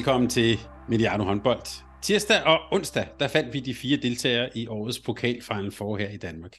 [0.00, 1.62] Velkommen til Mediano håndbold.
[2.02, 6.16] Tirsdag og onsdag, der fandt vi de fire deltagere i årets pokalfinal for her i
[6.16, 6.56] Danmark.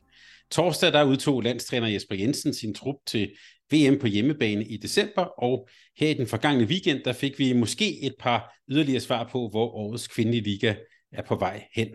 [0.52, 3.32] Torsdag, der udtog landstræner Jesper Jensen sin trup til
[3.72, 5.68] VM på hjemmebane i december, og
[5.98, 9.72] her i den forgangne weekend, der fik vi måske et par yderligere svar på, hvor
[9.72, 10.76] årets kvindelige liga
[11.12, 11.88] er på vej hen.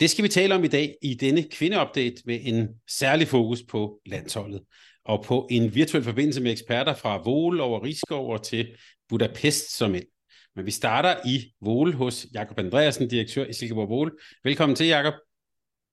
[0.00, 4.00] Det skal vi tale om i dag i denne kvindeupdate med en særlig fokus på
[4.06, 4.60] landsholdet
[5.04, 8.68] og på en virtuel forbindelse med eksperter fra Vol over Rigskov og til
[9.08, 10.04] Budapest som et.
[10.58, 14.10] Men vi starter i Vole hos Jakob Andreasen, direktør i Silkeborg Vole.
[14.44, 15.14] Velkommen til, Jakob.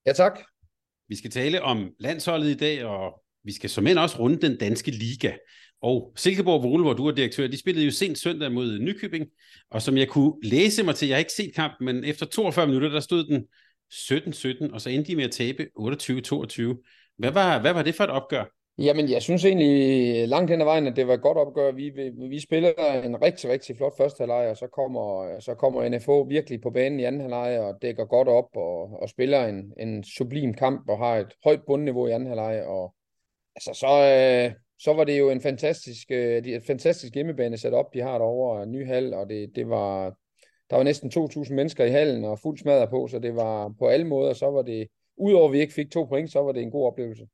[0.05, 0.39] Ja, tak.
[1.07, 4.57] Vi skal tale om landsholdet i dag, og vi skal som end også runde den
[4.57, 5.31] danske liga.
[5.81, 9.25] Og Silkeborg Vole, hvor du er direktør, de spillede jo sent søndag mod Nykøbing,
[9.71, 12.67] og som jeg kunne læse mig til, jeg har ikke set kampen, men efter 42
[12.67, 13.45] minutter, der stod den
[14.69, 17.15] 17-17, og så endte de med at tabe 28-22.
[17.17, 18.45] Hvad var, hvad var det for et opgør?
[18.77, 21.71] Jamen, jeg synes egentlig langt hen ad vejen, at det var et godt opgør.
[21.71, 25.89] Vi, vi, vi spiller en rigtig, rigtig flot første halvleg, og så kommer, så kommer
[25.89, 29.73] NFO virkelig på banen i anden halvleg og dækker godt op og, og spiller en,
[29.79, 32.63] en sublim kamp og har et højt bundniveau i anden halvleg.
[32.65, 32.95] Og
[33.55, 37.93] altså, så, øh, så var det jo en fantastisk, øh, et fantastisk hjemmebane sat op,
[37.93, 40.15] de har derovre, en ny hal, og det, det var,
[40.69, 43.87] der var næsten 2.000 mennesker i hallen og fuld smadret på, så det var på
[43.87, 46.61] alle måder, så var det, udover at vi ikke fik to point, så var det
[46.61, 47.27] en god oplevelse.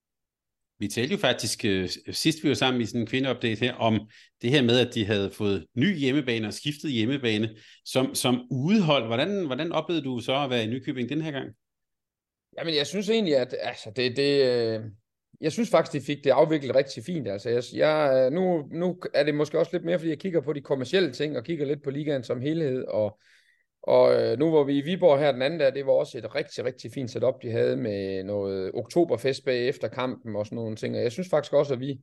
[0.81, 4.09] Vi talte jo faktisk øh, sidst vi var sammen i sådan en kvindeopdate her, om
[4.41, 7.49] det her med, at de havde fået ny hjemmebane og skiftet hjemmebane
[7.85, 9.05] som, som udehold.
[9.07, 11.49] Hvordan, hvordan oplevede du så at være i Nykøbing den her gang?
[12.57, 14.79] Jamen, jeg synes egentlig, at altså, det, det, øh,
[15.41, 17.27] jeg synes faktisk, de fik det afviklet rigtig fint.
[17.27, 20.41] Altså, jeg, jeg, øh, nu, nu er det måske også lidt mere, fordi jeg kigger
[20.41, 23.19] på de kommercielle ting, og kigger lidt på ligaen som helhed, og
[23.83, 26.35] og øh, nu hvor vi i Viborg her den anden der, det var også et
[26.35, 30.95] rigtig, rigtig fint setup, de havde med noget oktoberfest bagefter kampen og sådan nogle ting.
[30.95, 31.99] Og jeg synes faktisk også, at vi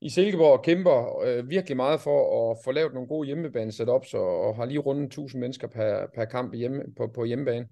[0.00, 4.40] i Silkeborg kæmper øh, virkelig meget for at få lavet nogle gode hjemmebane setups og,
[4.40, 7.66] og har lige rundt 1000 mennesker per, per kamp hjemme, på, på hjemmebane.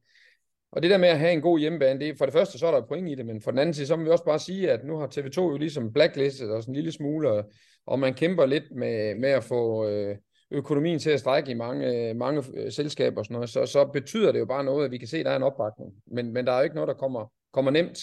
[0.72, 2.70] Og det der med at have en god hjemmebane, det, for det første så er
[2.70, 4.70] der point i det, men for den anden side, så må vi også bare sige,
[4.70, 7.50] at nu har TV2 jo ligesom blacklistet os en lille smule, og,
[7.86, 9.88] og man kæmper lidt med, med at få...
[9.88, 10.16] Øh,
[10.50, 13.84] økonomien til at strække i mange, øh, mange øh, selskaber og sådan noget, så, så
[13.84, 15.92] betyder det jo bare noget, at vi kan se, at der er en opbakning.
[16.06, 17.98] Men, men der er jo ikke noget, der kommer, kommer nemt.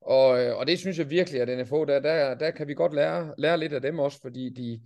[0.00, 2.94] Og, øh, og det synes jeg virkelig, at NFO, der, der, der kan vi godt
[2.94, 4.80] lære, lære lidt af dem også, fordi de,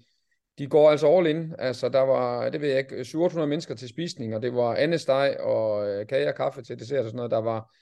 [0.59, 1.55] de går altså all in.
[1.59, 5.37] Altså, der var, det ved jeg ikke, 700 mennesker til spisning, og det var andesteg
[5.41, 7.31] og øh, kage og kaffe til dessert og sådan noget.
[7.31, 7.75] Der var,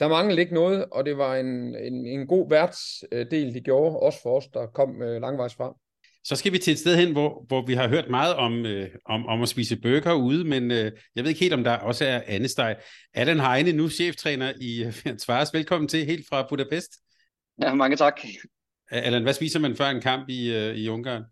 [0.00, 4.22] der manglede ikke noget, og det var en, en, en god værtsdel, de gjorde, også
[4.22, 5.76] for os, der kom øh, langvejs fra.
[6.24, 8.88] Så skal vi til et sted hen, hvor, hvor vi har hørt meget om, øh,
[9.04, 12.04] om, om at spise burger ude, men øh, jeg ved ikke helt, om der også
[12.04, 12.76] er andesteg.
[13.14, 14.84] Allan Heine, nu cheftræner i
[15.24, 15.54] Tvars.
[15.54, 16.90] Velkommen til helt fra Budapest.
[17.62, 18.20] Ja, mange tak.
[18.90, 21.22] Allan, hvad spiser man før en kamp i, øh, i Ungarn?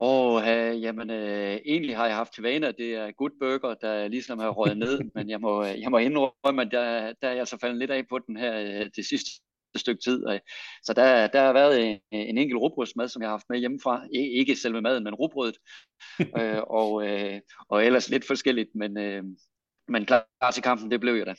[0.00, 3.30] Åh, oh, uh, jamen uh, egentlig har jeg haft til vane, at det er Good
[3.40, 7.28] Burger, der ligesom har røget ned, men jeg må, jeg må indrømme, at der, der
[7.28, 9.30] er jeg så faldet lidt af på den her uh, det sidste
[9.78, 10.22] stykke tid.
[10.84, 14.06] Så der, der har været en, en enkelt rugbrødsmad, som jeg har haft med hjemmefra.
[14.12, 15.56] Ikke selve maden, men rugbrødet.
[16.40, 19.22] øh, og, øh, og ellers lidt forskelligt, men, øh,
[19.88, 21.34] men klar til kampen, det blev jeg da.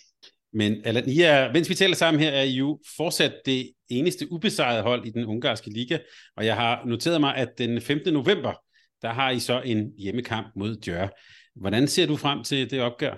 [0.54, 4.32] Men Allan, I er, mens vi taler sammen her, er I jo fortsat det eneste
[4.32, 5.98] ubesejrede hold i den ungarske liga,
[6.38, 8.14] og jeg har noteret mig, at den 15.
[8.14, 8.54] november,
[9.02, 11.08] der har I så en hjemmekamp mod Djør.
[11.56, 13.16] Hvordan ser du frem til det opgør?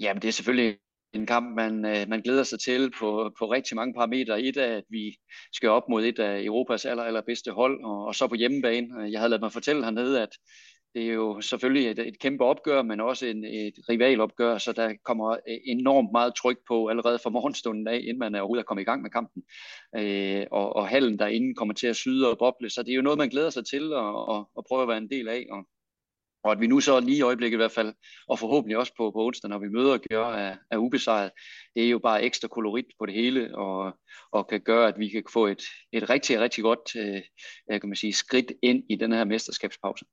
[0.00, 0.78] Jamen, det er selvfølgelig
[1.16, 4.42] en kamp, man, øh, man glæder sig til på, på rigtig mange parametre.
[4.42, 5.16] Et af, at vi
[5.52, 8.88] skal op mod et af Europas aller, allerbedste hold, og, og så på hjemmebane.
[9.00, 10.28] Øh, jeg havde ladet mig fortælle hernede, at
[10.94, 14.94] det er jo selvfølgelig et, et kæmpe opgør, men også en, et rivalopgør, så der
[15.04, 18.66] kommer øh, enormt meget tryk på allerede fra morgenstunden af, inden man er overhovedet er
[18.66, 19.42] kommet i gang med kampen.
[19.96, 23.02] Øh, og, og hallen derinde kommer til at syde og boble, så det er jo
[23.02, 25.46] noget, man glæder sig til at, at, at prøve at være en del af.
[25.50, 25.66] Og,
[26.46, 27.94] og at vi nu så lige i øjeblikket i hvert fald,
[28.28, 31.30] og forhåbentlig også på, på onsdag, når vi møder gør er, er ubesejret,
[31.74, 33.92] det er jo bare ekstra kolorit på det hele, og,
[34.32, 35.62] og kan gøre, at vi kan få et,
[35.92, 40.04] et rigtig, rigtig godt øh, kan man sige, skridt ind i den her mesterskabspause.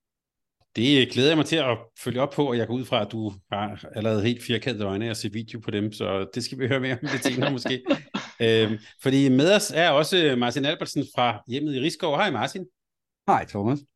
[0.75, 3.11] Det glæder jeg mig til at følge op på, og jeg går ud fra, at
[3.11, 6.67] du har allerede helt firkantede øjne og se video på dem, så det skal vi
[6.67, 7.83] høre mere om lidt senere måske.
[8.41, 12.15] øhm, fordi med os er også Martin Albertsen fra hjemmet i Rigskov.
[12.15, 12.65] Hej Martin.
[13.27, 13.92] Hej Thomas.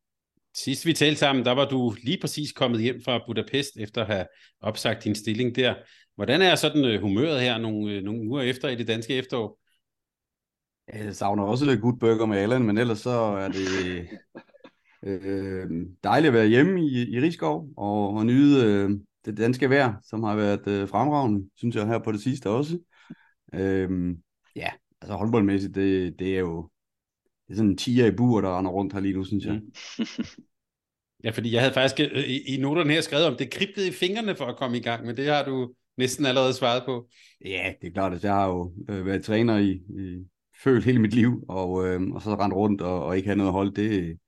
[0.64, 4.06] Sidst vi talte sammen, der var du lige præcis kommet hjem fra Budapest efter at
[4.06, 4.26] have
[4.60, 5.74] opsagt din stilling der.
[6.14, 9.58] Hvordan er sådan uh, humøret her nogle, uh, nogle uger efter i det danske efterår?
[10.94, 14.08] Jeg savner også lidt good burger med Allan, men ellers så er det
[15.06, 15.70] øh,
[16.04, 18.90] dejligt at være hjemme i, i Rigskov og, og nyde øh,
[19.24, 22.78] det danske vejr, som har været øh, fremragende, synes jeg, her på det sidste også.
[23.54, 24.14] Øh,
[24.56, 24.68] ja,
[25.00, 26.70] altså håndboldmæssigt, det, det er jo
[27.48, 29.60] det er sådan en tiger i bur, der render rundt her lige nu, synes jeg.
[31.24, 33.92] Ja, fordi jeg havde faktisk øh, i, i noterne her skrevet om, det kriblede i
[33.92, 37.08] fingrene for at komme i gang, men det har du næsten allerede svaret på.
[37.44, 40.24] Ja, det er klart, at jeg har jo øh, været træner i, i
[40.62, 43.52] følt hele mit liv, og, øh, og så rendt rundt og, og ikke have noget
[43.52, 44.18] hold, det,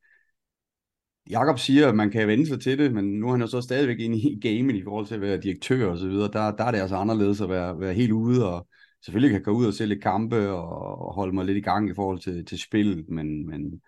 [1.31, 3.61] Jakob siger, at man kan vende sig til det, men nu er han jo så
[3.61, 6.31] stadigvæk inde i gamen i forhold til at være direktør og så videre.
[6.33, 8.69] Der, der er det altså anderledes at være, være helt ude, og
[9.05, 11.61] selvfølgelig kan jeg gå ud og se lidt kampe og, og holde mig lidt i
[11.61, 13.81] gang i forhold til, til spillet, men, men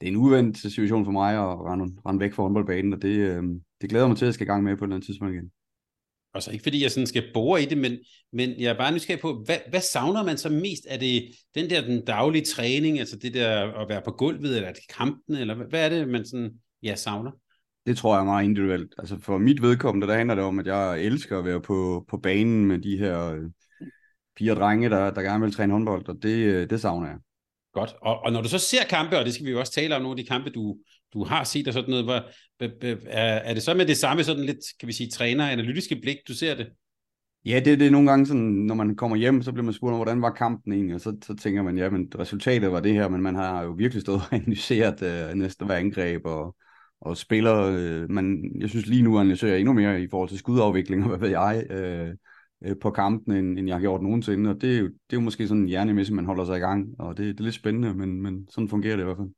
[0.00, 3.16] det er en uvendt situation for mig at rende, rende væk fra håndboldbanen, og det,
[3.16, 3.42] øh,
[3.80, 5.34] det glæder mig til, at jeg skal i gang med på et eller andet tidspunkt
[5.34, 5.50] igen.
[6.34, 7.92] Og så ikke fordi jeg sådan skal bore i det, men,
[8.32, 10.86] men jeg er bare nysgerrig på, hvad, hvad savner man så mest?
[10.88, 14.68] Er det den der den daglige træning, altså det der at være på gulvet, eller
[14.68, 16.50] er det kampen, eller hvad, hvad er det, man sådan,
[16.82, 17.30] ja, savner?
[17.86, 18.94] Det tror jeg er meget individuelt.
[18.98, 22.16] Altså for mit vedkommende, der handler det om, at jeg elsker at være på, på
[22.16, 23.44] banen med de her øh,
[24.38, 27.18] fire drenge, der, der gerne vil træne håndbold, og det, øh, det savner jeg.
[27.76, 27.94] Godt.
[28.02, 30.02] Og, og når du så ser kampe, og det skal vi jo også tale om,
[30.02, 30.76] nogle af de kampe, du,
[31.12, 32.22] du har set og sådan noget, hvor,
[32.60, 36.16] er, er det så med det samme sådan lidt, kan vi sige, træner, analytiske blik,
[36.28, 36.66] du ser det?
[37.44, 39.96] Ja, det, det er nogle gange sådan, når man kommer hjem, så bliver man spurgt,
[39.96, 43.08] hvordan var kampen egentlig, og så, så tænker man, ja, men resultatet var det her,
[43.08, 46.56] men man har jo virkelig stået og analyseret øh, næsten hver angreb, og,
[47.00, 50.38] og spiller, øh, man, jeg synes lige nu analyserer jeg endnu mere i forhold til
[50.38, 52.14] skudafvikling, og hvad ved jeg, øh,
[52.64, 55.16] øh, på kampen, end, end jeg har gjort nogensinde, og det er jo, det er
[55.16, 57.94] jo måske sådan hjernemæssigt, man holder sig i gang, og det, det er lidt spændende,
[57.94, 59.30] men, men sådan fungerer det i hvert fald.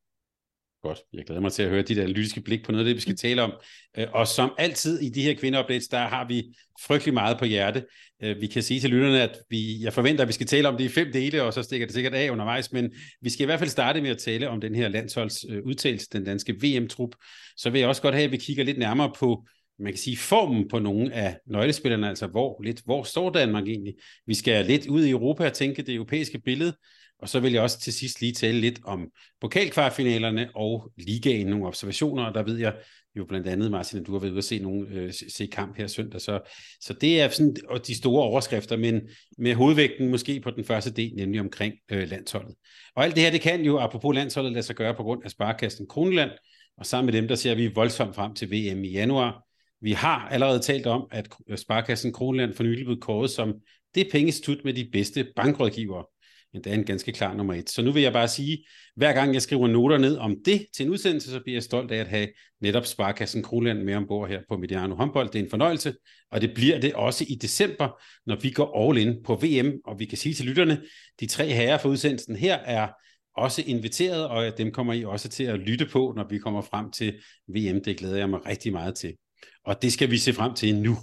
[0.83, 0.99] Godt.
[1.13, 3.17] Jeg glæder mig til at høre dit analytiske blik på noget af det, vi skal
[3.17, 3.53] tale om.
[3.99, 6.45] Øh, og som altid i de her kvindeopdates, der har vi
[6.81, 7.85] frygtelig meget på hjerte.
[8.23, 10.77] Øh, vi kan sige til lytterne, at vi, jeg forventer, at vi skal tale om
[10.77, 13.47] det i fem dele, og så stikker det sikkert af undervejs, men vi skal i
[13.47, 17.11] hvert fald starte med at tale om den her landsholds øh, udtalelse, den danske VM-trup.
[17.57, 19.47] Så vil jeg også godt have, at vi kigger lidt nærmere på
[19.79, 23.95] man kan sige, formen på nogle af nøglespillerne, altså hvor, lidt, hvor står Danmark egentlig?
[24.27, 26.73] Vi skal lidt ud i Europa og tænke det europæiske billede,
[27.19, 29.11] og så vil jeg også til sidst lige tale lidt om
[29.41, 32.75] pokalkvartfinalerne og ligaen, nogle observationer, og der ved jeg
[33.17, 35.77] jo blandt andet, Martin, at du har været ude at se, nogle, øh, se kamp
[35.77, 36.41] her søndag, så,
[36.81, 39.01] så det er sådan og de store overskrifter, men
[39.39, 42.55] med hovedvægten måske på den første del, nemlig omkring øh, landsholdet.
[42.97, 45.31] Og alt det her, det kan jo, apropos landsholdet, lade sig gøre på grund af
[45.31, 46.31] Sparkassen Kroneland,
[46.79, 49.48] og sammen med dem, der ser vi voldsomt frem til VM i januar,
[49.81, 53.55] vi har allerede talt om, at Sparkassen Kronland for nylig blev kåret som
[53.95, 56.05] det pengestut med de bedste bankrådgivere.
[56.53, 57.71] Men det er en ganske klar nummer et.
[57.71, 58.67] Så nu vil jeg bare sige,
[58.97, 61.93] hver gang jeg skriver noter ned om det til en udsendelse, så bliver jeg stolt
[61.93, 62.29] af at have
[62.61, 65.29] netop Sparkassen Kronland med ombord her på Mediano håndbold.
[65.29, 65.95] Det er en fornøjelse,
[66.31, 69.73] og det bliver det også i december, når vi går all in på VM.
[69.85, 70.83] Og vi kan sige til lytterne,
[71.21, 72.89] de tre herrer for udsendelsen her er
[73.37, 76.91] også inviteret, og dem kommer I også til at lytte på, når vi kommer frem
[76.91, 77.85] til VM.
[77.85, 79.15] Det glæder jeg mig rigtig meget til.
[79.65, 80.99] Og det skal vi se frem til nu.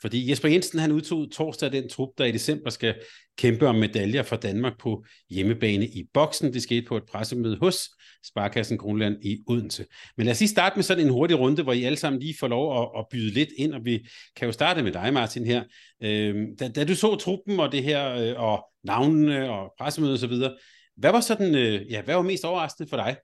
[0.00, 2.94] Fordi Jesper Jensen han udtog torsdag den trup, der i december skal
[3.38, 6.52] kæmpe om medaljer for Danmark på hjemmebane i boksen.
[6.52, 7.88] Det skete på et pressemøde hos
[8.26, 9.86] Sparkassen Grundland i Odense.
[10.16, 12.34] Men lad os lige starte med sådan en hurtig runde, hvor I alle sammen lige
[12.40, 15.46] får lov at, at byde lidt ind, og vi kan jo starte med dig, Martin,
[15.46, 15.64] her.
[16.02, 20.32] Øhm, da, da du så truppen og det her, øh, og navnene og pressemødet osv.,
[20.96, 23.16] hvad var sådan, øh, ja, hvad var mest overraskende for dig?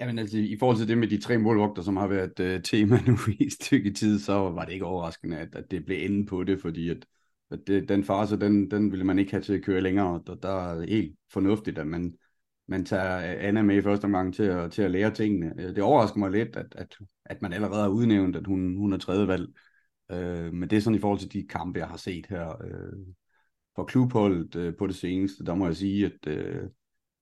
[0.00, 3.00] Jamen altså, i forhold til det med de tre målvogter, som har været øh, tema
[3.06, 6.26] nu i et stykke tid, så var det ikke overraskende, at, at det blev enden
[6.26, 7.06] på det, fordi at,
[7.50, 10.42] at det, den fase, den, den ville man ikke have til at køre længere, og
[10.42, 12.14] der er helt fornuftigt, at man,
[12.68, 15.54] man tager øh, Anna med i første omgang til at, til at lære tingene.
[15.58, 18.92] Øh, det overrasker mig lidt, at, at, at man allerede har udnævnt, at hun, hun
[18.92, 19.48] er tredje valg.
[20.10, 22.98] øh, men det er sådan i forhold til de kampe, jeg har set her øh,
[23.74, 26.68] for klubholdet øh, på det seneste, der må jeg sige, at Øh,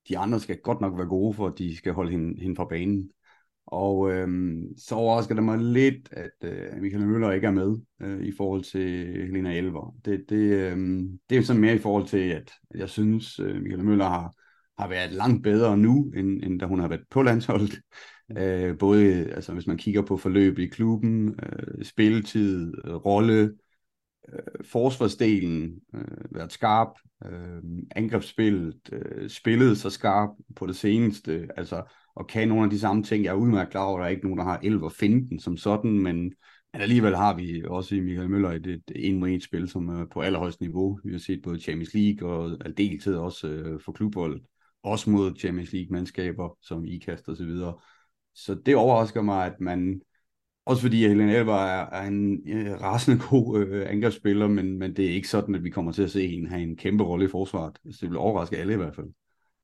[0.08, 2.64] de andre skal godt nok være gode for, at de skal holde hende, hende fra
[2.64, 3.10] banen.
[3.66, 8.22] Og øhm, så overrasker det mig lidt, at øh, Michael Møller ikke er med øh,
[8.22, 9.94] i forhold til Helena Elver.
[10.04, 11.00] Det, det, øh,
[11.30, 14.34] det er sådan mere i forhold til, at jeg synes, øh, Michael Møller har,
[14.78, 17.80] har været langt bedre nu, end, end da hun har været på landsholdet.
[18.38, 23.54] Øh, både altså, hvis man kigger på forløb i klubben, øh, spilletid, øh, rolle,
[24.32, 26.88] øh, forsvarsdelen øh, været skarp,
[27.26, 27.62] øh,
[27.96, 31.82] angrebsspillet øh, spillet så skarp på det seneste, altså,
[32.14, 33.24] og kan nogle af de samme ting.
[33.24, 35.28] Jeg er udmærket klar over, at der er ikke nogen, der har 11 og finde
[35.28, 36.16] den som sådan, men,
[36.72, 39.88] men alligevel har vi også i Michael Møller et, et en mod en spil, som
[39.88, 41.00] er på allerhøjst niveau.
[41.04, 44.40] Vi har set både Champions League og deltid også øh, for klubbold,
[44.82, 47.78] også mod Champions League-mandskaber som IKAST og så videre.
[48.34, 50.00] Så det overrasker mig, at man,
[50.68, 55.04] også fordi Helene Elber er, er en øh, rasende god øh, angrebsspiller, men, men det
[55.04, 57.28] er ikke sådan, at vi kommer til at se hende have en kæmpe rolle i
[57.28, 57.78] forsvaret.
[57.90, 59.06] Så det vil overraske alle i hvert fald.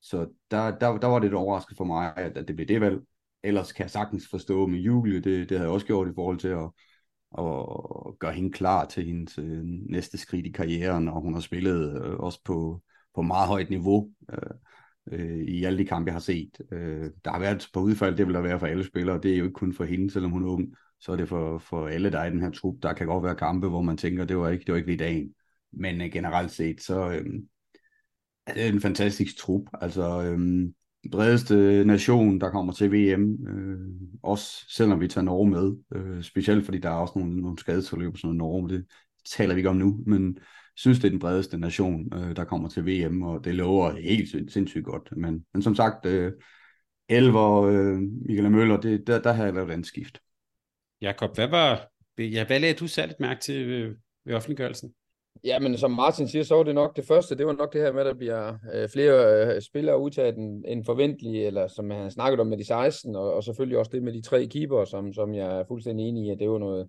[0.03, 2.81] Så der, der, der var det et overraskelse for mig, at, at det blev det
[2.81, 3.01] valg.
[3.43, 6.39] Ellers kan jeg sagtens forstå med Julie, det, det havde jeg også gjort i forhold
[6.39, 6.71] til at,
[7.39, 12.05] at gøre hende klar til hendes øh, næste skridt i karrieren, og hun har spillet
[12.05, 12.83] øh, også på,
[13.15, 16.61] på meget højt niveau øh, øh, i alle de kampe, jeg har set.
[16.73, 19.37] Øh, der har været på udfald, det vil der være for alle spillere, det er
[19.37, 22.11] jo ikke kun for hende, selvom hun er ung, så er det for, for alle,
[22.11, 22.75] der er i den her trup.
[22.83, 25.05] Der kan godt være kampe, hvor man tænker, det var ikke, det var ikke lige
[25.05, 25.35] dagen.
[25.73, 27.25] Men øh, generelt set, så, øh,
[28.55, 29.63] det en fantastisk trup.
[29.81, 30.69] Altså, øh,
[31.13, 33.79] bredeste nation, der kommer til VM, øh,
[34.23, 38.13] også selvom vi tager Norge med, øh, specielt fordi der er også nogle, nogle skadesforløb
[38.13, 38.87] og sådan noget Norge, men det
[39.25, 40.39] taler vi ikke om nu, men
[40.77, 44.53] synes, det er den bredeste nation, øh, der kommer til VM, og det lover helt
[44.53, 45.17] sindssygt godt.
[45.17, 46.33] Men, men som sagt, øh,
[47.09, 50.24] Elver, øh, Michael Møller, det, der, der har jeg lavet et skift.
[51.05, 54.95] Jakob, hvad var, ja, hvad lagde du særligt mærke til ved, ved offentliggørelsen?
[55.45, 57.81] Ja, men som Martin siger, så var det nok det første, det var nok det
[57.81, 61.91] her med, at der bliver øh, flere øh, spillere udtaget end, end forventelige, eller som
[61.91, 64.85] han snakket om med de 16, og, og selvfølgelig også det med de tre keeper,
[64.85, 66.89] som, som jeg er fuldstændig enig i, at det var noget,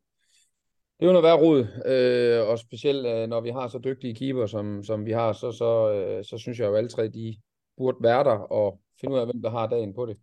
[0.99, 4.45] det var noget værd rod, øh, og specielt øh, når vi har så dygtige keeper,
[4.45, 7.37] som, som vi har, så, så, øh, så synes jeg jo, at alle tre de
[7.77, 10.17] burde være der og finde ud af, hvem der har dagen på det.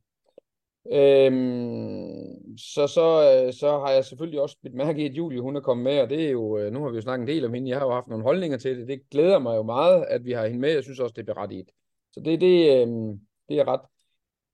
[0.90, 5.56] Øhm, så, så, øh, så har jeg selvfølgelig også mit mærke i, at Julie hun
[5.56, 7.44] er kommet med, og det er jo, øh, nu har vi jo snakket en del
[7.44, 10.04] om hende, jeg har jo haft nogle holdninger til det, det glæder mig jo meget,
[10.08, 11.70] at vi har hende med, jeg synes også, det er berettiget.
[12.12, 13.80] Så det, det, øhm, det er ret.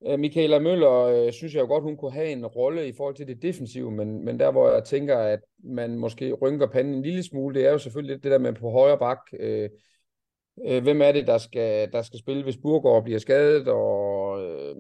[0.06, 3.14] Øh, Michaela Møller øh, synes jeg jo godt, hun kunne have en rolle i forhold
[3.14, 7.02] til det defensive, men, men der hvor jeg tænker, at man måske rynker panden en
[7.02, 9.70] lille smule, det er jo selvfølgelig det der med på højre bak, øh,
[10.82, 14.76] hvem er det, der skal, der skal spille, hvis Burgård bliver skadet, og øh,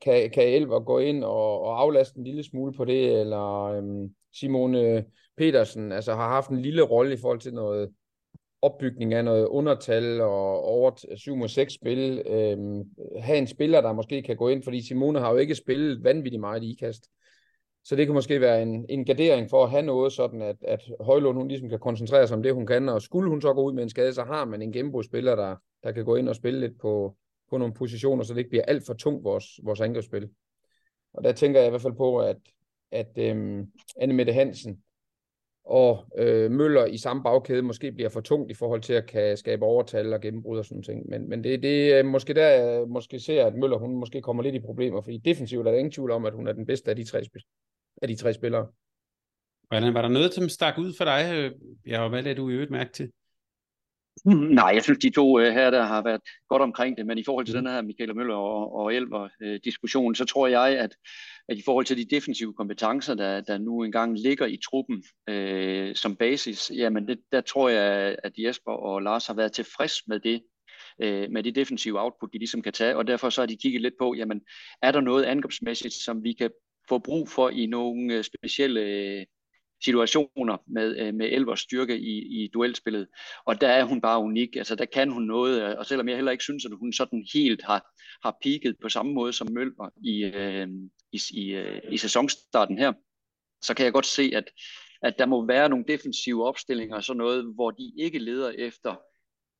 [0.00, 4.14] kan, kan Elver gå ind og, og aflaste en lille smule på det, eller øhm,
[4.34, 5.04] Simone
[5.36, 7.90] Petersen altså har haft en lille rolle i forhold til noget
[8.62, 12.22] opbygning af noget undertal og over 7 øh, mod 6 spil.
[12.26, 12.82] Øhm,
[13.18, 16.40] have en spiller, der måske kan gå ind, fordi Simone har jo ikke spillet vanvittigt
[16.40, 17.08] meget i ikast.
[17.84, 20.80] Så det kan måske være en, en gardering for at have noget, sådan at, at
[21.00, 23.62] Højlund hun ligesom kan koncentrere sig om det, hun kan, og skulle hun så gå
[23.62, 26.36] ud med en skade, så har man en gennembrudsspiller, der, der kan gå ind og
[26.36, 27.16] spille lidt på,
[27.52, 30.28] på nogle positioner, så det ikke bliver alt for tungt, vores, vores angrebsspil.
[31.14, 32.36] Og der tænker jeg i hvert fald på, at,
[32.90, 33.66] at øhm,
[34.00, 34.82] Anne Mette Hansen
[35.64, 39.36] og øh, Møller i samme bagkæde måske bliver for tungt i forhold til at kan
[39.36, 41.08] skabe overtal og gennembrud og sådan ting.
[41.08, 44.42] Men, men det, det er måske der, jeg måske ser, at Møller hun måske kommer
[44.42, 46.90] lidt i problemer, fordi defensivt er der ingen tvivl om, at hun er den bedste
[46.90, 47.22] af de tre,
[48.02, 48.66] af de tre spillere.
[49.68, 51.30] Hvordan var der noget, som stak ud for dig?
[51.34, 51.52] Øh,
[51.86, 53.12] jeg har hvad du i øvrigt mærke til?
[54.60, 57.24] Nej, jeg synes, de to uh, her, der har været godt omkring det, men i
[57.24, 57.64] forhold til mm.
[57.64, 60.96] den her Michael Møller og, og Elver uh, diskussion, så tror jeg, at,
[61.48, 65.94] at i forhold til de defensive kompetencer, der, der nu engang ligger i truppen uh,
[65.94, 70.20] som basis, jamen det, der tror jeg, at Jesper og Lars har været tilfreds med
[70.20, 70.42] det,
[71.04, 73.82] uh, med det defensive output, de ligesom kan tage, og derfor så har de kigget
[73.82, 74.40] lidt på, jamen
[74.82, 76.50] er der noget angrebsmæssigt, som vi kan
[76.88, 79.26] få brug for i nogle specielle
[79.84, 83.08] situationer med, øh, med Elvers styrke i, i duelspillet.
[83.44, 84.56] Og der er hun bare unik.
[84.56, 87.26] Altså der kan hun noget, øh, og selvom jeg heller ikke synes, at hun sådan
[87.34, 90.68] helt har, har peaked på samme måde som Møller i, øh,
[91.12, 92.92] i, i, øh, i sæsonstarten her,
[93.62, 94.44] så kan jeg godt se, at,
[95.02, 98.96] at der må være nogle defensive opstillinger og sådan noget, hvor de ikke leder efter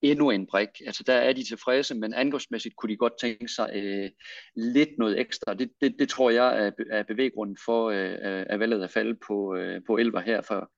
[0.03, 0.69] endnu en brik.
[0.87, 4.11] Altså der er de tilfredse, men angrebsmæssigt kunne de godt tænke sig øh,
[4.57, 5.55] lidt noget ekstra.
[5.55, 9.57] Det, det, det tror jeg er, er bevæggrunden for, øh, at valget at falde på,
[9.57, 10.71] øh, på Elver her, for,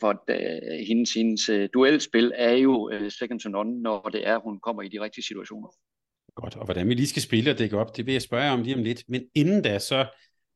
[0.00, 4.28] for at øh, hendes, hendes øh, duelspil er jo øh, second to none, når det
[4.28, 5.68] er, hun kommer i de rigtige situationer.
[6.34, 8.62] Godt, og hvordan vi lige skal spille og dække op, det vil jeg spørge om
[8.62, 9.02] lige om lidt.
[9.08, 10.06] Men inden da, så,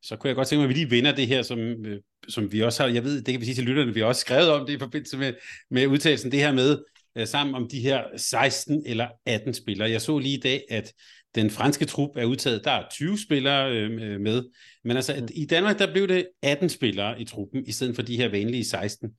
[0.03, 2.53] så kunne jeg godt tænke mig, at vi lige vinder det her, som, øh, som
[2.53, 4.51] vi også har, jeg ved, det kan vi sige til lytterne, vi har også skrevet
[4.51, 5.33] om det i forbindelse med,
[5.71, 6.85] med udtalelsen, det her med,
[7.17, 9.91] øh, sammen om de her 16 eller 18 spillere.
[9.91, 10.93] Jeg så lige i dag, at
[11.35, 12.65] den franske trup er udtaget.
[12.65, 14.45] Der er 20 spillere øh, med.
[14.85, 15.29] Men altså, mm.
[15.35, 18.65] i Danmark, der blev det 18 spillere i truppen, i stedet for de her vanlige
[18.65, 19.11] 16.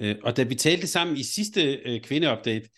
[0.00, 2.68] Øh, og da vi talte sammen i sidste øh, kvindeupdate,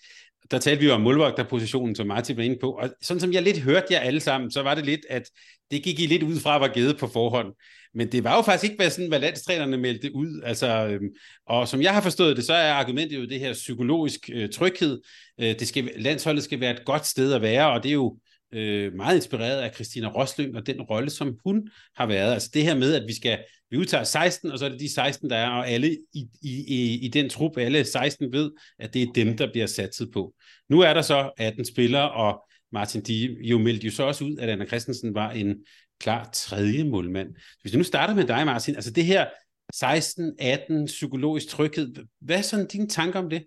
[0.50, 3.42] der talte vi jo om målvogterpositionen, som Martin var inde på, og sådan som jeg
[3.42, 5.22] lidt hørte jer alle sammen, så var det lidt, at
[5.70, 7.54] det gik I lidt ud fra, var givet på forhånd.
[7.94, 10.42] Men det var jo faktisk ikke, hvad, sådan, hvad landstrænerne meldte ud.
[10.44, 11.08] Altså, øhm,
[11.46, 15.00] og som jeg har forstået det, så er argumentet jo det her psykologisk øh, tryghed.
[15.40, 18.16] Øh, det skal, landsholdet skal være et godt sted at være, og det er jo
[18.52, 22.32] øh, meget inspireret af Christina Roslyng og den rolle, som hun har været.
[22.32, 23.38] Altså det her med, at vi skal,
[23.70, 26.64] vi udtager 16, og så er det de 16, der er, og alle i, i,
[26.68, 30.34] i, i den trup, alle 16 ved, at det er dem, der bliver satset på.
[30.68, 34.36] Nu er der så 18 spillere, og Martin, de jo meldte jo så også ud,
[34.36, 35.56] at Anna Christensen var en
[36.00, 37.28] klar tredje målmand.
[37.62, 39.26] Hvis vi nu starter med dig, Martin, altså det her
[39.74, 43.44] 16-18 psykologisk tryghed, hvad er sådan dine tanker om det?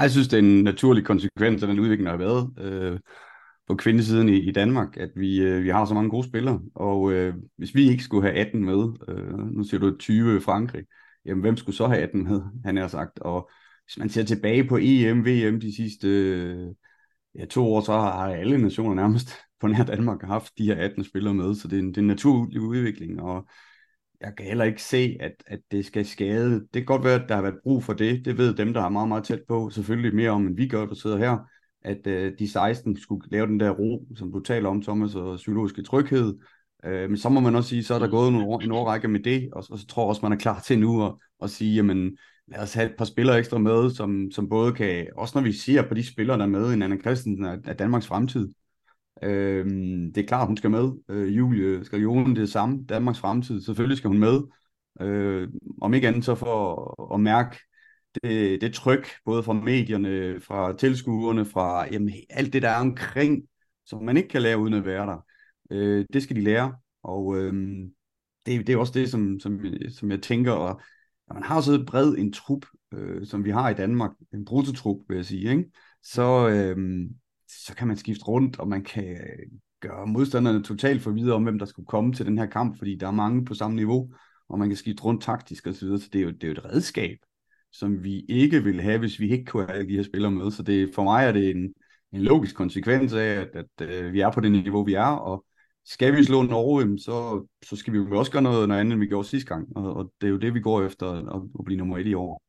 [0.00, 2.98] Jeg synes, det er en naturlig konsekvens af den udvikling, der har været øh,
[3.68, 6.60] på kvindesiden i, i Danmark, at vi, øh, vi har så mange gode spillere.
[6.74, 10.84] Og øh, hvis vi ikke skulle have 18 med, øh, nu siger du 20 Frankrig,
[11.24, 13.18] jamen hvem skulle så have 18 med, han har sagt.
[13.18, 13.50] Og
[13.86, 16.68] hvis man ser tilbage på EM, VM de sidste øh,
[17.34, 21.04] ja, to år, så har alle nationer nærmest på nær Danmark haft de her 18
[21.04, 23.48] spillere med, så det er en, det er en naturlig udvikling, og
[24.20, 26.54] jeg kan heller ikke se, at, at det skal skade.
[26.54, 28.24] Det kan godt være, at der har været brug for det.
[28.24, 29.70] Det ved dem, der er meget, meget tæt på.
[29.70, 31.38] Selvfølgelig mere om, end vi gør, der sidder her.
[31.82, 35.36] At uh, de 16 skulle lave den der ro, som du taler om, Thomas, og
[35.36, 36.38] psykologiske tryghed.
[36.86, 39.08] Uh, men så må man også sige, så er der gået en, år, en årrække
[39.08, 41.50] med det, og, og så tror jeg også, man er klar til nu at, at
[41.50, 42.16] sige, jamen
[42.48, 45.52] lad os have et par spillere ekstra med, som, som både kan, også når vi
[45.52, 48.48] siger på de spillere, der er med, en Anna Christensen er, er Danmarks fremtid,
[49.22, 49.66] Øh,
[50.14, 50.92] det er klart, hun skal med.
[51.08, 52.84] Øh, Julie skal jo det samme.
[52.88, 53.60] Danmarks fremtid.
[53.60, 54.42] Selvfølgelig skal hun med.
[55.00, 55.48] Øh,
[55.80, 57.58] om ikke andet så for at mærke
[58.22, 63.42] det, det tryk, både fra medierne, fra tilskuerne, fra jamen, alt det, der er omkring,
[63.86, 65.24] som man ikke kan lære uden at være der.
[65.70, 67.52] Øh, det skal de lære, og øh,
[68.46, 70.80] det, det er også det, som, som, som jeg tænker, og
[71.28, 74.96] når man har så bred en trup, øh, som vi har i Danmark, en brutotrup,
[75.08, 75.70] vil jeg sige, ikke?
[76.02, 77.06] så, øh,
[77.48, 79.16] så kan man skifte rundt, og man kan
[79.80, 83.06] gøre modstanderne totalt forvidere om, hvem der skulle komme til den her kamp, fordi der
[83.06, 84.12] er mange på samme niveau,
[84.48, 86.48] og man kan skifte rundt taktisk og så videre, så det er jo, det er
[86.48, 87.18] jo et redskab,
[87.78, 90.62] som vi ikke ville have, hvis vi ikke kunne have de her spillere med, så
[90.62, 91.74] det, for mig er det en,
[92.12, 95.44] en logisk konsekvens af, at, at, øh, vi er på det niveau, vi er, og
[95.84, 99.00] skal vi slå Norge, så, så skal vi jo også gøre noget, noget andet, end
[99.00, 101.64] vi gjorde sidste gang, og, og det er jo det, vi går efter, at, at
[101.64, 102.42] blive nummer et i år.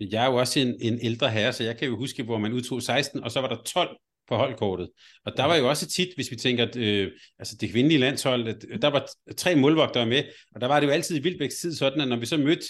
[0.00, 2.52] Jeg er jo også en, en ældre herre, så jeg kan jo huske, hvor man
[2.52, 3.96] udtog 16, og så var der 12
[4.28, 4.88] på holdkortet.
[5.24, 8.48] Og der var jo også tit, hvis vi tænker, at øh, altså det kvindelige landshold,
[8.48, 10.24] at der var tre målvogtere med,
[10.54, 12.66] og der var det jo altid i Vildbæks tid sådan, at når vi så mødte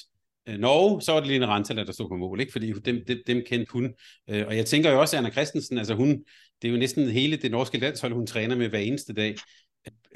[0.58, 2.52] Norge, så var det Lene Rantala, der stod på mål, ikke?
[2.52, 3.94] fordi dem, dem, dem kendte hun.
[4.30, 6.08] Øh, og jeg tænker jo også, at Anna Christensen, altså hun,
[6.62, 9.36] det er jo næsten hele det norske landshold, hun træner med hver eneste dag.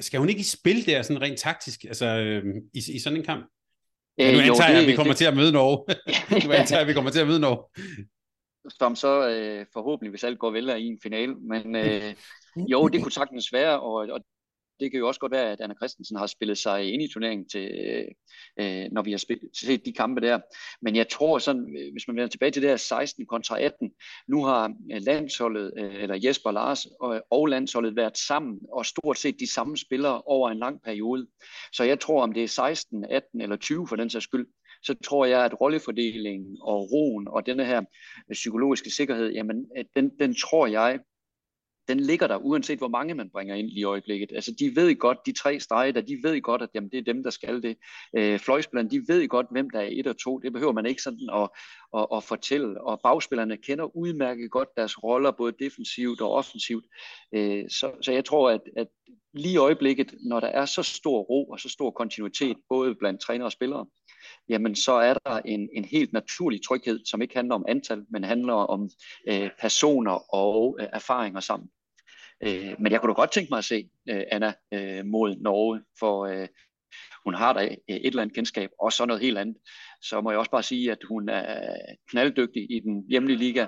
[0.00, 2.44] Skal hun ikke i spil der, sådan rent taktisk, altså øh,
[2.74, 3.46] i, i sådan en kamp?
[4.18, 5.18] Ja, nu antager jeg, at vi kommer det...
[5.18, 5.94] til at møde Norge.
[6.46, 7.64] nu antager jeg, at vi kommer til at møde Norge
[8.70, 11.34] som så øh, forhåbentlig, hvis alt går vel, er i en finale.
[11.34, 12.14] Men øh,
[12.72, 14.20] jo, det kunne sagtens være, og, og
[14.80, 17.48] det kan jo også godt være, at Anna Christensen har spillet sig ind i turneringen,
[17.48, 17.70] til,
[18.60, 20.40] øh, når vi har spillet, set de kampe der.
[20.82, 23.90] Men jeg tror sådan, øh, hvis man vender tilbage til det her 16 kontra 18,
[24.28, 29.18] nu har øh, landsholdet, øh, eller Jesper Lars og, og landsholdet været sammen, og stort
[29.18, 31.26] set de samme spillere over en lang periode.
[31.72, 34.46] Så jeg tror, om det er 16, 18 eller 20 for den sags skyld,
[34.82, 37.82] så tror jeg, at rollefordelingen og roen og denne her
[38.32, 41.00] psykologiske sikkerhed, jamen, den, den tror jeg,
[41.88, 44.32] den ligger der, uanset hvor mange man bringer ind i øjeblikket.
[44.34, 47.12] Altså, de ved godt, de tre streger der, de ved godt, at jamen, det er
[47.12, 47.76] dem, der skal det.
[48.16, 50.38] Øh, fløjspillerne, de ved godt, hvem der er et og to.
[50.38, 51.48] Det behøver man ikke sådan at,
[51.96, 52.80] at, at fortælle.
[52.80, 56.84] Og bagspillerne kender udmærket godt deres roller, både defensivt og offensivt.
[57.34, 58.86] Øh, så, så jeg tror, at, at
[59.34, 63.20] lige i øjeblikket, når der er så stor ro og så stor kontinuitet, både blandt
[63.20, 63.86] træner og spillere,
[64.48, 68.24] jamen så er der en, en helt naturlig tryghed, som ikke handler om antal, men
[68.24, 68.90] handler om
[69.28, 71.68] øh, personer og øh, erfaringer sammen.
[72.40, 75.80] Øh, men jeg kunne da godt tænke mig at se øh, Anna øh, mod Norge,
[75.98, 76.48] for øh,
[77.24, 79.56] hun har da øh, et eller andet kendskab, og så noget helt andet.
[80.02, 81.76] Så må jeg også bare sige, at hun er
[82.10, 83.66] knalddygtig i den hjemlige liga,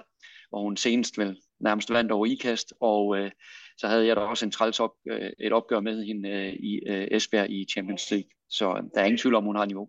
[0.48, 3.30] hvor hun senest vel nærmest vandt over IKAST, og øh,
[3.78, 6.80] så havde jeg da også en træls op, øh, et opgør med hende øh, i
[6.86, 8.30] øh, Esbjerg i Champions League.
[8.48, 9.88] Så øh, der er ingen tvivl om, hun har niveau.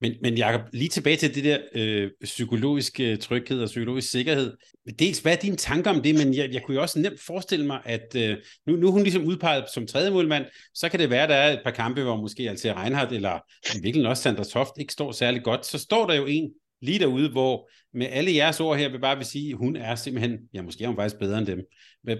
[0.00, 4.56] Men, men Jacob, lige tilbage til det der øh, psykologiske tryghed og psykologisk sikkerhed.
[4.98, 6.14] Dels, hvad er dine tanker om det?
[6.14, 9.02] Men jeg, jeg kunne jo også nemt forestille mig, at øh, nu, nu er hun
[9.02, 12.02] ligesom udpeget som tredje målmand, så kan det være, at der er et par kampe,
[12.02, 13.38] hvor måske Altea Reinhardt eller
[13.82, 15.66] virkelig også Sandra Toft ikke står særlig godt.
[15.66, 16.50] Så står der jo en
[16.82, 19.94] lige derude, hvor med alle jeres ord her vil bare vil sige, at hun er
[19.94, 21.60] simpelthen, ja måske er hun faktisk bedre end dem.
[22.02, 22.16] Hvad,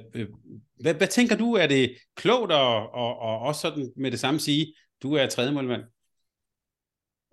[0.81, 4.41] hvad, hvad tænker du, er det klogt at og, og også sådan med det samme
[4.41, 5.83] sige, du er tredje målmand?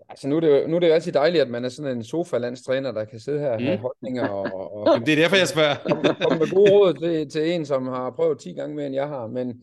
[0.10, 1.98] Altså nu er, det jo, nu er det jo altid dejligt, at man er sådan
[1.98, 3.66] en sofa-landstræner, der kan sidde her og mm.
[3.66, 4.28] have holdninger.
[4.28, 5.76] Og, og, Jamen, det er derfor, jeg spørger.
[6.22, 9.08] komme med gode råd til, til en, som har prøvet 10 gange mere, end jeg
[9.08, 9.28] har.
[9.28, 9.62] Men,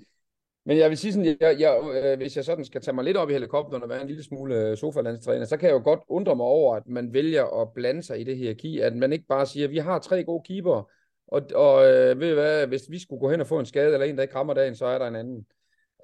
[0.67, 3.17] men jeg vil sige sådan, jeg, jeg, øh, hvis jeg sådan skal tage mig lidt
[3.17, 6.01] op i helikopteren og være en lille smule øh, sofa-landstræner, så kan jeg jo godt
[6.09, 9.27] undre mig over, at man vælger at blande sig i det hierarki, at man ikke
[9.29, 10.91] bare siger, at vi har tre gode keeper,
[11.27, 13.93] Og, og øh, ved I hvad, hvis vi skulle gå hen og få en skade,
[13.93, 15.47] eller en, der ikke rammer dagen, så er der en anden.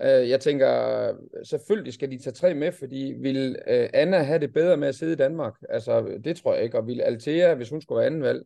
[0.03, 1.13] Øh, jeg tænker,
[1.45, 4.95] selvfølgelig skal de tage tre med, fordi vil øh, Anna have det bedre med at
[4.95, 5.55] sidde i Danmark?
[5.69, 6.79] Altså, det tror jeg ikke.
[6.79, 8.43] Og vil Altea, hvis hun skulle være anden valg,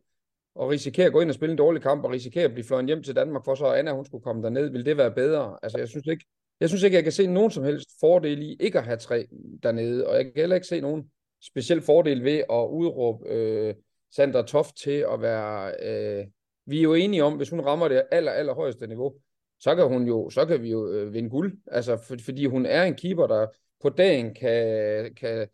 [0.55, 2.87] og risikere at gå ind og spille en dårlig kamp, og risikere at blive fløjet
[2.87, 5.57] hjem til Danmark, for så Anna, hun skulle komme derned, vil det være bedre?
[5.63, 6.25] Altså, jeg synes ikke,
[6.59, 9.27] jeg synes ikke, jeg kan se nogen som helst fordel i ikke at have tre
[9.63, 11.11] dernede, og jeg kan heller ikke se nogen
[11.43, 13.75] speciel fordel ved at udråbe øh,
[14.15, 15.73] Sandra Toft til at være...
[15.83, 16.25] Øh,
[16.65, 19.13] vi er jo enige om, hvis hun rammer det aller, aller højeste niveau,
[19.61, 21.57] så kan, hun jo, så kan vi jo øh, vinde guld.
[21.71, 23.47] Altså, for, fordi hun er en keeper, der
[23.81, 25.47] på dagen kan, kan,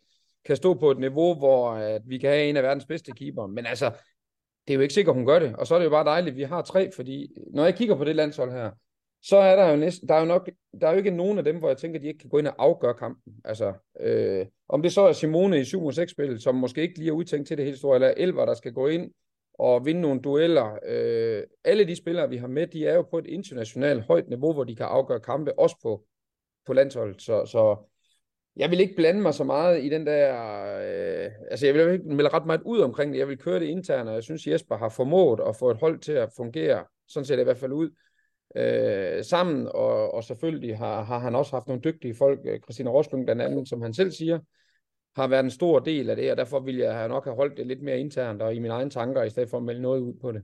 [0.44, 3.46] kan stå på et niveau, hvor at vi kan have en af verdens bedste keeper.
[3.46, 3.92] Men altså,
[4.66, 5.56] det er jo ikke sikkert, hun gør det.
[5.56, 7.96] Og så er det jo bare dejligt, at vi har tre, fordi når jeg kigger
[7.96, 8.70] på det landshold her,
[9.22, 11.44] så er der jo næsten, der er jo nok, der er jo ikke nogen af
[11.44, 13.34] dem, hvor jeg tænker, at de ikke kan gå ind og afgøre kampen.
[13.44, 17.08] Altså, øh, om det så er Simone i 7 6 spillet som måske ikke lige
[17.08, 19.10] er udtænkt til det helt store, eller Elver, der skal gå ind
[19.58, 20.78] og vinde nogle dueller.
[20.86, 24.52] Øh, alle de spillere, vi har med, de er jo på et internationalt højt niveau,
[24.52, 26.04] hvor de kan afgøre kampe, også på,
[26.66, 27.22] på landsholdet.
[27.22, 27.76] Så, så
[28.56, 30.34] jeg vil ikke blande mig så meget i den der...
[30.76, 33.18] Øh, altså, jeg vil ikke melde ret meget ud omkring det.
[33.18, 35.98] Jeg vil køre det internt, og jeg synes, Jesper har formået at få et hold
[35.98, 37.90] til at fungere, sådan ser det i hvert fald ud,
[38.56, 42.90] øh, sammen, og, og selvfølgelig har, har han også haft nogle dygtige folk, øh, Christina
[42.90, 44.38] Roslund blandt andet, som han selv siger,
[45.18, 47.66] har været en stor del af det, og derfor vil jeg nok have holdt det
[47.66, 50.14] lidt mere internt og i mine egne tanker, i stedet for at melde noget ud
[50.20, 50.42] på det.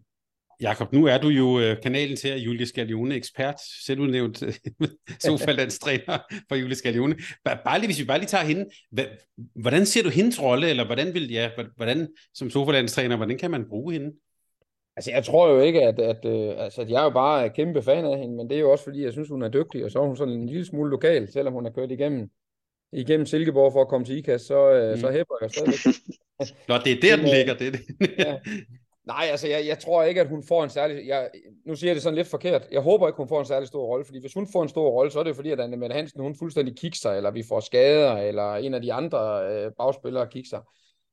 [0.61, 4.55] Jakob, nu er du jo øh, kanalen til Julie Scalione, ekspert, selvudnævnt øh,
[5.19, 7.17] sofalandstræner for Julie Scalione.
[7.45, 8.65] Bare lige, hvis vi bare lige tager hende,
[9.55, 13.69] hvordan ser du hendes rolle, eller hvordan vil, ja, hvordan som sofalandstræner, hvordan kan man
[13.69, 14.13] bruge hende?
[14.97, 18.05] Altså, jeg tror jo ikke, at, at, at altså, jeg er jo bare kæmpe fan
[18.05, 19.99] af hende, men det er jo også, fordi jeg synes, hun er dygtig, og så
[20.01, 22.31] er hun sådan en lille smule lokal, selvom hun har kørt igennem
[22.95, 25.01] igennem Silkeborg for at komme til IKAS, så, mm.
[25.01, 25.95] så hæpper jeg stadigvæk.
[26.69, 27.55] Nå, det er der, den ligger.
[27.55, 28.11] Det, det.
[28.19, 28.37] ja.
[29.07, 31.07] Nej, altså jeg, jeg tror ikke, at hun får en særlig...
[31.07, 31.31] Jeg,
[31.67, 32.69] nu siger jeg det sådan lidt forkert.
[32.73, 34.91] Jeg håber ikke, hun får en særlig stor rolle, fordi hvis hun får en stor
[34.91, 37.61] rolle, så er det fordi, at Anne Mette Hansen, hun fuldstændig kikser, eller vi får
[37.61, 40.61] skader, eller en af de andre øh, bagspillere kikser.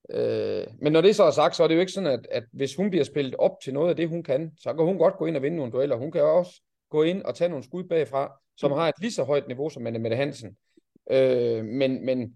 [0.10, 2.44] Øh, men når det så er sagt, så er det jo ikke sådan, at, at
[2.54, 5.18] hvis hun bliver spillet op til noget af det, hun kan, så kan hun godt
[5.18, 5.96] gå ind og vinde nogle dueller.
[5.96, 9.24] Hun kan også gå ind og tage nogle skud bagfra, som har et lige så
[9.24, 10.56] højt niveau som Anne Mette Hansen.
[11.12, 12.34] Øh, men, men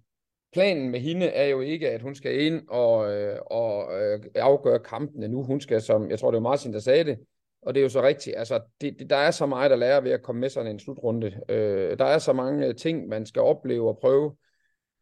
[0.53, 4.79] planen med hende er jo ikke, at hun skal ind og, øh, og øh, afgøre
[4.79, 5.43] kampene nu.
[5.43, 7.19] Hun skal, som jeg tror, det var Martin, der sagde det,
[7.61, 8.37] og det er jo så rigtigt.
[8.37, 10.79] Altså, det, det, der er så meget at lære ved at komme med sådan en
[10.79, 11.39] slutrunde.
[11.49, 14.35] Øh, der er så mange øh, ting, man skal opleve og prøve.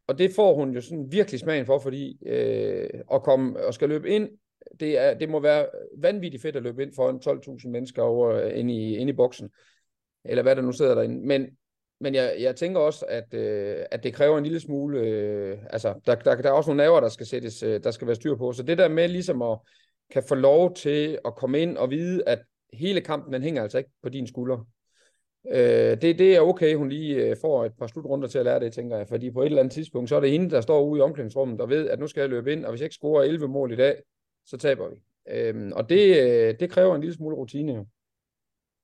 [0.08, 3.90] Og det får hun jo sådan virkelig smagen for, fordi øh, at komme og skal
[3.90, 4.30] løbe ind,
[4.80, 8.60] det, er, det må være vanvittigt fedt at løbe ind foran 12.000 mennesker over øh,
[8.60, 9.50] inde i, inde i boksen.
[10.26, 11.28] Eller hvad der nu sidder derinde.
[11.28, 11.48] Men
[12.04, 15.94] men jeg, jeg tænker også, at, øh, at det kræver en lille smule, øh, altså
[16.06, 18.36] der, der, der er også nogle nerver, der skal sættes, øh, der skal være styr
[18.36, 18.54] på.
[18.54, 19.60] Så det der med ligesom at
[20.12, 22.40] kan få lov til at komme ind og vide, at
[22.74, 24.68] hele kampen, den hænger altså ikke på din skulder.
[25.52, 28.60] Øh, det, det er okay, hun lige øh, får et par slutrunder til at lære
[28.60, 29.08] det, tænker jeg.
[29.08, 31.62] Fordi på et eller andet tidspunkt, så er det hende, der står ude i omklædningsrummet
[31.62, 33.72] og ved, at nu skal jeg løbe ind, og hvis jeg ikke scorer 11 mål
[33.72, 33.96] i dag,
[34.46, 34.96] så taber vi.
[35.30, 37.86] Øh, og det, øh, det kræver en lille smule rutine.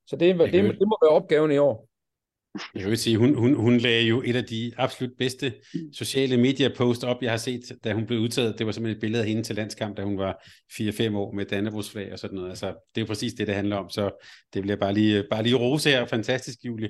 [0.08, 1.88] Så det, det, det må være opgaven i år.
[2.76, 5.54] Jeg vil sige, hun, hun, hun lagde jo et af de absolut bedste
[5.94, 8.58] sociale medier-post op, jeg har set, da hun blev udtaget.
[8.58, 11.46] Det var simpelthen et billede af hende til landskamp, da hun var 4-5 år med
[11.46, 12.50] Dannebrogsflag og sådan noget.
[12.50, 15.44] Altså, det er jo præcis det, det handler om, så det bliver bare lige, bare
[15.44, 16.06] lige rose her.
[16.06, 16.90] Fantastisk, Julie.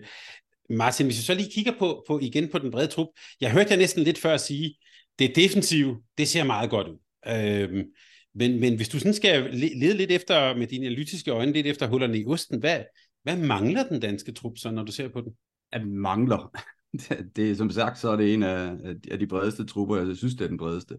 [0.69, 3.07] Martin, hvis vi så lige kigger på, på igen på den brede trup.
[3.41, 4.75] Jeg hørte jer næsten lidt før sige,
[5.19, 6.97] det defensive, det ser meget godt ud.
[7.27, 7.83] Øhm,
[8.35, 11.87] men, men hvis du sådan skal lede lidt efter, med dine analytiske øjne, lidt efter
[11.87, 12.83] hullerne i osten, hvad,
[13.23, 15.33] hvad mangler den danske trup så, når du ser på den?
[15.71, 16.51] At mangler.
[17.01, 18.77] det, det, som sagt, så er det en af,
[19.11, 19.97] af de bredeste trupper.
[19.97, 20.97] Jeg synes, det er den bredeste.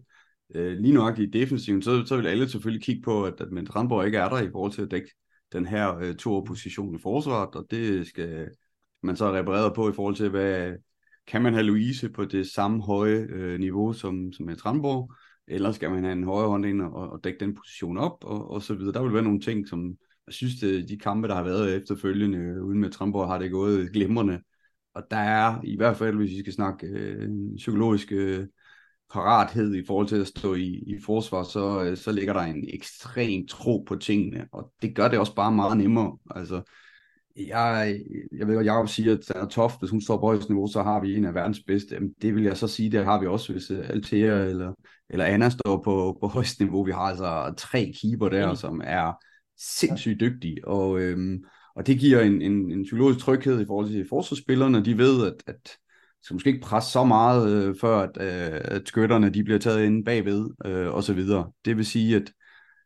[0.55, 4.05] Øh, lige nok i defensiven, så, så vil alle selvfølgelig kigge på, at, at Trandborg
[4.05, 5.11] ikke er der i forhold til at dække
[5.53, 8.49] den her øh, to-position i forsvaret, og det skal
[9.03, 10.73] man så reparere på i forhold til, hvad
[11.27, 15.13] kan man have Louise på det samme høje øh, niveau som, som med Trandborg,
[15.47, 18.51] eller skal man have en højre hånd ind og, og dække den position op, og,
[18.51, 18.93] og så videre.
[18.93, 22.63] Der vil være nogle ting, som jeg synes, det, de kampe, der har været efterfølgende,
[22.63, 24.39] uden med Trandborg, har det gået glimrende
[24.95, 28.47] og der er i hvert fald, hvis vi skal snakke øh, psykologisk øh,
[29.13, 32.65] parathed i forhold til at stå i, i forsvar, så, øh, så ligger der en
[32.73, 36.17] ekstrem tro på tingene, og det gør det også bare meget nemmere.
[36.35, 36.61] Altså,
[37.37, 37.99] jeg,
[38.37, 40.83] jeg ved godt, Jacob siger, at er Toft, hvis hun står på højst niveau, så
[40.83, 41.95] har vi en af verdens bedste.
[41.95, 44.73] Jamen, det vil jeg så sige, det har vi også, hvis uh, Altea eller,
[45.09, 46.85] eller Anna står på, på højst niveau.
[46.85, 48.55] Vi har altså tre keeper der, mm.
[48.55, 49.13] som er
[49.57, 51.43] sindssygt dygtige, og øhm,
[51.75, 54.85] og det giver en, en, en psykologisk tryghed i forhold til forsvarsspillerne.
[54.85, 55.71] De ved, at, at
[56.23, 59.85] skal måske ikke presse så meget, øh, før at, øh, at skytterne de bliver taget
[59.85, 61.51] ind bagved, øh, og så videre.
[61.65, 62.31] Det vil sige, at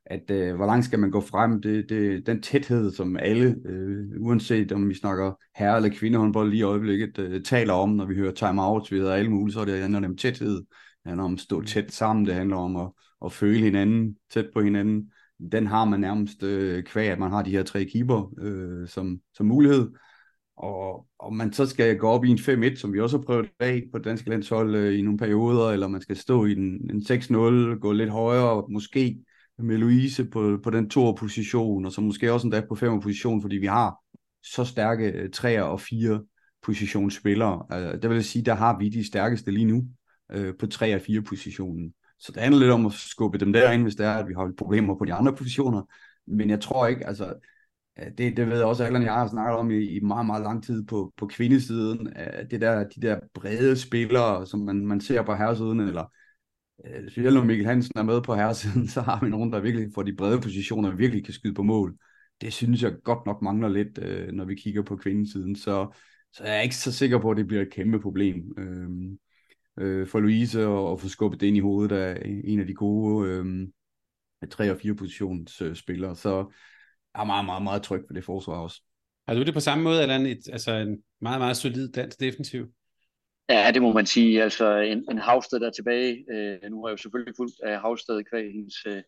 [0.06, 4.06] at øh, hvor langt skal man gå frem, det, det, den tæthed, som alle, øh,
[4.20, 8.16] uanset om vi snakker herre- eller kvindehåndbold lige i øjeblikket, øh, taler om, når vi
[8.16, 11.40] hører timeouts, vi hedder alle mulige, så det handler om tæthed, det handler om at
[11.40, 11.66] stå mm.
[11.66, 12.92] tæt sammen, det handler om at,
[13.26, 15.12] at føle hinanden, tæt på hinanden.
[15.52, 19.20] Den har man nærmest øh, kvæg, at man har de her tre keeper øh, som,
[19.34, 19.92] som mulighed.
[20.58, 23.50] Og om man så skal gå op i en 5-1, som vi også har prøvet
[23.60, 26.92] af på det danske landshold øh, i nogle perioder, eller man skal stå i en,
[26.92, 29.18] en 6-0, gå lidt højere, måske
[29.58, 33.42] med Louise på, på den to position, og så måske også endda på fem position,
[33.42, 33.96] fordi vi har
[34.44, 36.22] så stærke øh, og 4
[36.62, 37.66] positionsspillere.
[37.72, 39.88] Øh, altså, der vil jeg sige, der har vi de stærkeste lige nu
[40.32, 41.94] øh, på 3 og 4 positionen.
[42.26, 44.52] Så det handler lidt om at skubbe dem derind, hvis det er, at vi har
[44.58, 45.82] problemer på de andre positioner.
[46.28, 47.34] Men jeg tror ikke, altså,
[48.18, 50.64] det, det ved jeg også, at jeg har snakket om i, i meget, meget lang
[50.64, 52.14] tid på, på kvindesiden.
[52.52, 56.12] Det der, de der brede spillere, som man, man ser på herresiden, eller
[56.86, 59.90] øh, specielt når Mikkel Hansen er med på herresiden, så har vi nogen, der virkelig
[59.96, 61.98] får de brede positioner, virkelig kan skyde på mål.
[62.42, 65.56] Det synes jeg godt nok mangler lidt, øh, når vi kigger på kvindesiden.
[65.56, 65.98] Så,
[66.34, 69.18] så jeg er ikke så sikker på, at det bliver et kæmpe problem øhm,
[69.80, 72.74] øh, for Louise at, at få skubbet det ind i hovedet af en af de
[72.74, 73.68] gode øh,
[74.46, 76.16] 3- og 4 positions øh, spillere.
[76.16, 76.30] Så
[77.16, 78.82] jeg er meget, meget, meget tryg for det forsvar også.
[79.28, 82.20] Har du det på samme måde, eller en, et, altså en meget, meget solid dansk
[82.20, 82.68] defensiv?
[83.50, 84.44] Ja, det må man sige.
[84.44, 86.26] Altså en, en Havsted der er tilbage.
[86.32, 89.02] Øh, nu har jeg jo selvfølgelig fulgt af Havsted kvæg hendes, øh,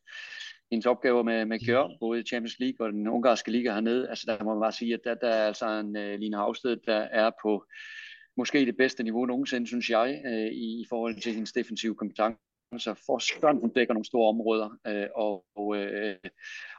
[0.71, 4.09] hendes opgaver med, med Gjør, både i Champions League og den ungarske liga hernede.
[4.09, 6.77] Altså der må man bare sige, at der, der er altså en øh, Line Havsted,
[6.87, 7.65] der er på
[8.37, 12.37] måske det bedste niveau nogensinde, synes jeg, øh, i, i forhold til hendes defensive kompetence
[12.77, 16.15] så for hun dækker nogle store områder, øh, og, og, øh,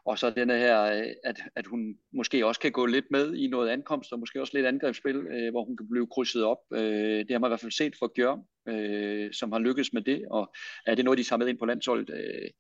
[0.05, 3.47] og så denne her, øh, at, at hun måske også kan gå lidt med i
[3.47, 6.59] noget ankomst, og måske også lidt angrebsspil, øh, hvor hun kan blive krydset op.
[6.73, 10.03] Øh, det har man i hvert fald set for Gjørm, øh, som har lykkes med
[10.03, 10.55] det, og
[10.87, 12.11] er det noget, de tager med ind på landsholdet.
[12.11, 12.51] Øh,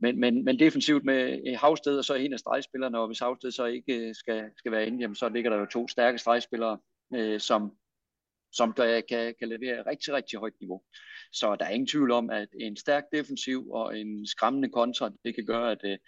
[0.00, 3.50] men, men, men defensivt med øh, Havsted, og så en af stregspillerne, og hvis Havsted
[3.50, 6.78] så ikke øh, skal, skal være inde, jamen, så ligger der jo to stærke stregspillere,
[7.14, 7.72] øh, som,
[8.52, 10.82] som der kan, kan levere rigtig, rigtig højt niveau.
[11.32, 15.34] Så der er ingen tvivl om, at en stærk defensiv og en skræmmende kontra, det
[15.34, 15.98] kan gøre, at, øh,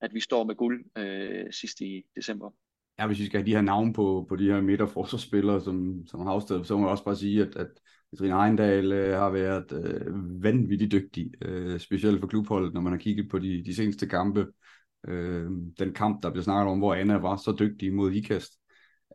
[0.00, 2.50] at vi står med guld øh, sidst i december.
[2.98, 6.26] Ja, hvis vi skal have de her navne på, på de her midterforsvarsspillere, som, som
[6.26, 7.68] Havsted, så må jeg også bare sige, at, at
[8.18, 12.98] Trine Heindal øh, har været øh, vanvittigt dygtig, øh, specielt for klubholdet, når man har
[12.98, 14.46] kigget på de, de seneste kampe.
[15.08, 18.52] Øh, den kamp, der blev snakket om, hvor Anna var så dygtig mod IKAST,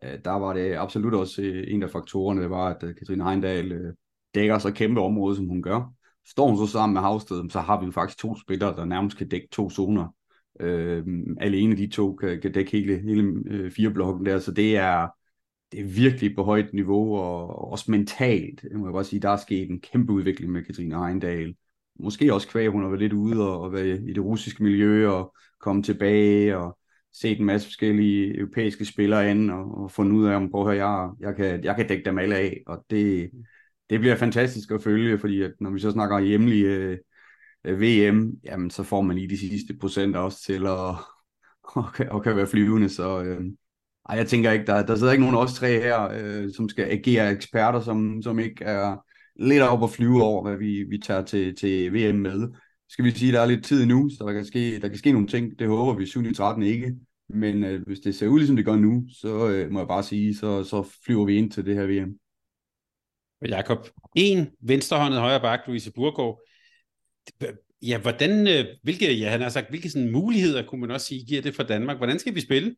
[0.04, 3.24] øh, der var det absolut også øh, en af faktorerne, det var, at øh, Katrine
[3.24, 3.94] Heindal øh,
[4.36, 5.94] dækker så kæmpe område, som hun gør.
[6.28, 9.18] Står hun så sammen med Havsted, så har vi jo faktisk to spillere, der nærmest
[9.18, 10.16] kan dække to zoner.
[10.60, 11.04] Øh,
[11.40, 15.08] alene de to kan, kan dække hele, hele øh, fire blokken der, så det er,
[15.72, 19.30] det er virkelig på højt niveau, og også mentalt, øh, må jeg bare sige, der
[19.30, 21.56] er sket en kæmpe udvikling med Katrine Heindal.
[22.00, 25.10] Måske også kvæg, hun har været lidt ude og, og været i det russiske miljø,
[25.10, 26.78] og komme tilbage, og
[27.13, 30.74] set en masse forskellige europæiske spillere an, og, og fundet ud af, om prøv at
[30.74, 33.32] høre, jeg, jeg, kan, jeg kan dække dem alle af, og det,
[33.89, 36.97] det bliver fantastisk at følge, fordi at når vi så snakker hjemlige
[37.65, 40.95] øh, VM, jamen så får man lige de sidste procent også til at
[41.76, 43.41] og kan, og kan være flyvende, så øh,
[44.10, 46.69] ej, jeg tænker ikke, der, der sidder ikke nogen af os tre her, øh, som
[46.69, 50.97] skal agere eksperter, som, som ikke er lidt op at flyve over, hvad vi, vi
[50.97, 52.50] tager til, til VM med.
[52.91, 55.12] Skal vi sige, der er lidt tid nu, så der kan ske, der kan ske
[55.12, 55.60] nogle ting.
[55.60, 56.34] Det håber vi 7.
[56.34, 56.95] 13 ikke.
[57.30, 60.04] Men øh, hvis det ser ud, ligesom det gør nu, så øh, må jeg bare
[60.04, 62.13] sige, så, så flyver vi ind til det her VM.
[63.47, 63.88] Jakob.
[64.15, 66.41] En venstrehåndet højre bak, Louise Burgård.
[67.82, 71.25] Ja, hvordan, øh, hvilke, ja, han har sagt, hvilke sådan muligheder, kunne man også sige,
[71.25, 71.97] giver det for Danmark?
[71.97, 72.75] Hvordan skal vi spille?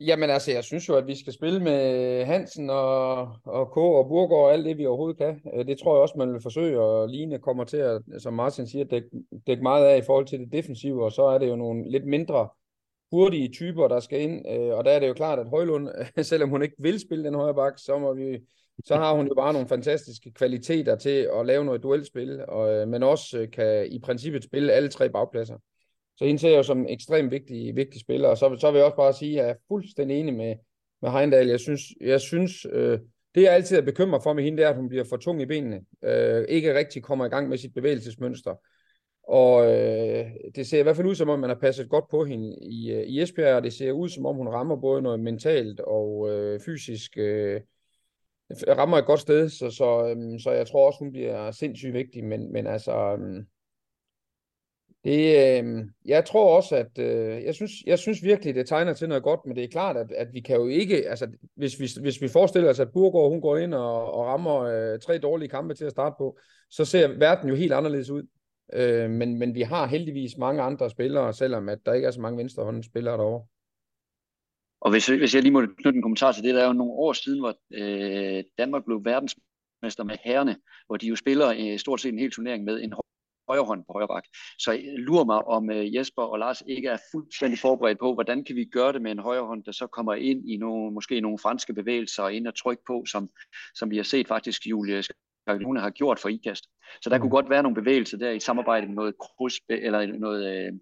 [0.00, 4.08] Jamen altså, jeg synes jo, at vi skal spille med Hansen og, og K og
[4.08, 5.40] Burgård og alt det, vi overhovedet kan.
[5.54, 8.66] Øh, det tror jeg også, man vil forsøge, og Line kommer til at, som Martin
[8.66, 9.08] siger, dække,
[9.46, 12.06] dække meget af i forhold til det defensive, og så er det jo nogle lidt
[12.06, 12.48] mindre
[13.12, 15.88] hurtige typer, der skal ind, øh, og der er det jo klart, at Højlund,
[16.22, 18.38] selvom hun ikke vil spille den højre bak, så må vi
[18.84, 22.88] så har hun jo bare nogle fantastiske kvaliteter til at lave noget duelspil, og, øh,
[22.88, 25.56] men også kan i princippet spille alle tre bagpladser.
[26.20, 28.78] Så hende ser jeg jo som en ekstremt vigtig, vigtig spiller, og så, så vil
[28.78, 30.54] jeg også bare sige, at jeg er fuldstændig enig med,
[31.02, 31.48] med Heindal.
[31.48, 32.98] Jeg synes, jeg synes øh,
[33.34, 35.42] det jeg altid er bekymret for med hende, det er, at hun bliver for tung
[35.42, 35.80] i benene.
[36.04, 38.54] Øh, ikke rigtig kommer i gang med sit bevægelsesmønster.
[39.28, 42.24] Og øh, det ser i hvert fald ud, som om man har passet godt på
[42.24, 45.20] hende i, øh, i Esbjerg, og det ser ud, som om hun rammer både noget
[45.20, 47.60] mentalt og øh, fysisk øh,
[48.68, 52.24] rammer et godt sted, så, så, øh, så jeg tror også, hun bliver sindssygt vigtig,
[52.24, 53.44] men, men altså, Øh,
[55.04, 59.08] det, øh, jeg tror også, at øh, jeg, synes, jeg synes virkelig, det tegner til
[59.08, 61.88] noget godt, men det er klart, at, at vi kan jo ikke, altså hvis vi,
[62.02, 65.48] hvis vi forestiller os, at Burgård hun går ind og, og rammer øh, tre dårlige
[65.48, 66.38] kampe til at starte på,
[66.70, 68.22] så ser verden jo helt anderledes ud.
[68.72, 72.20] Øh, men, men vi har heldigvis mange andre spillere, selvom at der ikke er så
[72.20, 73.46] mange venstrehåndede spillere derovre.
[74.80, 76.92] Og hvis, hvis jeg lige må knytte en kommentar til det, der er jo nogle
[76.92, 82.00] år siden, hvor øh, Danmark blev verdensmester med herrene, hvor de jo spiller øh, stort
[82.00, 82.94] set en hel turnering med en
[83.50, 84.24] højre hånd på højre bak.
[84.58, 88.44] Så øh, lurer mig, om øh, Jesper og Lars ikke er fuldstændig forberedt på, hvordan
[88.44, 91.20] kan vi gøre det med en højre hånd, der så kommer ind i nogle, måske
[91.20, 93.28] nogle franske bevægelser og ind og tryk på, som,
[93.74, 96.64] som vi har set faktisk Julie Scaglione har gjort for IKAST.
[97.02, 97.20] Så der mm.
[97.20, 100.72] kunne godt være nogle bevægelser der i samarbejde med noget kryds, eller noget, øh,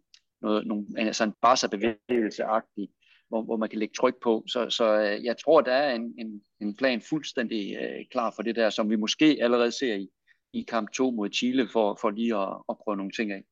[0.43, 2.89] noget, nogle, altså en Barca-bevægelse-agtig,
[3.29, 4.45] hvor, hvor man kan lægge tryk på.
[4.49, 4.87] Så, så
[5.29, 8.91] jeg tror, der er en, en, en plan fuldstændig øh, klar for det der, som
[8.91, 10.09] vi måske allerede ser i,
[10.53, 13.43] i kamp 2 mod Chile, for, for lige at, at prøve nogle ting af.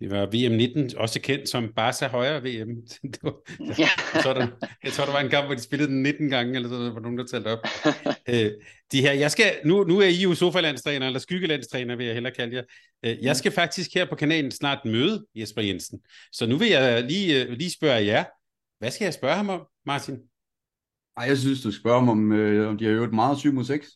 [0.00, 2.76] Det var VM19, også kendt som Barca højre VM.
[3.12, 3.88] det var, ja.
[4.14, 4.46] jeg, tror, der,
[4.84, 6.92] jeg tror, der var en kamp, hvor de spillede den 19 gange, eller sådan noget,
[6.92, 7.58] hvor nogen der talte op.
[8.34, 8.50] øh,
[8.92, 12.34] de her, jeg skal, nu, nu er I jo sofalandstræner, eller skyggelandstræner, vil jeg hellere
[12.34, 12.62] kalde jer.
[13.04, 16.00] Øh, jeg skal faktisk her på kanalen snart møde Jesper Jensen.
[16.32, 18.24] Så nu vil jeg lige, lige spørge jer,
[18.78, 20.18] hvad skal jeg spørge ham om, Martin?
[21.16, 23.64] Ej, jeg synes, du spørger ham om, øh, om de har øvet meget 7 mod
[23.64, 23.88] 6.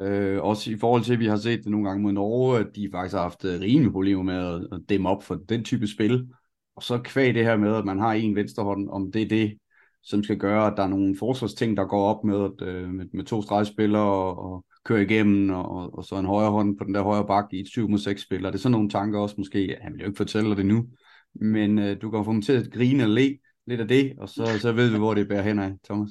[0.00, 2.66] Øh, også i forhold til, at vi har set det nogle gange mod Norge, at
[2.76, 6.28] de faktisk har haft øh, rimelig problemer med at, dæmme op for den type spil.
[6.76, 9.58] Og så kvæg det her med, at man har en venstrehånd, om det er det,
[10.02, 13.06] som skal gøre, at der er nogle forsvarsting, der går op med, at, øh, med,
[13.12, 16.94] med to stregspillere og, og kører igennem, og, og så en højre hånd på den
[16.94, 18.46] der højre bakke i et 7 mod 6 spil.
[18.46, 20.86] Og det er sådan nogle tanker også måske, han vil jo ikke fortælle det nu,
[21.34, 24.28] men øh, du kan få dem til at grine og le lidt af det, og
[24.28, 26.10] så, så ved vi, hvor det bærer hen af, Thomas.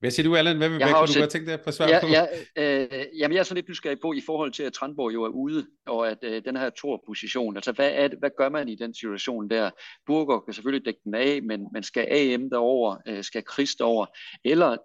[0.00, 0.56] Hvad siger du, Allan?
[0.56, 2.06] Hvad, hvad kunne du godt tænke dig på svar ja, på?
[2.06, 2.24] Ja,
[2.56, 5.28] øh, jamen, jeg er sådan lidt nysgerrig på i forhold til, at Trandborg jo er
[5.28, 8.74] ude, og at øh, den her tor-position, altså hvad, er det, hvad gør man i
[8.74, 9.70] den situation der?
[10.06, 14.06] Burger kan selvfølgelig dække den af, men, men skal AM derover, øh, skal Christ over,
[14.44, 14.76] eller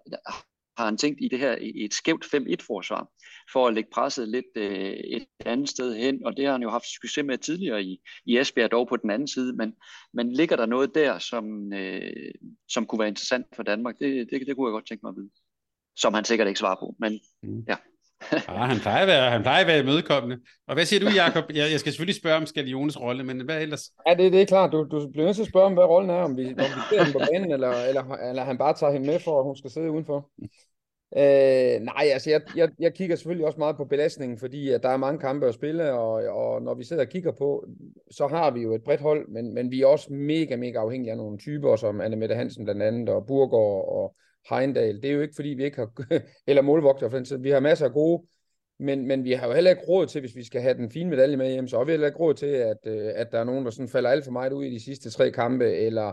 [0.76, 3.08] har han tænkt i det her i et skævt 5-1-forsvar,
[3.52, 6.70] for at lægge presset lidt øh, et andet sted hen, og det har han jo
[6.70, 9.74] haft succes med tidligere i, i Esbjerg, dog på den anden side, men,
[10.12, 12.32] men ligger der noget der, som, øh,
[12.68, 13.98] som kunne være interessant for Danmark?
[13.98, 15.30] Det, det, det kunne jeg godt tænke mig at vide.
[15.96, 17.64] Som han sikkert ikke svarer på, men mm.
[17.68, 17.76] ja.
[18.48, 20.38] ah, han plejer at være, han plejer at være imødekommende.
[20.68, 21.44] Og hvad siger du, Jakob?
[21.48, 23.90] Jeg, jeg skal selvfølgelig spørge om Skaliones rolle, men hvad ellers?
[24.08, 24.72] Ja, det, det er klart.
[24.72, 26.82] Du, du bliver nødt til at spørge om, hvad rollen er, om vi, om vi
[26.90, 29.56] ser hende på banen, eller, eller, eller han bare tager hende med for, at hun
[29.56, 30.30] skal sidde udenfor.
[31.16, 34.88] Øh, nej, altså jeg, jeg, jeg kigger selvfølgelig også meget på belastningen, fordi at der
[34.88, 37.66] er mange kampe at spille, og, og når vi sidder og kigger på,
[38.10, 41.10] så har vi jo et bredt hold, men, men vi er også mega, mega afhængige
[41.10, 44.16] af nogle typer, som Anne Mette Hansen blandt andet, og Burgård og
[44.50, 45.02] Heindal.
[45.02, 45.92] Det er jo ikke, fordi vi ikke har,
[46.46, 47.38] eller målvogter for den tid.
[47.38, 48.22] Vi har masser af gode,
[48.78, 51.10] men, men vi har jo heller ikke råd til, hvis vi skal have den fine
[51.10, 53.44] medalje med hjem, så har vi heller ikke råd til, at, øh, at der er
[53.44, 56.12] nogen, der sådan falder alt for meget ud i de sidste tre kampe, eller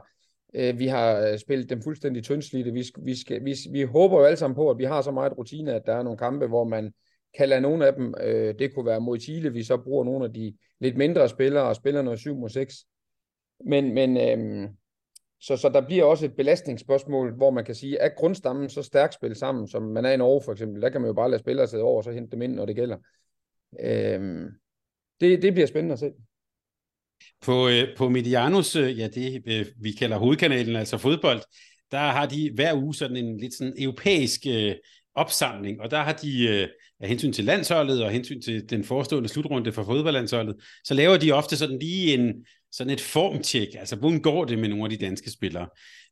[0.53, 2.71] Øh, vi har øh, spillet dem fuldstændig tyndslidte.
[2.73, 5.37] Vi, vi, skal, vi, vi håber jo alle sammen på, at vi har så meget
[5.37, 6.93] rutine, at der er nogle kampe, hvor man
[7.37, 10.25] kan lade nogle af dem, øh, det kunne være mod Chile, vi så bruger nogle
[10.25, 12.75] af de lidt mindre spillere og spiller noget 7 mod 6.
[13.65, 14.69] Men, men øh,
[15.41, 19.13] så, så der bliver også et belastningsspørgsmål, hvor man kan sige, er grundstammen så stærkt
[19.13, 21.39] spillet sammen, som man er i Norge for eksempel, der kan man jo bare lade
[21.39, 22.97] spillere sidde over, og så hente dem ind, når det gælder.
[23.79, 24.47] Øhm,
[25.21, 26.11] det, det bliver spændende at se.
[27.41, 31.41] På, øh, på Medianos, øh, ja det øh, vi kalder hovedkanalen, altså fodbold,
[31.91, 34.75] der har de hver uge sådan en lidt sådan europæisk øh,
[35.15, 36.67] opsamling, og der har de øh,
[36.99, 41.31] af hensyn til landsholdet og hensyn til den forestående slutrunde for fodboldlandsholdet, så laver de
[41.31, 45.05] ofte sådan lige en, sådan et formtjek, altså hvordan går det med nogle af de
[45.05, 45.67] danske spillere.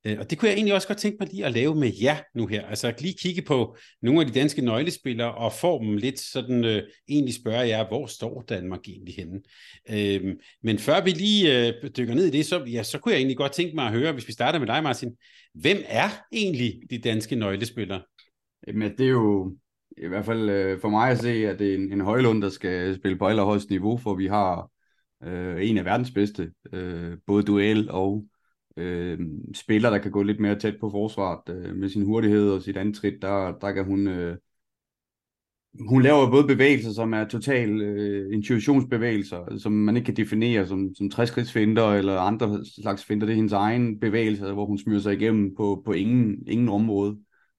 [0.06, 2.17] Øh, og det kunne jeg egentlig også godt tænke mig lige at lave med jer
[2.36, 6.65] nu her, altså lige kigge på nogle af de danske nøglespillere og få lidt sådan,
[6.65, 9.41] øh, egentlig spørge jer, hvor står Danmark egentlig henne?
[9.89, 13.20] Øh, men før vi lige øh, dykker ned i det, så, ja, så kunne jeg
[13.20, 15.12] egentlig godt tænke mig at høre, hvis vi starter med dig Martin,
[15.54, 18.02] hvem er egentlig de danske nøglespillere?
[18.67, 19.58] Jamen det er jo
[19.98, 22.50] i hvert fald øh, for mig at se, at det er en, en højlund, der
[22.50, 24.70] skal spille på allerhøjst niveau, for vi har
[25.23, 28.25] øh, en af verdens bedste, øh, både duel og
[28.77, 29.19] øh,
[29.53, 32.77] spiller, der kan gå lidt mere tæt på forsvaret øh, med sin hurtighed og sit
[32.77, 34.08] antrit, der, der kan hun...
[34.08, 34.38] Øh,
[35.89, 40.95] hun laver både bevægelser, som er total øh, intuitionsbevægelser, som man ikke kan definere som,
[40.95, 43.25] som 60 finder eller andre slags finder.
[43.25, 47.17] Det er hendes egen bevægelser, hvor hun smyrer sig igennem på, på ingen, ingen område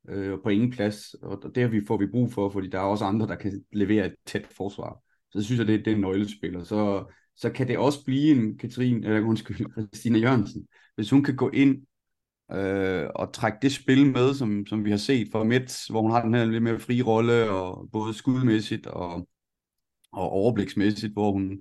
[0.08, 1.14] øh, og på ingen plads.
[1.14, 3.64] Og det har vi, får vi brug for, fordi der er også andre, der kan
[3.72, 5.02] levere et tæt forsvar.
[5.30, 6.64] Så jeg synes, at det, det er en nøglespiller.
[6.64, 7.04] Så
[7.38, 11.50] så kan det også blive en Katrin, eller undskyld, Christina Jørgensen, hvis hun kan gå
[11.50, 11.86] ind
[12.52, 16.10] øh, og trække det spil med, som, som vi har set fra Mets, hvor hun
[16.10, 19.28] har den her lidt mere fri rolle, og både skudmæssigt og,
[20.12, 21.58] og overbliksmæssigt, hvor hun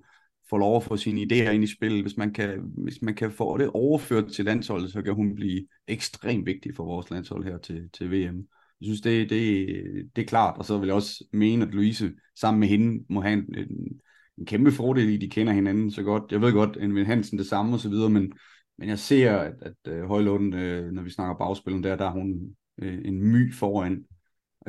[0.49, 2.01] får lov at få sine idéer ind i spillet.
[2.01, 5.67] Hvis man kan, hvis man kan få det overført til landsholdet, så kan hun blive
[5.87, 8.47] ekstremt vigtig for vores landshold her til, til VM.
[8.81, 9.67] Jeg synes, det, det,
[10.15, 13.21] det er klart, og så vil jeg også mene, at Louise sammen med hende må
[13.21, 14.01] have en, en
[14.37, 16.31] en kæmpe fordel i, at de kender hinanden så godt.
[16.31, 18.33] Jeg ved godt, en Hansen det samme og så videre, men,
[18.77, 22.11] men jeg ser, at, at uh, Højlund, uh, når vi snakker bagspillen der, der er
[22.11, 24.05] hun uh, en my foran.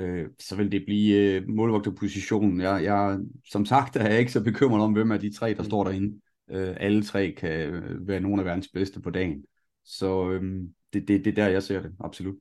[0.00, 2.60] Uh, så vil det blive uh, målvogterpositionen.
[2.60, 3.18] Jeg, jeg,
[3.50, 5.64] som sagt er jeg ikke så bekymret om, hvem af de tre, der mm.
[5.64, 6.20] står derinde.
[6.52, 9.44] Uh, alle tre kan være nogle af verdens bedste på dagen.
[9.84, 12.36] Så um, det, det, det er der, jeg ser det, absolut.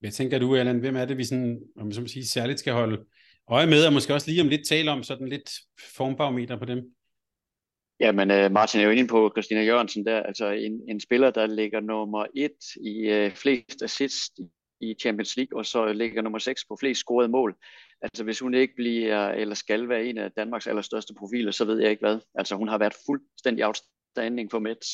[0.00, 0.78] Hvad tænker du, Allan?
[0.78, 3.04] Hvem er det, vi sådan, om så må sige, særligt skal holde
[3.50, 5.50] øje med, og måske også lige om lidt tale om sådan lidt
[5.96, 6.96] formbarometer på dem?
[8.00, 11.30] Jamen, uh, øh, Martin er jo inde på Christina Jørgensen der, altså en, en spiller,
[11.30, 14.32] der ligger nummer et i uh, flest assist
[14.80, 17.56] i Champions League, og så ligger nummer 6 på flest scorede mål.
[18.02, 21.80] Altså hvis hun ikke bliver, eller skal være en af Danmarks allerstørste profiler, så ved
[21.80, 22.18] jeg ikke hvad.
[22.34, 24.88] Altså hun har været fuldstændig outstanding for Mets,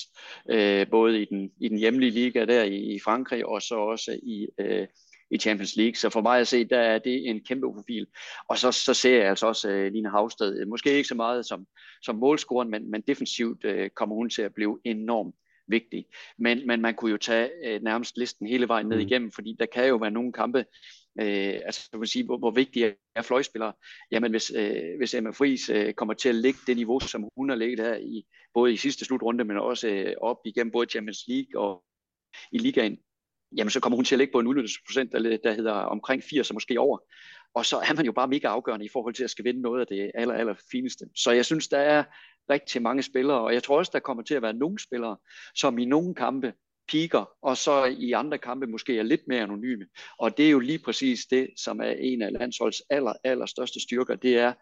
[0.50, 4.18] øh, både i den, i den hjemlige liga der i, i Frankrig, og så også
[4.22, 4.86] i, øh,
[5.32, 5.94] i Champions League.
[5.94, 8.06] Så for mig at se, der er det en kæmpe profil.
[8.48, 11.66] Og så, så ser jeg altså også uh, Line Havsted, måske ikke så meget som,
[12.02, 15.34] som målscoren, men, men defensivt uh, kommer hun til at blive enormt
[15.66, 16.06] vigtig.
[16.38, 19.06] Men, men man kunne jo tage uh, nærmest listen hele vejen ned mm.
[19.06, 20.64] igennem, fordi der kan jo være nogle kampe,
[21.20, 23.72] øh, altså man sige, hvor, hvor vigtige er fløjspillere.
[24.10, 27.48] Jamen hvis, øh, hvis Emma Friis øh, kommer til at lægge det niveau, som hun
[27.48, 28.24] har ligget her i
[28.54, 31.84] både i sidste slutrunde, men også øh, op igennem både Champions League og
[32.52, 32.98] i ligaen,
[33.56, 36.50] jamen så kommer hun til at ligge på en udnyttelsesprocent, der, der hedder omkring 80
[36.50, 36.98] og måske over.
[37.54, 39.80] Og så er man jo bare mega afgørende i forhold til at skal vinde noget
[39.80, 41.04] af det aller, aller fineste.
[41.16, 42.04] Så jeg synes, der er
[42.50, 45.16] rigtig mange spillere, og jeg tror også, der kommer til at være nogle spillere,
[45.54, 46.52] som i nogle kampe
[46.88, 49.86] piker, og så i andre kampe måske er lidt mere anonyme.
[50.18, 53.80] Og det er jo lige præcis det, som er en af landsholds aller, aller største
[53.80, 54.52] styrker, det er,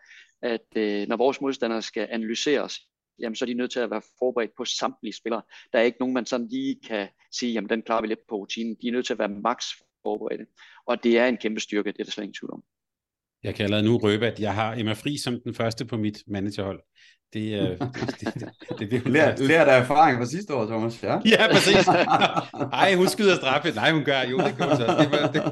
[0.43, 2.81] at øh, når vores modstandere skal analyseres,
[3.21, 5.43] jamen så er de nødt til at være forberedt på samtlige spillere.
[5.73, 8.37] Der er ikke nogen, man sådan lige kan sige, jamen den klarer vi lidt på
[8.37, 8.77] rutinen.
[8.83, 9.65] De er nødt til at være max
[10.03, 10.47] forberedte.
[10.87, 12.63] Og det er en kæmpe styrke, det er der slet ingen tvivl om.
[13.45, 16.19] Jeg kan allerede nu røbe, at jeg har Emma Fri som den første på mit
[16.27, 16.81] managerhold.
[17.33, 17.69] Det er...
[18.21, 21.03] Det, det, det, det, Lær, lært af erfaring fra sidste år, Thomas.
[21.03, 21.87] Ja, ja præcis.
[22.79, 23.71] Nej, hun skyder straffe.
[23.71, 24.21] Nej, hun gør.
[24.31, 24.87] Jo, det gør så.
[25.01, 25.43] Det var, det,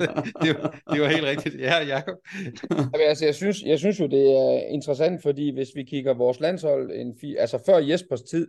[0.42, 1.60] det, var, det var helt rigtigt.
[1.60, 2.14] Ja, Jacob.
[2.70, 6.40] Jamen, altså, jeg, synes, jeg synes jo, det er interessant, fordi hvis vi kigger vores
[6.40, 8.48] landshold, en fi, altså før Jespers tid,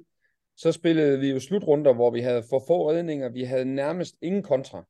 [0.58, 3.30] så spillede vi jo slutrunder, hvor vi havde for få redninger.
[3.30, 4.84] Vi havde nærmest ingen kontra.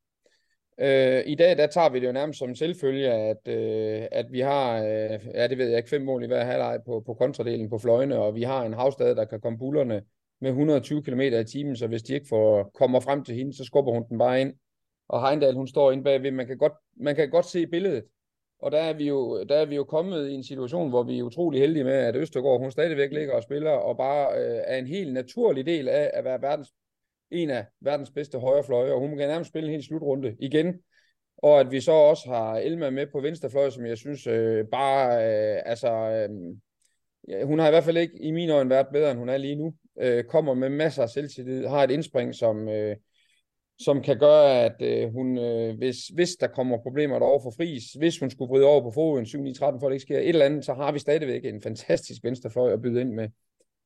[0.82, 4.32] Øh, I dag der tager vi det jo nærmest som en selvfølge, at, øh, at
[4.32, 7.14] vi har, øh, ja det ved jeg ikke, fem mål i hver halvleg på, på
[7.14, 10.02] kontradelen på fløjene, og vi har en havstad, der kan komme bullerne
[10.40, 13.64] med 120 km i timen, så hvis de ikke får, kommer frem til hende, så
[13.64, 14.54] skubber hun den bare ind.
[15.08, 18.04] Og Heindal, hun står inde bagved, man kan godt, man kan godt se billedet.
[18.58, 21.18] Og der er, vi jo, der er vi jo kommet i en situation, hvor vi
[21.18, 24.76] er utrolig heldige med, at Østergaard, hun stadigvæk ligger og spiller, og bare øh, er
[24.76, 26.72] en helt naturlig del af at være verdens
[27.30, 30.74] en af verdens bedste højrefløje, og hun kan nærmest spille en helt slutrunde igen.
[31.36, 35.14] Og at vi så også har Elma med på venstrefløj, som jeg synes øh, bare,
[35.14, 36.28] øh, altså, øh,
[37.28, 39.36] ja, hun har i hvert fald ikke i mine øjne været bedre, end hun er
[39.36, 39.74] lige nu.
[40.00, 42.96] Øh, kommer med masser af selvtillid, har et indspring, som, øh,
[43.78, 47.92] som kan gøre, at øh, hun, øh, hvis, hvis der kommer problemer derovre for Fris,
[47.92, 50.46] hvis hun skulle bryde over på foden 7-9-13, for at det ikke sker et eller
[50.46, 53.28] andet, så har vi stadigvæk en fantastisk venstrefløj at byde ind med.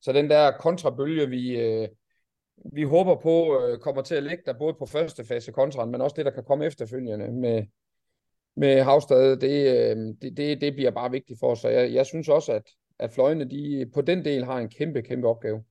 [0.01, 1.87] Så den der kontrabølge, vi, øh,
[2.73, 6.01] vi håber på øh, kommer til at ligge der både på første fase kontra, men
[6.01, 7.63] også det, der kan komme efterfølgende med,
[8.57, 11.59] med Havstad, det, øh, det, det, det bliver bare vigtigt for os.
[11.59, 12.63] Så jeg, jeg synes også, at,
[12.99, 15.63] at fløjene de, på den del har en kæmpe, kæmpe opgave.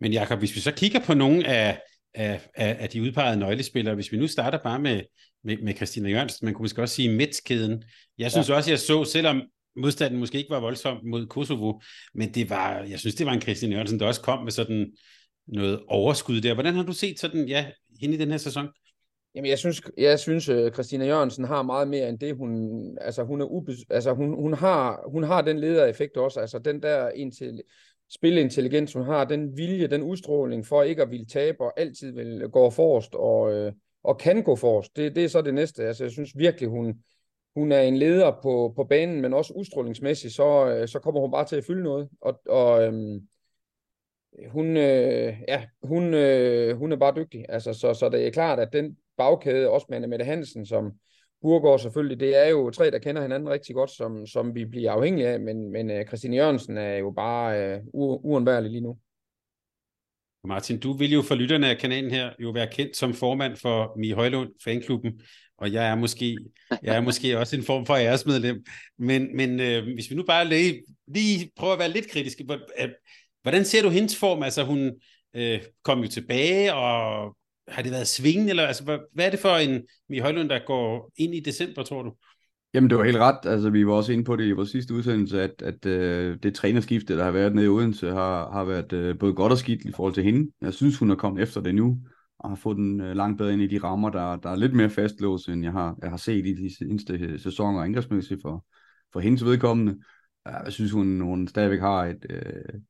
[0.00, 1.80] Men Jakob, hvis vi så kigger på nogle af,
[2.14, 5.02] af, af, af de udpegede nøglespillere, hvis vi nu starter bare med,
[5.44, 7.84] med, med Christina Jørgensen, man kunne måske også sige Metskæden.
[8.18, 8.54] Jeg synes ja.
[8.54, 9.42] også, jeg så, selvom
[9.76, 11.80] modstanden måske ikke var voldsom mod Kosovo,
[12.14, 14.92] men det var, jeg synes, det var en Christina Jørgensen, der også kom med sådan
[15.46, 16.54] noget overskud der.
[16.54, 17.66] Hvordan har du set sådan, ja,
[18.00, 18.68] hende i den her sæson?
[19.34, 22.52] Jamen, jeg synes, jeg synes øh, Christina Jørgensen har meget mere end det, hun,
[23.00, 26.82] altså hun er ube, altså hun, hun, har, hun har den ledereffekt også, altså den
[26.82, 27.62] der intel,
[28.14, 32.48] spilintelligens, hun har, den vilje, den udstråling for ikke at ville tabe og altid vil
[32.52, 33.72] gå forrest og, øh,
[34.04, 34.96] og kan gå forrest.
[34.96, 35.84] Det, det er så det næste.
[35.84, 36.94] Altså, jeg synes virkelig, hun,
[37.56, 41.30] hun er en leder på, på banen, men også udstrålingsmæssigt, så, øh, så kommer hun
[41.30, 42.08] bare til at fylde noget.
[42.20, 43.20] Og, og um,
[44.48, 47.44] hun, øh, ja, hun, øh, hun er bare dygtig.
[47.48, 50.92] Altså, så, så det er klart, at den bagkæde, også med Mette Hansen, som
[51.42, 54.92] Burgård selvfølgelig, det er jo tre, der kender hinanden rigtig godt, som, som vi bliver
[54.92, 58.98] afhængige af, men, men øh, Christine Jørgensen er jo bare uh, uundværlig lige nu.
[60.44, 63.98] Martin, du vil jo for lytterne af kanalen her jo være kendt som formand for
[63.98, 65.20] Mi Højlund fanklubben,
[65.58, 66.38] og jeg er måske,
[66.82, 68.64] jeg er måske også en form for æresmedlem.
[68.98, 70.82] Men, men øh, hvis vi nu bare lige,
[71.14, 72.46] lige prøver at være lidt kritiske,
[72.80, 72.88] øh,
[73.42, 74.42] Hvordan ser du hendes form?
[74.42, 74.90] Altså hun
[75.36, 77.36] øh, kom jo tilbage, og
[77.68, 78.50] har det været svingende?
[78.50, 81.82] Eller, altså, hvad, hvad er det for en Mie Højlund, der går ind i december,
[81.82, 82.12] tror du?
[82.74, 83.38] Jamen, det var helt ret.
[83.44, 86.54] Altså, vi var også inde på det i vores sidste udsendelse, at, at øh, det
[86.54, 89.84] trænerskifte, der har været nede i Odense, har, har været øh, både godt og skidt
[89.84, 90.50] i forhold til hende.
[90.60, 91.98] Jeg synes, hun er kommet efter det nu,
[92.38, 94.74] og har fået den øh, langt bedre ind i de rammer, der, der er lidt
[94.74, 98.64] mere fastlåst, end jeg har, jeg har set i de seneste øh, sæsoner angrebsmæssigt for,
[99.12, 99.98] for hendes vedkommende.
[100.46, 102.80] Jeg synes, hun, hun stadigvæk har et, øh,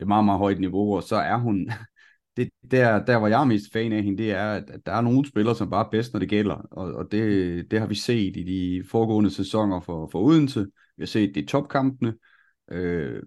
[0.00, 1.70] et meget, meget højt niveau, og så er hun,
[2.36, 5.00] det, der, der hvor jeg er mest fan af hende, det er, at, der er
[5.00, 6.54] nogle spillere, som bare er bedst, når det gælder.
[6.54, 10.60] Og, og det, det har vi set i de foregående sæsoner for, for Odense.
[10.96, 12.14] Vi har set det i topkampene.
[12.70, 13.22] Øh,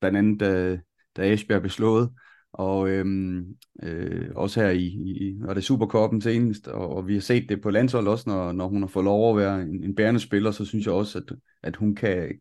[0.00, 0.78] blandt andet, da,
[1.16, 2.10] da Esbjerg blev slået.
[2.52, 7.20] Og øhm, øh, også her i, i var det Superkoppen senest, og, og vi har
[7.20, 9.94] set det på landshold også, når, når hun har fået lov at være en, en
[9.94, 12.32] bærende spiller, så synes jeg også, at, at hun kan,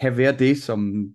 [0.00, 1.08] kan være det, som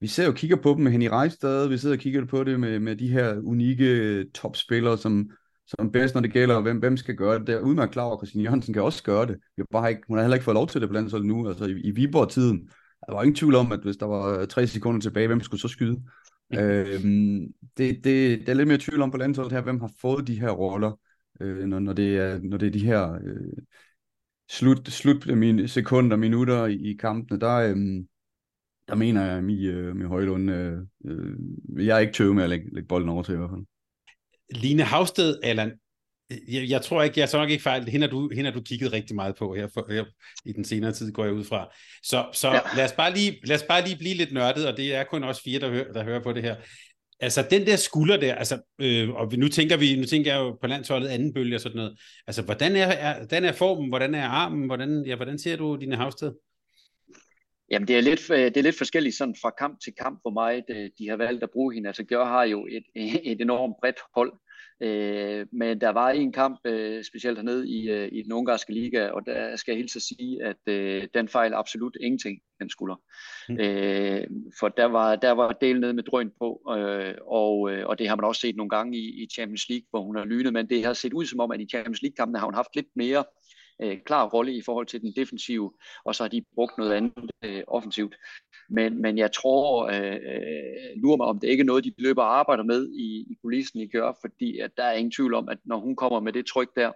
[0.00, 2.60] vi ser jo kigger på dem med Henny Rejstad, vi sidder og kigger på det
[2.60, 5.30] med, med de her unikke topspillere, som,
[5.66, 7.46] som bedst, når det gælder, hvem, hvem skal gøre det.
[7.46, 9.36] Det er udmærket klar over, Christine Jørgensen kan også gøre det.
[9.56, 11.48] Vi har bare ikke, hun har heller ikke fået lov til det på landsholdet nu.
[11.48, 12.68] Altså i, i Viborg-tiden,
[13.06, 15.68] der var ingen tvivl om, at hvis der var tre sekunder tilbage, hvem skulle så
[15.68, 16.02] skyde?
[16.54, 20.26] øhm, det, det, det er lidt mere tvivl om på landsholdet her, hvem har fået
[20.26, 20.98] de her roller,
[21.40, 23.62] øh, når, når, det er, når det er de her øh,
[24.50, 27.40] slut, slut min, sekunder, minutter i, i kampene.
[27.40, 27.76] Der, øh,
[28.88, 32.44] der mener jeg, at Mi, øh, Mi Højlund, øh, øh, jeg er ikke tøve med
[32.44, 33.64] at lægge, lægge bolden over til i hvert fald.
[34.62, 35.72] Line Havsted, Allan,
[36.30, 38.62] jeg, jeg tror ikke, jeg tror nok ikke fejl, hende har du, hende har du
[38.62, 40.04] kigget rigtig meget på her, for, her
[40.44, 41.68] i den senere tid, går jeg ud fra.
[42.02, 42.60] Så, så ja.
[42.76, 45.24] lad, os bare lige, lad os bare lige blive lidt nørdet, og det er kun
[45.24, 46.56] også fire, der, hører, der hører på det her.
[47.20, 50.58] Altså den der skulder der, altså, øh, og nu tænker vi, nu tænker jeg jo
[50.60, 51.98] på landsholdet anden bølge og sådan noget.
[52.26, 55.76] Altså, hvordan er, er, hvordan er formen, hvordan er armen, hvordan, ja, hvordan ser du
[55.80, 56.32] dine Havsted?
[57.70, 60.30] Jamen, det er, lidt, øh, det er lidt forskelligt sådan fra kamp til kamp, hvor
[60.30, 61.88] meget øh, de har valgt at bruge hende.
[61.88, 62.84] Altså, Gjør har jo et,
[63.32, 64.32] et enormt bredt hold,
[64.82, 69.08] øh, men der var en kamp, øh, specielt hernede i, øh, i den ungarske liga,
[69.08, 72.96] og der skal jeg hilse at sige, at øh, den fejl absolut ingenting, den skulder.
[73.48, 73.60] Mm.
[73.60, 74.24] Øh,
[74.60, 78.08] for der var, der var del ned med drøn på, øh, og, øh, og det
[78.08, 80.68] har man også set nogle gange i, i Champions League, hvor hun har lynet, men
[80.68, 83.24] det har set ud som om, at i Champions League-kampene har hun haft lidt mere
[83.82, 85.72] øh, klar rolle i forhold til den defensive,
[86.04, 88.16] og så har de brugt noget andet øh, offensivt.
[88.68, 90.20] Men, men jeg tror, øh,
[90.96, 93.80] lurer mig om det ikke er noget, de løber og arbejder med i, i kulissen
[93.80, 96.46] i gør, fordi at der er ingen tvivl om, at når hun kommer med det
[96.46, 96.92] tryk der,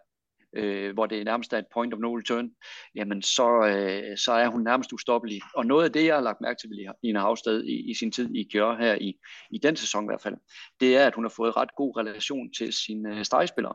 [0.57, 2.51] øh, hvor det nærmest er et point of no return,
[2.95, 5.41] jamen så, øh, så er hun nærmest ustoppelig.
[5.55, 8.12] Og noget af det, jeg har lagt mærke til ved en Havsted i, i sin
[8.12, 9.18] tid i Gjør her i,
[9.51, 10.37] i den sæson i hvert fald,
[10.81, 13.74] det er, at hun har fået ret god relation til sine øh, stregspillere.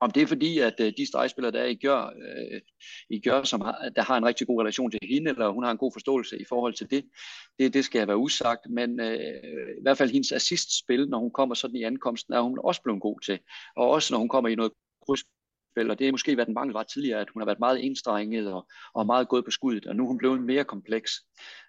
[0.00, 2.60] Om det er fordi, at øh, de stregspillere, der er i Gør, øh,
[3.10, 5.70] i Gør som har, der har en rigtig god relation til hende, eller hun har
[5.70, 7.04] en god forståelse i forhold til det,
[7.58, 8.70] det, det skal være usagt.
[8.70, 9.18] Men øh,
[9.78, 13.00] i hvert fald hendes assistspil, når hun kommer sådan i ankomsten, er hun også blevet
[13.02, 13.38] god til.
[13.76, 14.72] Og også når hun kommer i noget
[15.06, 17.84] krydsspil, og det er måske været en mangel var tidligere, at hun har været meget
[17.84, 21.12] enstrenget og, og meget gået på skuddet, og nu er hun blevet mere kompleks.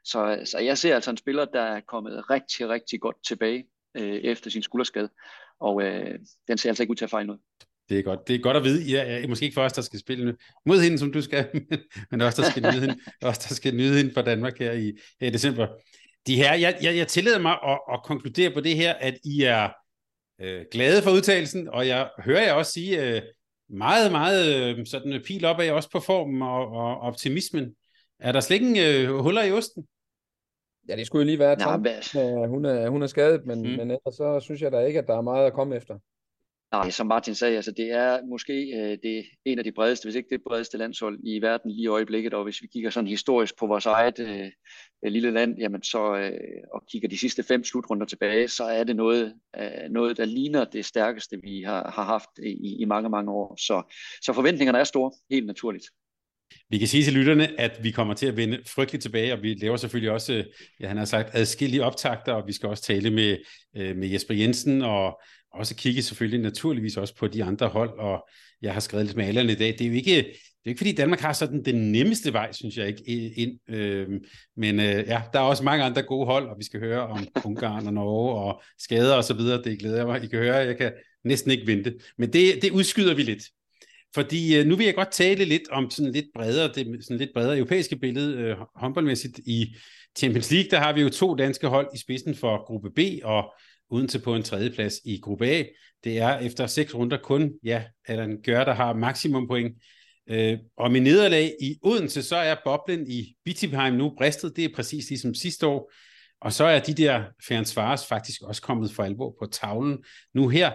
[0.04, 3.66] Så, så jeg ser altså en spiller, der er kommet rigtig, rigtig godt tilbage
[3.98, 5.10] øh, efter sin skulderskade,
[5.60, 7.42] og øh, den ser altså ikke ud til at fejle noget.
[7.90, 8.28] Det er godt.
[8.28, 8.98] Det er godt at vide.
[8.98, 10.36] Jeg er måske ikke for os, der skal spille
[10.66, 11.48] mod hende, som du skal,
[12.12, 14.94] men også der skal nyde hende, også der skal nyde hende fra Danmark her i,
[15.22, 15.68] her i december.
[16.28, 19.44] De her, jeg, jeg, jeg tillader mig at, at konkludere på det her, at I
[19.44, 19.70] er
[20.42, 23.22] øh, glade for udtalelsen, og jeg hører jer også sige øh,
[23.70, 27.76] meget, meget øh, sådan pil op af også på formen og, og optimismen.
[28.20, 29.84] Er der slet ikke øh, huller i osten?
[30.90, 31.88] Ja, det skulle jo lige være Trump.
[32.16, 33.70] Ja, hun, er, hun er skadet, men, mm.
[33.70, 36.00] men ellers så synes jeg da ikke, at der er meget at komme efter.
[36.72, 40.16] Nej, som Martin sagde, altså det er måske øh, det en af de bredeste, hvis
[40.16, 43.58] ikke det bredeste landshold i verden lige i øjeblikket, og hvis vi kigger sådan historisk
[43.60, 44.52] på vores eget øh,
[45.06, 46.32] øh, lille land, jamen så, øh,
[46.74, 50.66] og kigger de sidste fem slutrunder tilbage, så er det noget, øh, noget der ligner
[50.66, 53.56] det stærkeste, vi har, har haft i, i mange, mange år.
[53.56, 55.86] Så, så forventningerne er store, helt naturligt.
[56.70, 59.54] Vi kan sige til lytterne, at vi kommer til at vende frygteligt tilbage, og vi
[59.54, 60.46] laver selvfølgelig også, øh,
[60.80, 63.38] ja, han har sagt, adskillige optagter, og vi skal også tale med,
[63.78, 65.22] øh, med Jesper Jensen og
[65.54, 68.28] også kigge selvfølgelig naturligvis også på de andre hold, og
[68.62, 69.68] jeg har skrevet lidt med alle i dag.
[69.68, 72.78] Det er jo ikke, det er ikke fordi Danmark har sådan den nemmeste vej, synes
[72.78, 73.60] jeg ikke, ind.
[73.70, 74.08] Øh,
[74.58, 77.28] men øh, ja, der er også mange andre gode hold, og vi skal høre om
[77.46, 79.64] Ungarn og Norge og skader og så videre.
[79.64, 80.24] Det glæder jeg mig.
[80.24, 80.92] I kan høre, jeg kan
[81.24, 81.94] næsten ikke vente.
[82.18, 83.44] Men det, det udskyder vi lidt.
[84.16, 87.30] Fordi øh, nu vil jeg godt tale lidt om sådan lidt bredere, det sådan lidt
[87.34, 89.40] bredere europæiske billede øh, håndboldmæssigt.
[89.46, 89.76] I
[90.18, 93.54] Champions League, der har vi jo to danske hold i spidsen for gruppe B, og
[93.90, 95.64] Odense på en tredjeplads i gruppe A.
[96.04, 99.78] Det er efter seks runder kun, ja, Allan Gør, der har maksimum point.
[100.30, 104.56] Øh, og med nederlag i Odense, så er boblen i Bittigheim nu bristet.
[104.56, 105.92] Det er præcis ligesom sidste år.
[106.42, 109.98] Og så er de der Færensvares faktisk også kommet for alvor på tavlen
[110.34, 110.72] nu her.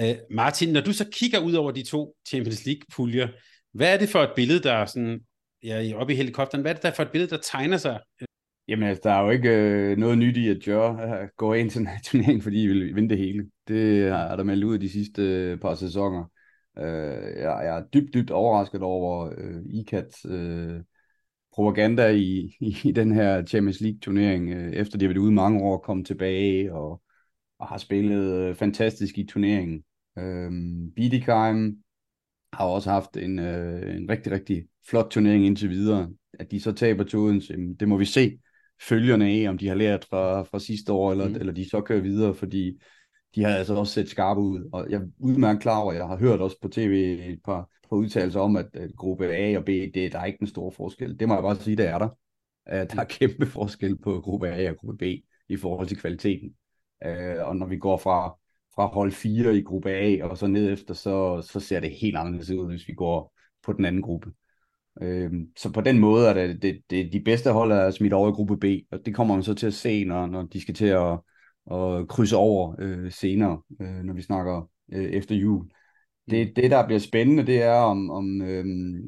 [0.00, 3.28] Øh, Martin, når du så kigger ud over de to Champions League-puljer,
[3.72, 5.20] hvad er det for et billede, der sådan,
[5.62, 6.62] ja, oppe i helikopteren.
[6.62, 8.00] Hvad er det der for et billede, der tegner sig?
[8.68, 11.70] Jamen altså, der er jo ikke øh, noget nyt i, at Jør øh, går ind
[11.70, 13.50] til en turnering, fordi I vil vinde det hele.
[13.68, 16.30] Det er der meldt ud de sidste øh, par sæsoner.
[16.78, 20.80] Øh, jeg, jeg er dybt, dybt overrasket over øh, ICATs øh,
[21.52, 25.76] propaganda i, i den her Champions League-turnering, øh, efter de har været ude mange år,
[25.76, 27.02] og kommet tilbage og,
[27.58, 29.84] og har spillet øh, fantastisk i turneringen.
[30.18, 30.50] Øh,
[30.96, 31.76] Bidikheim
[32.52, 36.10] har også haft en, øh, en rigtig, rigtig flot turnering indtil videre.
[36.38, 38.38] At de så taber til Odense, det må vi se
[38.88, 41.34] følgerne af, om de har lært fra, fra sidste år, eller, mm.
[41.34, 42.80] eller de så kører videre, fordi
[43.34, 44.70] de har altså også set skarpe ud.
[44.72, 47.96] Og jeg er udmærket klar over, jeg har hørt også på tv et par, par
[47.96, 51.20] udtalelser om, at, at gruppe A og B, det, der er ikke en stor forskel.
[51.20, 52.08] Det må jeg bare sige, det er der.
[52.72, 55.02] Uh, der er kæmpe forskel på gruppe A og gruppe B
[55.48, 56.54] i forhold til kvaliteten.
[57.06, 58.28] Uh, og når vi går fra,
[58.74, 62.16] fra hold 4 i gruppe A og så ned efter, så, så ser det helt
[62.16, 64.30] anderledes ud, hvis vi går på den anden gruppe.
[65.02, 68.28] Øh, så på den måde er det, det, det de bedste hold er smidt over
[68.28, 70.74] i gruppe B, og det kommer man så til at se, når, når de skal
[70.74, 71.12] til at,
[71.72, 75.66] at krydse over øh, senere, øh, når vi snakker øh, efter jul.
[76.30, 78.64] Det, det, der bliver spændende, det er om, om, øh,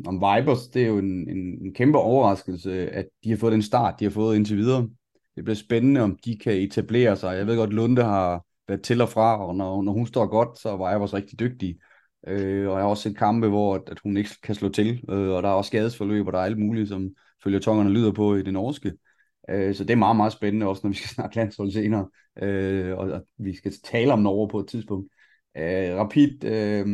[0.07, 3.62] om Vibers, det er jo en, en, en kæmpe overraskelse, at de har fået den
[3.62, 4.89] start, de har fået indtil videre.
[5.37, 7.37] Det bliver spændende, om de kan etablere sig.
[7.37, 10.59] Jeg ved godt, Lunde har været til og fra, og når, når hun står godt,
[10.59, 11.76] så er Vibers rigtig dygtig.
[12.27, 15.31] Øh, og jeg har også set kampe, hvor at hun ikke kan slå til, øh,
[15.31, 17.11] og der er også skadesforløb, og der er alt muligt, som
[17.45, 18.93] følger tongerne lyder på i det norske.
[19.51, 22.09] Øh, så det er meget, meget spændende, også når vi skal snakke landshold senere,
[22.43, 25.12] øh, og, og vi skal tale om Norge på et tidspunkt.
[25.57, 26.87] Øh, Rapid øh,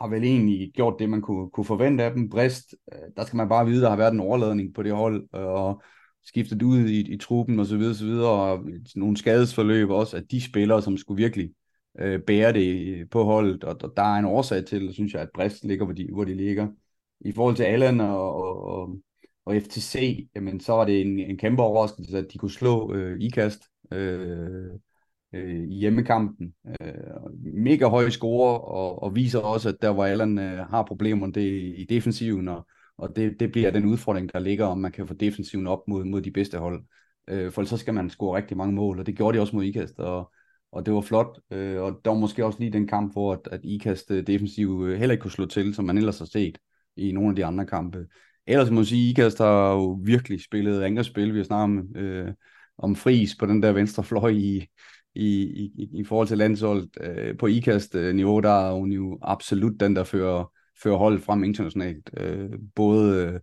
[0.00, 2.28] har vel egentlig gjort det, man kunne, kunne forvente af dem.
[2.28, 5.28] Brist, øh, der skal man bare vide, der har været en overladning på det hold,
[5.34, 5.82] øh, og
[6.24, 8.64] skiftet ud i, i truppen og så videre, så videre, og
[8.96, 11.50] nogle skadesforløb også, at de spillere, som skulle virkelig
[11.98, 15.30] øh, bære det på holdet, og, og der er en årsag til, synes jeg, at
[15.34, 16.68] Brest ligger, hvor de, hvor de ligger.
[17.20, 18.96] I forhold til Allen og, og, og,
[19.44, 23.20] og FTC, jamen, så var det en, en kæmpe overraskelse, at de kunne slå øh,
[23.20, 23.62] IKAST
[23.92, 24.66] øh,
[25.34, 26.54] øh, i hjemmekampen.
[26.80, 26.94] Øh,
[27.54, 31.74] mega høje score, og, og viser også, at der hvor Allen øh, har problemer det
[31.76, 32.66] i defensiven, og,
[32.98, 36.04] og det, det bliver den udfordring, der ligger, om man kan få defensiven op mod,
[36.04, 36.84] mod de bedste hold.
[37.28, 39.64] Øh, for så skal man score rigtig mange mål, og det gjorde de også mod
[39.64, 40.32] IKAST, og
[40.72, 43.48] og det var flot, øh, og der var måske også lige den kamp, hvor at,
[43.52, 46.58] at IKAST øh, defensiv øh, heller ikke kunne slå til, som man ellers har set
[46.96, 48.06] i nogle af de andre kampe.
[48.46, 51.32] Ellers må man sige, at IKAST har jo virkelig spillet angrebsspil.
[51.32, 52.32] Vi har snakket om, øh,
[52.78, 54.66] om fris på den der venstre fløj i,
[55.14, 56.88] i, i, i forhold til landsholdet.
[57.00, 60.52] Øh, på IKAST-niveau, øh, der er hun jo absolut den, der fører,
[60.82, 62.10] fører holdet frem internationalt.
[62.16, 63.40] Øh, både øh,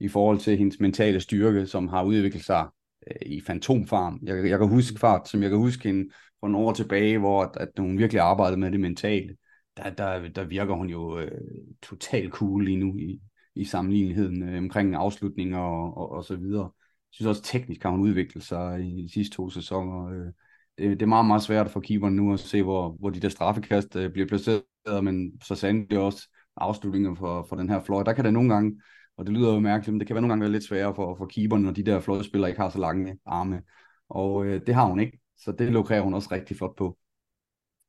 [0.00, 2.66] i forhold til hendes mentale styrke, som har udviklet sig
[3.10, 4.20] øh, i fantomfarm.
[4.22, 6.10] Jeg, jeg kan huske fart, som jeg kan huske hende
[6.40, 9.36] for nogle år tilbage, hvor at, at hun virkelig arbejdede med det mentale,
[9.76, 11.40] der, der, der virker hun jo øh,
[11.82, 13.20] totalt cool lige nu i,
[13.54, 16.64] i sammenligneligheden øh, omkring afslutninger og, og, og så videre.
[16.64, 20.06] Jeg synes også teknisk har hun udviklet sig i de sidste to sæsoner.
[20.06, 20.32] Øh,
[20.78, 23.28] det, det er meget, meget svært for keeperen nu at se, hvor, hvor de der
[23.28, 24.62] straffekast øh, bliver placeret,
[25.02, 28.02] men så sandelig også afslutninger for, for den her fløj.
[28.02, 28.80] Der kan det nogle gange,
[29.16, 31.16] og det lyder jo mærkeligt, men det kan være nogle gange være lidt sværere for,
[31.16, 33.62] for keeperen, når de der fløjspillere ikke har så lange arme.
[34.08, 35.18] Og øh, det har hun ikke.
[35.38, 36.98] Så det lukrer hun også rigtig flot på.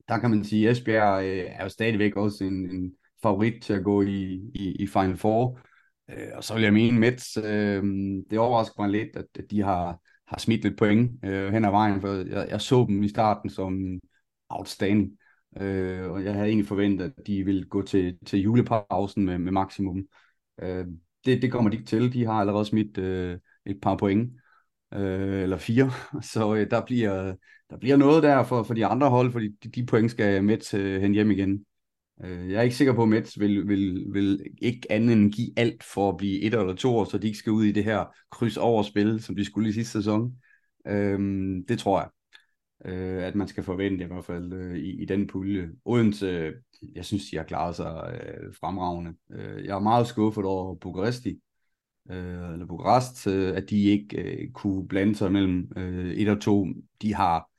[0.07, 3.73] Der kan man sige, at Esbjerg øh, er jo stadigvæk også en, en favorit til
[3.73, 5.59] at gå i, i, i Final Four.
[6.09, 7.83] Øh, og så vil jeg mene, Mets, øh,
[8.29, 11.71] det overrasker mig lidt, at, at de har, har smidt lidt point øh, hen ad
[11.71, 13.99] vejen, for jeg, jeg så dem i starten som
[14.49, 15.11] outstanding.
[15.57, 19.51] Øh, og jeg havde egentlig forventet, at de ville gå til, til julepausen med, med
[19.51, 20.05] maksimum.
[20.61, 20.85] Øh,
[21.25, 22.13] det, det kommer de ikke til.
[22.13, 24.31] De har allerede smidt øh, et par point
[24.93, 25.91] øh, eller fire,
[26.33, 27.35] så øh, der, bliver,
[27.69, 30.73] der bliver noget der for, for de andre hold, fordi de, de point skal Mets
[30.73, 31.65] øh, hen hjem igen.
[32.23, 35.51] Øh, jeg er ikke sikker på, at Mets vil, vil, vil ikke andet end give
[35.57, 37.83] alt for at blive et eller to år, så de ikke skal ud i det
[37.83, 40.35] her kryds over spil, som de skulle i sidste sæson.
[40.87, 41.19] Øh,
[41.67, 42.09] det tror jeg,
[42.85, 45.69] øh, at man skal forvente i hvert fald øh, i, i den pulje.
[45.85, 46.53] Odense,
[46.95, 49.13] jeg synes, de har klaret sig øh, fremragende.
[49.31, 51.39] Øh, jeg er meget skuffet over Bukaresti,
[52.09, 56.41] øh, eller Bukarest, øh, at de ikke øh, kunne blande sig mellem øh, et og
[56.41, 56.67] to.
[57.01, 57.49] De har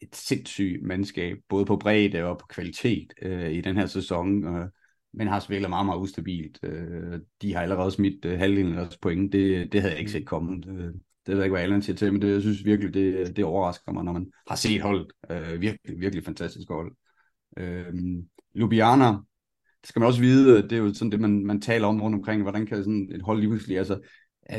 [0.00, 4.68] et sindssygt mandskab, både på bredde og på kvalitet øh, i den her sæson, øh,
[5.12, 6.58] men har spillet meget, meget ustabilt.
[6.62, 9.32] Øh, de har allerede smidt øh, halvdelen af deres point.
[9.32, 10.56] Det, det havde jeg ikke set komme.
[10.56, 10.94] Det,
[11.26, 13.44] det ved jeg ikke, hvad Allan siger til, men det, jeg synes virkelig, det, det
[13.44, 15.12] overrasker mig, når man har set holdet.
[15.30, 16.96] Øh, virkelig, virkelig fantastisk hold.
[17.56, 17.94] Øh,
[18.54, 19.12] Ljubljana
[19.86, 22.14] skal man også vide, øh, det er jo sådan det, man, man taler om rundt
[22.14, 24.00] omkring, hvordan kan sådan et hold lige pludselig, altså,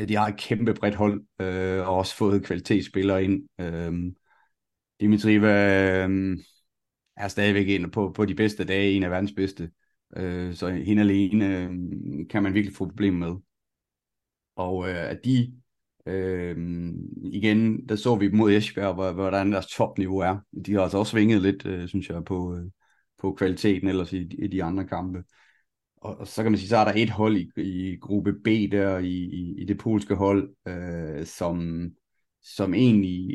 [0.08, 3.48] de har et kæmpe bredt hold, øh, og også fået kvalitetsspillere ind.
[3.60, 4.12] Øh,
[5.00, 5.52] Dimitriva
[6.06, 6.38] øh,
[7.16, 9.70] er stadigvæk en på, på de bedste dage, en af verdens bedste.
[10.16, 11.70] Øh, så hende alene øh,
[12.30, 13.36] kan man virkelig få problemer med.
[14.56, 15.52] Og øh, at de,
[16.06, 16.56] øh,
[17.32, 20.38] igen, der så vi mod Esbjerg, hvordan deres topniveau er.
[20.66, 22.64] De har altså også svinget lidt, øh, synes jeg, på, øh,
[23.20, 25.22] på kvaliteten ellers i, i de andre kampe.
[25.96, 28.46] Og, og så kan man sige, så er der et hold i, i gruppe B
[28.46, 31.88] der, i, i, i det polske hold, øh, som,
[32.42, 33.28] som egentlig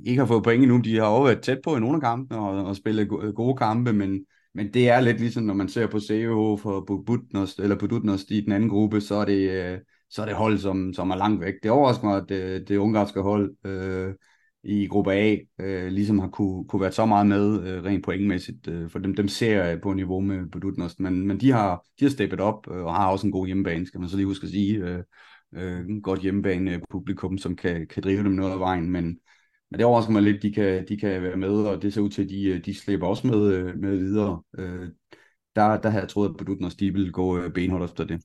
[0.00, 0.78] ikke har fået point endnu.
[0.78, 3.92] De har også været tæt på i nogle af kampene og, og spillet gode kampe,
[3.92, 8.30] men, men det er lidt ligesom, når man ser på CEH for Budutnost, eller Budutnost
[8.30, 9.78] i den anden gruppe, så er det, øh,
[10.10, 11.54] så er det hold, som, som er langt væk.
[11.62, 14.14] Det overrasker mig, at det, det ungarske hold øh,
[14.68, 18.68] i gruppe A øh, ligesom har kunne, kunne være så meget med øh, rent pointmæssigt,
[18.68, 22.04] øh, for dem, dem ser jeg på niveau med Budutnost, men, men de har, de
[22.04, 24.44] har steppet op øh, og har også en god hjemmebane, skal man så lige huske
[24.44, 24.76] at sige.
[24.76, 25.02] Øh,
[25.54, 29.04] øh, godt hjemmebane publikum, som kan, kan drive dem noget af vejen, men,
[29.70, 32.10] men det overrasker mig lidt, de kan, de kan være med, og det ser ud
[32.10, 34.42] til, at de, øh, de slipper også med, øh, med videre.
[34.58, 34.88] Øh,
[35.56, 38.22] der, der havde jeg troet, at Budutnost de ville gå øh, benhårdt efter det.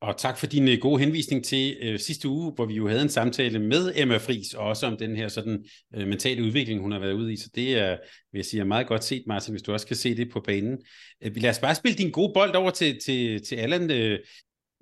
[0.00, 3.02] Og tak for din øh, gode henvisning til øh, sidste uge, hvor vi jo havde
[3.02, 6.92] en samtale med Emma Fris, og også om den her sådan øh, mentale udvikling, hun
[6.92, 7.36] har været ude i.
[7.36, 7.90] Så det er,
[8.32, 10.40] vil jeg sige, er meget godt set, Martin, hvis du også kan se det på
[10.40, 10.78] banen.
[11.22, 13.90] Øh, lad os bare spille din gode bold over til, til, til Allan.
[13.90, 14.18] Øh,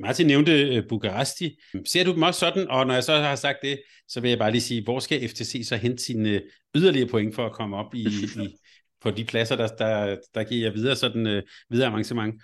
[0.01, 1.57] Martin nævnte øh, Bukaresti.
[1.87, 2.69] Ser du dem også sådan?
[2.69, 5.29] Og når jeg så har sagt det, så vil jeg bare lige sige, hvor skal
[5.29, 6.41] FTC så hente sine øh,
[6.75, 8.09] yderligere point for at komme op i,
[8.45, 8.57] i
[9.03, 12.43] på de pladser, der, der, der giver jer videre sådan øh, videre avancement?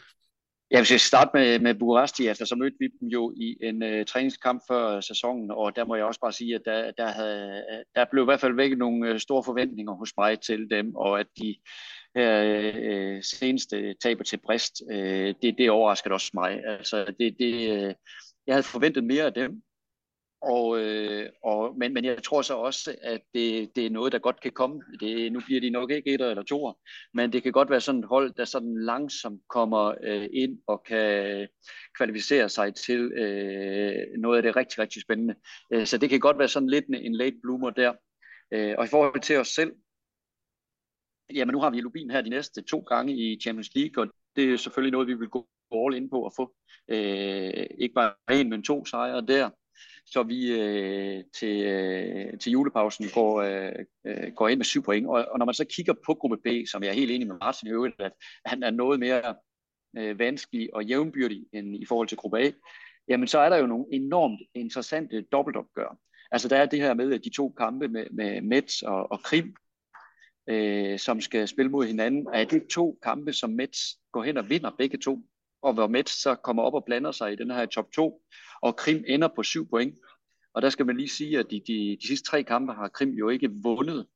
[0.70, 3.82] Ja, hvis jeg starte med, med Bukaresti, altså, så mødte vi dem jo i en
[3.82, 7.06] uh, træningskamp før øh, sæsonen, og der må jeg også bare sige, at der, der,
[7.06, 10.94] havde, øh, der blev i hvert fald væk nogle store forventninger hos mig til dem,
[10.94, 11.56] og at de
[12.16, 16.64] her uh, seneste taber til Brest, uh, det, det overraskede også mig.
[16.66, 17.94] Altså, det, det, uh,
[18.46, 19.62] jeg havde forventet mere af dem,
[20.44, 24.18] og, øh, og, men, men jeg tror så også, at det, det er noget, der
[24.18, 24.82] godt kan komme.
[25.00, 26.72] Det, nu bliver de nok ikke et eller to,
[27.14, 30.84] men det kan godt være sådan et hold, der sådan langsomt kommer øh, ind og
[30.84, 31.48] kan
[31.96, 35.34] kvalificere sig til øh, noget af det rigtig, rigtig spændende.
[35.72, 37.92] Øh, så det kan godt være sådan lidt en late bloomer der.
[38.52, 39.72] Øh, og i forhold til os selv,
[41.34, 44.52] jamen nu har vi Lubin her de næste to gange i Champions League, og det
[44.52, 46.54] er selvfølgelig noget, vi vil gå all ind på at få.
[46.88, 49.50] Øh, ikke bare en, men to sejre der
[50.06, 53.72] så vi øh, til, øh, til julepausen går, øh,
[54.06, 55.06] øh, går ind med syv point.
[55.06, 57.36] Og, og når man så kigger på gruppe B, som jeg er helt enig med
[57.40, 58.12] Martin i øvrigt, at
[58.44, 59.34] han er noget mere
[59.98, 62.50] øh, vanskelig og jævnbyrdig end i forhold til gruppe A,
[63.08, 65.98] jamen så er der jo nogle enormt interessante dobbeltopgør.
[66.30, 69.54] Altså der er det her med de to kampe med, med Mets og, og Krim,
[70.48, 72.26] øh, som skal spille mod hinanden.
[72.32, 73.80] Er det to kampe, som Mets
[74.12, 75.18] går hen og vinder begge to?
[75.64, 78.22] Og hvor Mets så kommer op og blander sig i den her top 2,
[78.62, 79.94] og Krim ender på 7 point.
[80.54, 83.10] Og der skal man lige sige, at de, de, de sidste tre kampe har Krim
[83.10, 84.06] jo ikke vundet,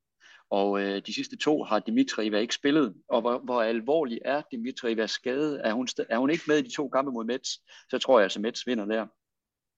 [0.50, 2.94] og øh, de sidste to har Dimitriva ikke spillet.
[3.08, 5.60] Og hvor, hvor alvorlig er Dimitrivas skade?
[5.64, 7.50] Er hun, er hun ikke med i de to kampe mod Mets,
[7.90, 9.06] så tror jeg altså, Mets vinder der.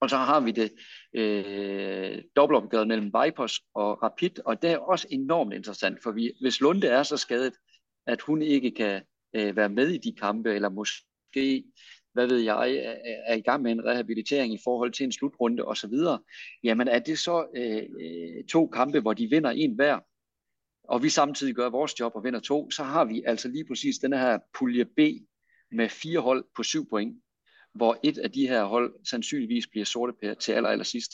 [0.01, 0.71] Og så har vi det
[1.13, 6.61] øh, dobbeltopgøret mellem Vipers og Rapid, og det er også enormt interessant, for vi, hvis
[6.61, 7.53] Lunde er så skadet,
[8.07, 9.01] at hun ikke kan
[9.35, 11.63] øh, være med i de kampe, eller måske måske,
[12.13, 12.75] hvad ved jeg,
[13.27, 15.93] er i gang med en rehabilitering i forhold til en slutrunde osv.,
[16.63, 19.99] jamen er det så øh, øh, to kampe, hvor de vinder en hver,
[20.83, 23.97] og vi samtidig gør vores job og vinder to, så har vi altså lige præcis
[23.97, 24.99] den her pulje B
[25.71, 27.21] med fire hold på syv point,
[27.73, 31.11] hvor et af de her hold sandsynligvis bliver sorte til aller, aller sidst.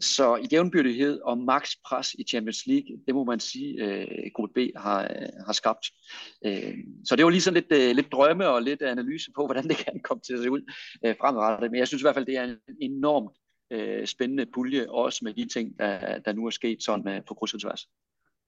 [0.00, 4.52] Så i jævnbyrdighed og max pres i Champions League, det må man sige, øh, gruppe
[4.54, 5.86] B har, øh, har skabt.
[6.46, 6.74] Øh,
[7.04, 9.76] så det var lige sådan lidt, øh, lidt drømme og lidt analyse på, hvordan det
[9.76, 10.72] kan komme til at se ud
[11.04, 11.70] øh, fremadrettet.
[11.70, 13.36] Men jeg synes i hvert fald, det er en enormt
[13.70, 17.34] øh, spændende pulje, også med de ting, der, der nu er sket sådan øh, på
[17.34, 17.86] kryds og tværs.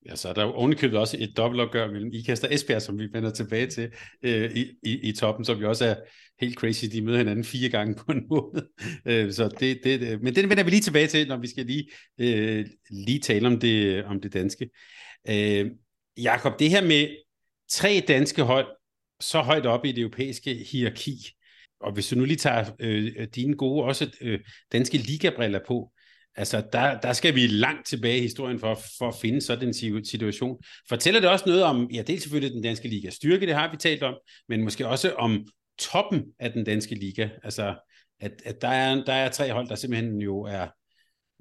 [0.09, 3.09] Ja, så er der jo ovenikøbet også et dobbeltopgør mellem IKAST og Esbjerg, som vi
[3.13, 3.91] vender tilbage til
[4.23, 5.95] øh, i, i, i toppen, som vi også er
[6.41, 6.85] helt crazy.
[6.93, 8.63] De møder hinanden fire gange på en måned.
[9.07, 11.91] Øh, så det, det, men den vender vi lige tilbage til, når vi skal lige,
[12.19, 14.71] øh, lige tale om det, om det danske.
[15.29, 15.71] Øh,
[16.17, 17.09] Jakob, det her med
[17.71, 18.67] tre danske hold
[19.21, 21.31] så højt op i det europæiske hierarki,
[21.81, 24.41] og hvis du nu lige tager øh, dine gode, også øh,
[24.73, 25.93] danske ligabriller på,
[26.37, 30.05] Altså, der, der skal vi langt tilbage i historien for, for at finde sådan en
[30.05, 30.63] situation.
[30.89, 33.71] Fortæller det også noget om, ja, det er selvfølgelig den danske liga styrke, det har
[33.71, 34.15] vi talt om,
[34.49, 35.47] men måske også om
[35.79, 37.29] toppen af den danske liga.
[37.45, 37.75] Altså,
[38.21, 40.67] at, at der, er, der er tre hold, der simpelthen jo er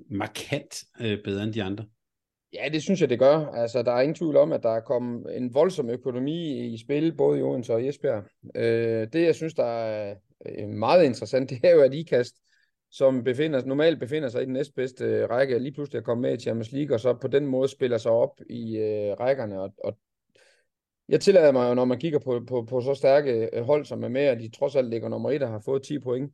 [0.09, 1.85] markant øh, bedre end de andre.
[2.53, 3.45] Ja, det synes jeg, det gør.
[3.45, 7.15] Altså, der er ingen tvivl om, at der er kommet en voldsom økonomi i spil,
[7.15, 8.23] både i Odense og Esbjerg.
[8.55, 10.15] Øh, det, jeg synes, der er
[10.45, 12.35] øh, meget interessant, det er jo, at IKAST
[12.93, 16.37] som befinder, normalt befinder sig i den næstbedste øh, række, lige pludselig er kommet med
[16.37, 19.61] i Champions League, og så på den måde spiller sig op i øh, rækkerne.
[19.61, 19.97] Og, og
[21.09, 24.03] jeg tillader mig jo, når man kigger på, på, på så stærke øh, hold, som
[24.03, 26.33] er med, og de trods alt ligger nummer et og har fået 10 point,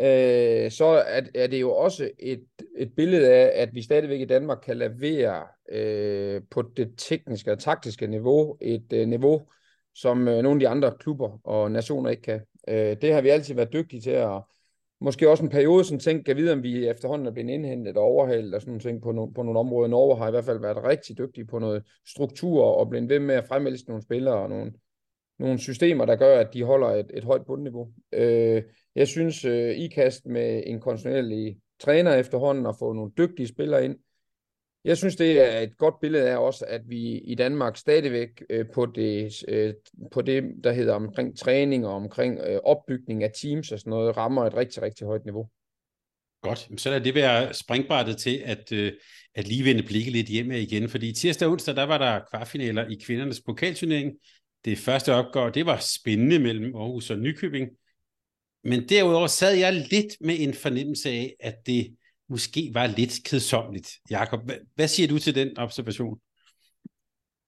[0.00, 2.44] øh, så er, er det jo også et,
[2.78, 7.58] et billede af, at vi stadigvæk i Danmark kan levere øh, på det tekniske og
[7.58, 9.46] taktiske niveau, et øh, niveau,
[9.94, 12.40] som øh, nogle af de andre klubber og nationer ikke kan.
[12.68, 14.42] Øh, det har vi altid været dygtige til at
[15.06, 18.02] måske også en periode, som tænkte, kan vide, om vi efterhånden er blevet indhentet og
[18.02, 19.88] overhalet og sådan nogle ting på, no, på nogle områder.
[19.88, 23.34] Norge har i hvert fald været rigtig dygtige på noget struktur og blevet ved med
[23.34, 24.72] at fremmelde nogle spillere og nogle,
[25.38, 27.88] nogle systemer, der gør, at de holder et, et højt bundniveau.
[28.12, 28.62] Øh,
[28.94, 33.96] jeg synes, øh, IKAST med en kontinuerlig træner efterhånden og få nogle dygtige spillere ind,
[34.86, 38.66] jeg synes, det er et godt billede af også, at vi i Danmark stadigvæk øh,
[38.74, 39.74] på, det, øh,
[40.12, 44.16] på det, der hedder omkring træning og omkring øh, opbygning af teams og sådan noget,
[44.16, 45.48] rammer et rigtig, rigtig højt niveau.
[46.42, 48.92] Godt, så lad det være springbrættet til at, øh,
[49.34, 52.88] at lige vende blikket lidt hjemme igen, fordi tirsdag og onsdag, der var der kvartfinaler
[52.88, 54.12] i kvindernes pokalturnering.
[54.64, 57.68] Det første opgør, det var spændende mellem Aarhus og Nykøbing.
[58.64, 61.96] Men derudover sad jeg lidt med en fornemmelse af, at det
[62.28, 63.88] måske var lidt kedsomligt.
[64.10, 66.18] Jakob, hvad, hvad siger du til den observation?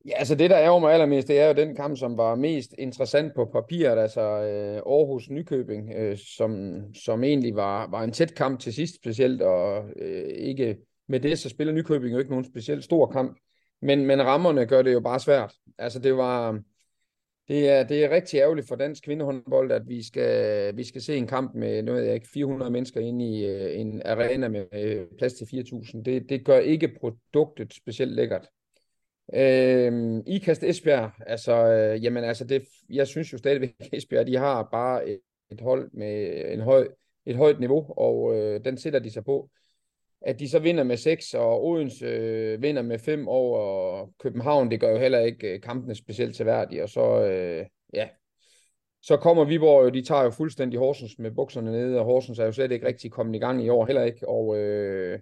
[0.07, 2.75] Ja, altså det, der er mig allermest, det er jo den kamp, som var mest
[2.79, 8.61] interessant på papiret, altså øh, Aarhus-Nykøbing, øh, som, som egentlig var, var en tæt kamp
[8.61, 10.77] til sidst specielt, og øh, ikke
[11.09, 13.39] med det, så spiller Nykøbing jo ikke nogen specielt stor kamp,
[13.83, 15.55] men, men rammerne gør det jo bare svært.
[15.79, 16.61] Altså det var,
[17.49, 21.17] det er, det er rigtig ærgerligt for dansk kvindehåndbold, at vi skal, vi skal se
[21.17, 25.07] en kamp med noget, jeg ikke, 400 mennesker ind i øh, en arena med øh,
[25.19, 26.03] plads til 4.000.
[26.03, 28.49] Det, det gør ikke produktet specielt lækkert.
[29.33, 34.37] Uh, IKAST Esbjerg, altså, øh, jamen, altså det, jeg synes jo stadigvæk, at Esbjerg de
[34.37, 35.21] har bare et,
[35.53, 36.89] et hold med en høj,
[37.27, 39.51] et højt niveau, og øh, den sætter de sig på
[40.21, 44.81] at de så vinder med 6, og Odense øh, vinder med 5 over København, det
[44.81, 48.09] gør jo heller ikke øh, kampene specielt tilværdige, og så, øh, ja,
[49.03, 52.45] så kommer Viborg jo, de tager jo fuldstændig Horsens med bukserne nede, og Horsens er
[52.45, 55.21] jo slet ikke rigtig kommet i gang i år heller ikke, og øh,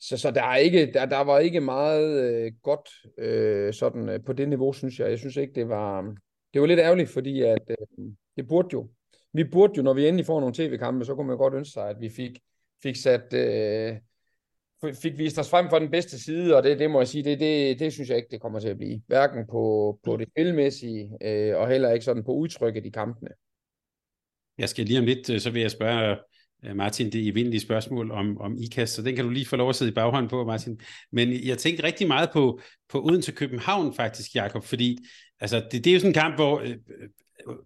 [0.00, 4.24] så, så der, er ikke, der, der var ikke meget øh, godt øh, sådan øh,
[4.24, 5.10] på det niveau, synes jeg.
[5.10, 6.14] Jeg synes ikke, det var,
[6.54, 8.88] det var lidt ærgerligt, fordi at, øh, det burde jo,
[9.32, 11.88] vi burde jo, når vi endelig får nogle tv-kampe, så kunne man godt ønske sig,
[11.88, 12.38] at vi fik
[12.82, 13.96] fik sat øh,
[15.02, 17.40] fik vist os frem for den bedste side, og det, det må jeg sige, det,
[17.40, 19.02] det, det synes jeg ikke, det kommer til at blive.
[19.06, 23.30] Hverken på, på det spilmæssige, øh, og heller ikke sådan på udtrykket i kampene.
[24.58, 26.16] Jeg skal lige om lidt, øh, så vil jeg spørge
[26.64, 29.68] øh, Martin det evindelige spørgsmål om, om IKAST, så den kan du lige få lov
[29.68, 30.80] at sidde i baghånden på, Martin.
[31.12, 34.98] Men jeg tænkte rigtig meget på, på Odense København faktisk, Jakob, fordi
[35.40, 37.08] altså, det, det er jo sådan en kamp, hvor øh, øh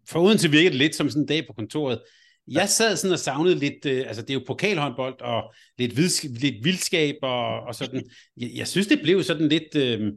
[0.08, 2.00] for Odense virker det lidt som sådan en dag på kontoret.
[2.48, 6.24] Jeg sad sådan og savnede lidt, øh, altså det er jo pokalhåndbold og lidt, vids,
[6.24, 8.04] lidt vildskab og, og sådan.
[8.36, 10.12] Jeg, jeg synes, det blev sådan lidt, øh,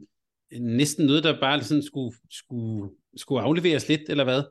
[0.60, 4.42] næsten noget, der bare sådan skulle, skulle, skulle afleveres lidt, eller hvad?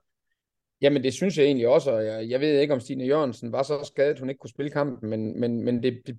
[0.82, 3.64] Jamen det synes jeg egentlig også, og jeg, jeg ved ikke, om Stine Jørgensen var
[3.64, 6.18] så skadet, hun ikke kunne spille kampen, men, men, men det, det,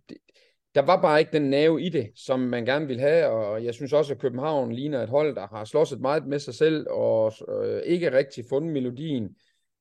[0.75, 3.75] der var bare ikke den nave i det, som man gerne ville have, og jeg
[3.75, 7.33] synes også, at København ligner et hold, der har slåsset meget med sig selv, og
[7.49, 9.37] øh, ikke rigtig fundet melodien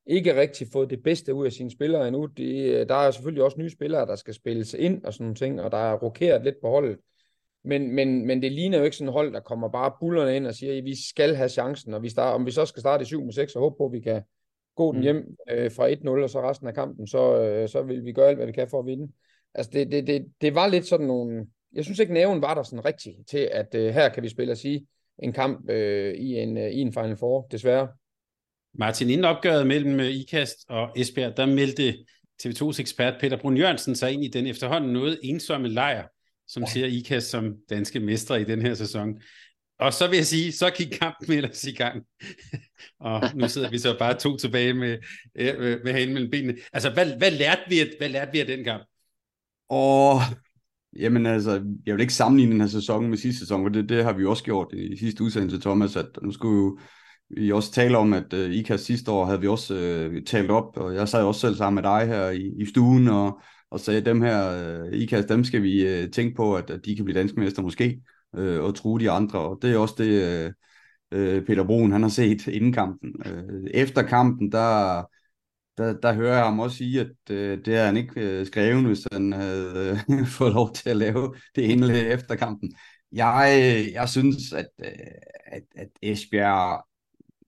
[0.06, 2.26] ikke rigtig fået det bedste ud af sine spillere endnu.
[2.26, 5.62] De, der er selvfølgelig også nye spillere, der skal spilles ind og sådan nogle ting,
[5.62, 6.98] og der er rokeret lidt på holdet.
[7.64, 10.48] Men, men, men det ligner jo ikke sådan et hold, der kommer bare bullerne ind
[10.48, 13.02] og siger, at vi skal have chancen, og vi start, om vi så skal starte
[13.02, 14.22] i 7 6 og håbe på, at vi kan
[14.76, 15.04] gå den mm.
[15.04, 18.28] hjem øh, fra 1-0 og så resten af kampen, så, øh, så vil vi gøre
[18.28, 19.12] alt, hvad vi kan for at vinde.
[19.54, 21.48] Altså det, det, det, det var lidt sådan nogle...
[21.74, 24.54] Jeg synes ikke, næven var der sådan rigtig til, at øh, her kan vi spille
[24.54, 24.88] og sige
[25.20, 27.88] en kamp øh, i, en, øh, i en Final Four, desværre.
[28.80, 31.98] Martin, inden opgøret mellem øh, IKAST og Esbjerg, der meldte
[32.44, 36.08] TV2's ekspert Peter Brun Jørgensen sig ind i den efterhånden noget ensomme lejr,
[36.48, 36.70] som ja.
[36.70, 39.22] ser IKAST som danske mestre i den her sæson.
[39.80, 42.04] Og så vil jeg sige, så gik kampen ellers i gang.
[43.00, 44.98] og nu sidder vi så bare to tilbage med,
[45.36, 46.58] med, med hanen mellem benene.
[46.74, 48.84] Altså, hvad, hvad, lærte vi, hvad lærte vi af den kamp?
[49.70, 50.20] Og
[51.00, 54.04] Jamen altså, jeg vil ikke sammenligne den her sæson med sidste sæson, for det, det
[54.04, 56.80] har vi også gjort i sidste udsendelse, Thomas, at nu skulle jo
[57.36, 60.78] vi også taler om, at øh, IKAS sidste år havde vi også øh, talt op,
[60.78, 63.40] og jeg sad også selv sammen med dig her i, i stuen, og,
[63.72, 66.96] og sagde, dem her øh, IKAS, dem skal vi øh, tænke på, at, at de
[66.96, 68.02] kan blive danske mester måske,
[68.36, 70.52] øh, og true de andre, og det er også det, øh,
[71.12, 73.14] øh Peter Brun, han har set inden kampen.
[73.26, 75.02] Øh, efter kampen, der,
[75.78, 78.86] der, der hører jeg ham også sige, at øh, det er han ikke øh, skrevet,
[78.86, 82.76] hvis han havde øh, fået lov til at lave det indlæg efter kampen.
[83.12, 84.92] Jeg, øh, jeg synes, at, øh,
[85.46, 86.86] at, at Esbjerg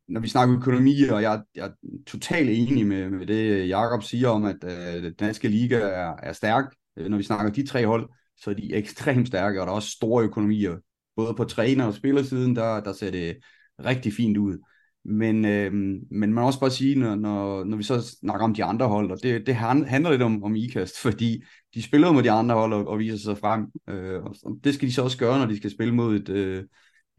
[0.07, 1.71] når vi snakker økonomi, og jeg, jeg er
[2.07, 6.33] totalt enig med, med det, Jakob siger om, at øh, den danske liga er, er
[6.33, 6.65] stærk.
[6.97, 9.75] Øh, når vi snakker de tre hold, så er de ekstremt stærke, og der er
[9.75, 10.77] også store økonomier.
[11.15, 13.37] Både på træner- og spillersiden, der, der ser det
[13.85, 14.57] rigtig fint ud.
[15.05, 18.53] Men, øh, men man må også bare sige, når, når, når vi så snakker om
[18.53, 21.43] de andre hold, og det, det handler lidt om, om IKAST, fordi
[21.73, 23.65] de spiller mod de andre hold og, og viser sig frem.
[23.89, 26.63] Øh, og det skal de så også gøre, når de skal spille mod et, øh,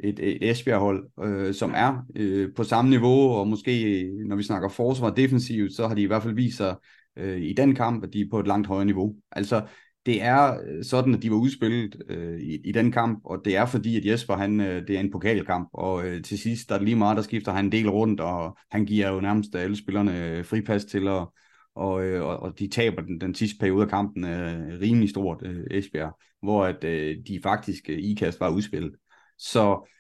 [0.05, 4.69] et, et Esbjerg-hold, øh, som er øh, på samme niveau, og måske når vi snakker
[4.69, 6.77] forsvar defensivt, så har de i hvert fald vist sig
[7.17, 9.15] øh, i den kamp, at de er på et langt højere niveau.
[9.33, 9.67] Altså,
[10.07, 13.57] det er øh, sådan, at de var udspillet øh, i, i den kamp, og det
[13.57, 16.75] er fordi, at Jesper, han, øh, det er en pokalkamp, og øh, til sidst, der
[16.75, 19.77] er lige meget, der skifter han en del rundt, og han giver jo nærmest alle
[19.77, 21.35] spillerne øh, fripas til, og,
[21.75, 25.65] og, øh, og de taber den, den sidste periode af kampen øh, rimelig stort, øh,
[25.71, 28.93] Esbjerg, hvor at øh, de faktisk øh, ikast var udspillet.
[29.39, 29.91] Så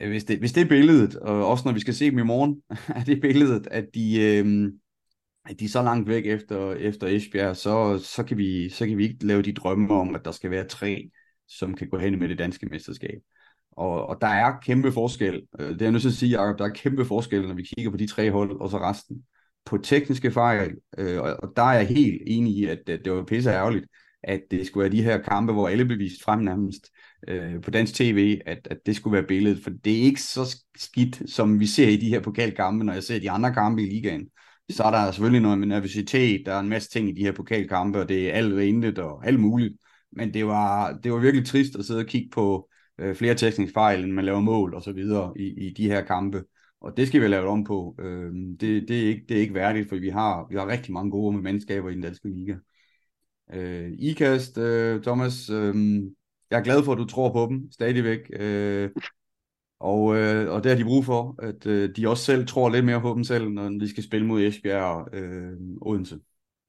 [0.00, 2.22] øh, hvis, det, hvis det er billedet, og også når vi skal se dem i
[2.22, 2.62] morgen,
[2.98, 4.20] er det billedet, at de...
[4.22, 4.72] Øh,
[5.44, 8.98] at de er så langt væk efter, efter Esbjerg, så, så, kan vi, så kan
[8.98, 11.10] vi ikke lave de drømme om, at der skal være tre,
[11.48, 13.18] som kan gå hen med det danske mesterskab.
[13.72, 15.42] Og, og der er kæmpe forskel.
[15.58, 17.62] Øh, det er jeg nødt til at sige, Jacob, der er kæmpe forskel, når vi
[17.62, 19.22] kigger på de tre hold, og så resten.
[19.64, 23.24] På tekniske fejl, øh, og der er jeg helt enig i, at, at det var
[23.24, 23.86] pisse ærgerligt,
[24.22, 26.90] at det skulle være de her kampe, hvor alle blev vist frem nærmest
[27.28, 30.56] øh, på dansk tv, at, at det skulle være billedet, for det er ikke så
[30.76, 33.86] skidt, som vi ser i de her pokalkampe, når jeg ser de andre kampe i
[33.86, 34.28] ligaen
[34.70, 37.32] så er der selvfølgelig noget med nervositet, der er en masse ting i de her
[37.32, 39.76] pokalkampe, og det er alt rimeligt og alt muligt.
[40.12, 43.72] Men det var, det var virkelig trist at sidde og kigge på øh, flere tekniske
[43.74, 46.44] fejl, end man laver mål og så videre i, i de her kampe.
[46.80, 47.96] Og det skal vi lave om på.
[48.00, 50.92] Øh, det, det, er ikke, det er ikke værdigt, for vi har, vi har rigtig
[50.92, 52.54] mange gode med mandskaber i den danske liga.
[53.52, 55.74] Øh, IKAST, øh, Thomas, øh,
[56.52, 58.18] jeg er glad for, at du tror på dem stadigvæk.
[58.32, 58.90] Øh,
[59.80, 62.84] og, øh, og det har de brug for, at øh, de også selv tror lidt
[62.84, 66.18] mere på dem selv, når de skal spille mod Esbjerg og øh, Odense.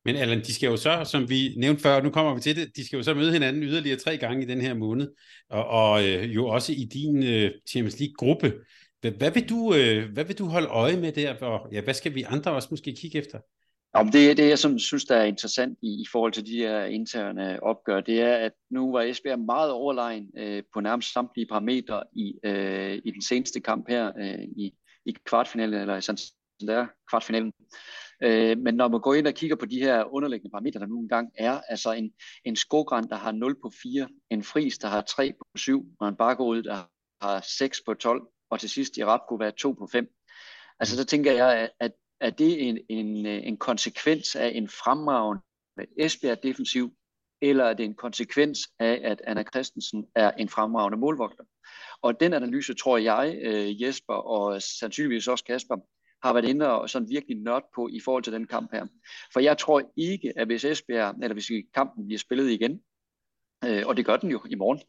[0.06, 2.76] Men Allan, de skal jo så, som vi nævnte før, nu kommer vi til det,
[2.76, 5.12] de skal jo så møde hinanden yderligere tre gange i den her måned,
[5.50, 8.54] og, og øh, jo også i din øh, Champions League-gruppe.
[9.18, 12.16] Hvad vil, du, øh, hvad vil du holde øje med der, og ja, hvad skal
[12.16, 13.40] vi andre også måske kigge efter?
[13.96, 16.84] Om det, det, jeg som synes, der er interessant i, i forhold til de her
[16.84, 22.04] interne opgør, det er, at nu var Esbjerg meget overlegen øh, på nærmest samtlige parametre
[22.14, 24.74] i, øh, i den seneste kamp her øh, i,
[25.06, 26.18] i kvartfinalen, eller sådan
[26.68, 27.54] der, kvartfinalen.
[28.24, 31.00] Øh, men når man går ind og kigger på de her underliggende parametre, der nu
[31.00, 32.12] engang er, altså en,
[32.46, 36.10] en skogrand, der har 0 på 4, en fris, der har 3 på 7, og
[36.10, 36.78] en bakkerud, der
[37.22, 40.08] har 6 på 12, og til sidst i Rapko være 2 på 5.
[40.80, 45.42] Altså så tænker jeg, at er det en, en, øh, en konsekvens af en fremragende
[45.98, 46.94] Esbjerg defensiv,
[47.42, 51.44] eller er det en konsekvens af, at Anna Christensen er en fremragende målvogter?
[52.02, 55.76] Og den analyse tror jeg, øh, Jesper og sandsynligvis også Kasper,
[56.24, 58.86] har været inde og sådan virkelig nørdt på i forhold til den kamp her.
[59.34, 62.82] For jeg tror ikke, at hvis Esbjerg, eller hvis kampen bliver spillet igen,
[63.68, 64.80] øh, og det gør den jo i morgen,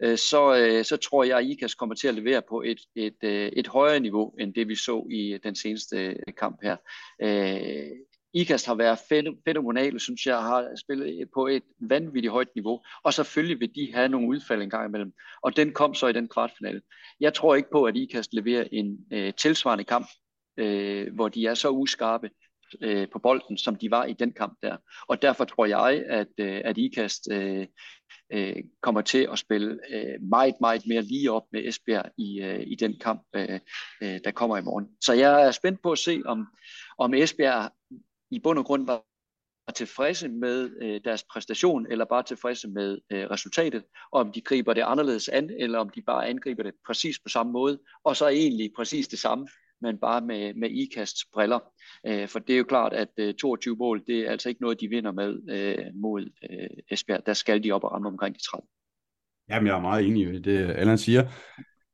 [0.00, 0.16] mm.
[0.30, 3.52] så, øh, så tror jeg, at IKAS kommer til at levere på et, et, øh,
[3.52, 6.76] et højere niveau, end det vi så i den seneste kamp her.
[7.22, 7.90] Øh,
[8.34, 8.98] IKAS har været
[9.44, 14.08] fænomenale, synes jeg, har spillet på et vanvittigt højt niveau, og selvfølgelig vil de have
[14.08, 16.80] nogle udfald en gang imellem, og den kom så i den kvartfinale.
[17.20, 20.06] Jeg tror ikke på, at IKAS leverer en øh, tilsvarende kamp,
[20.56, 22.30] øh, hvor de er så uskarpe,
[22.80, 24.76] øh, på bolden, som de var i den kamp der.
[25.08, 27.66] Og derfor tror jeg, at, øh, at IKAST øh,
[28.32, 32.62] øh, kommer til at spille øh, meget, meget mere lige op med Esbjerg i, øh,
[32.66, 33.60] i den kamp, øh,
[34.02, 34.88] øh, der kommer i morgen.
[35.00, 36.46] Så jeg er spændt på at se, om,
[36.98, 37.70] om Esbjerg
[38.30, 39.04] i bund og grund var
[39.74, 44.74] tilfredse med øh, deres præstation, eller bare tilfredse med øh, resultatet, og om de griber
[44.74, 48.28] det anderledes an, eller om de bare angriber det præcis på samme måde, og så
[48.28, 49.48] egentlig præcis det samme,
[49.80, 51.58] men bare med, med IKASTs briller.
[52.06, 54.80] Øh, for det er jo klart, at øh, 22 mål, det er altså ikke noget,
[54.80, 57.26] de vinder med øh, mod øh, Esbjerg.
[57.26, 58.66] Der skal de op og ramme omkring de 30.
[59.50, 61.28] Jamen, jeg er meget enig i det, Allan siger.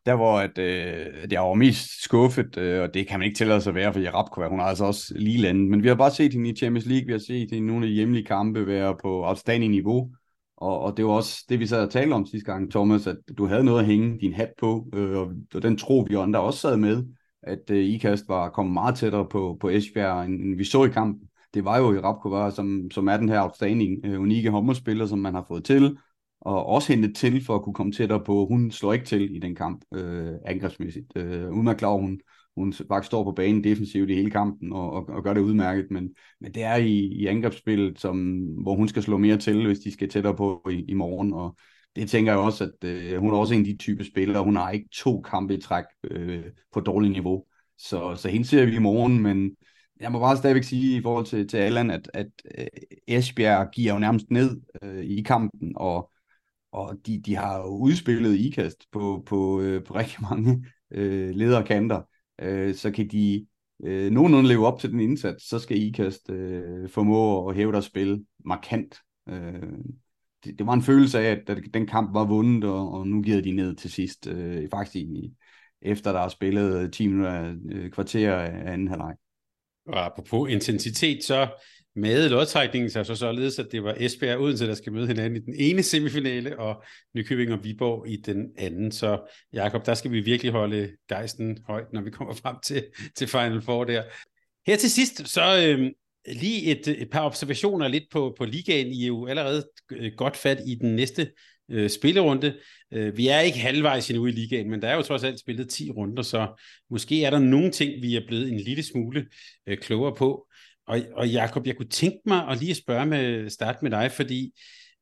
[0.07, 3.61] Der hvor at, øh, jeg var mest skuffet, øh, og det kan man ikke tillade
[3.61, 5.71] sig at være, fordi Rapkova, hun har altså også lige landet.
[5.71, 7.87] Men vi har bare set hende i Champions League, vi har set hende i nogle
[7.87, 10.11] af de hjemlige kampe være på outstanding niveau.
[10.57, 13.17] Og, og det var også det, vi sad og talte om sidste gang, Thomas, at
[13.39, 15.19] du havde noget at hænge din hat på, øh,
[15.55, 17.05] og den tro, vi andre også sad med
[17.47, 20.89] at øh, IKAST var kommet meget tættere på, på Esbjerg, end, end vi så i
[20.89, 21.29] kampen.
[21.55, 25.19] Det var jo i Rapkova, som, som er den her outstanding, øh, unikke håndboldspiller, som
[25.19, 25.97] man har fået til,
[26.41, 28.47] og også hentet til for at kunne komme tættere på.
[28.47, 31.13] Hun slår ikke til i den kamp øh, angrebsmæssigt.
[31.17, 32.21] Øh, uden at klare, hun,
[32.57, 35.87] hun faktisk står på banen defensivt i hele kampen og, og, og gør det udmærket,
[35.91, 39.79] men, men det er i, i angrebsspillet, som, hvor hun skal slå mere til, hvis
[39.79, 41.57] de skal tættere på i, i morgen, og
[41.97, 44.45] det tænker jeg også, at øh, hun er også en af de type spillere.
[44.45, 47.45] Hun har ikke to kampe i træk øh, på dårligt niveau.
[47.79, 49.57] Så, så hende ser vi i morgen, men
[50.01, 52.27] jeg må bare stadigvæk sige i forhold til, til Allan, at, at
[52.59, 52.67] øh,
[53.07, 56.11] Esbjerg giver jo nærmest ned øh, i kampen, og,
[56.73, 62.03] og de, de har jo udspillet ikast på, på, øh, på rigtig mange øh, lederkanter.
[62.41, 63.47] øh, så kan de
[63.85, 67.85] øh, nogenlunde leve op til den indsats, så skal IKAST øh, formå at hæve deres
[67.85, 68.99] spil markant.
[69.29, 69.63] Øh,
[70.45, 73.41] det, det var en følelse af, at, den kamp var vundet, og, og nu giver
[73.41, 75.33] de ned til sidst, øh, faktisk i,
[75.83, 79.15] efter der har spillet øh, 10 minutter øh, kvarter af anden halvleg.
[79.87, 81.49] Og apropos intensitet, så
[81.97, 85.37] med lodtrækningen så, så således, at det var Esbjerg og Odense, der skal møde hinanden
[85.37, 86.83] i den ene semifinale, og
[87.15, 88.93] Nykøbing og Viborg i den anden.
[88.93, 92.85] Så Jakob, der skal vi virkelig holde gejsten højt, når vi kommer frem til,
[93.17, 94.03] til Final Four der.
[94.67, 95.91] Her til sidst, så øh,
[96.33, 98.87] lige et, et par observationer lidt på, på ligaen.
[98.87, 101.31] I er jo allerede øh, godt fat i den næste
[101.71, 102.55] øh, spillerunde.
[102.93, 105.69] Øh, vi er ikke halvvejs endnu i ligaen, men der er jo trods alt spillet
[105.69, 106.61] 10 runder, så
[106.91, 109.27] måske er der nogle ting, vi er blevet en lille smule
[109.67, 110.47] øh, klogere på.
[110.87, 114.53] Og, og Jakob, jeg kunne tænke mig at lige spørge med, starte med dig, fordi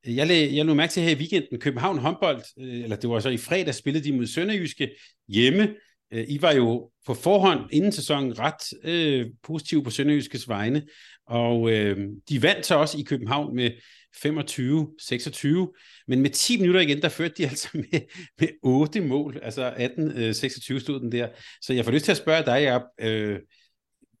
[0.07, 3.09] øh, jeg, lag, jeg lå mærke til her i weekenden, København håndbold, øh, eller det
[3.09, 4.89] var så i fredag, spillede de mod Sønderjyske
[5.27, 5.75] hjemme.
[6.13, 10.81] Øh, I var jo på forhånd inden sæsonen ret øh, positiv på Sønderjyskes vegne,
[11.27, 13.71] og øh, de vandt så også i København med
[14.15, 18.01] 25-26, men med 10 minutter igen, der førte de altså med,
[18.39, 21.27] med 8 mål, altså 18-26 øh, stod den der.
[21.61, 23.39] Så jeg får lyst til at spørge dig, Jacob, øh,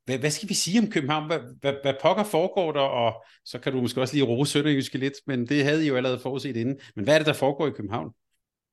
[0.05, 1.27] hvad, hvad skal vi sige om København?
[1.27, 2.79] Hvad, hvad, hvad pokker foregår der?
[2.79, 5.95] Og så kan du måske også lige rose Sønderjyske lidt, men det havde I jo
[5.95, 6.79] allerede forudset inden.
[6.95, 8.11] Men hvad er det, der foregår i København?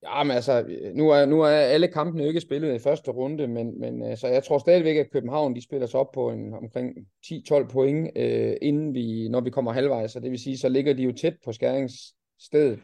[0.03, 3.49] Ja, men altså, øh, nu er, nu er alle kampene ikke spillet i første runde,
[3.49, 6.55] men, men øh, så jeg tror stadigvæk, at København de spiller sig op på en,
[6.55, 6.97] omkring
[7.27, 10.95] 10-12 point, øh, inden vi, når vi kommer halvvejs, så det vil sige, så ligger
[10.95, 12.79] de jo tæt på skæringsstedet.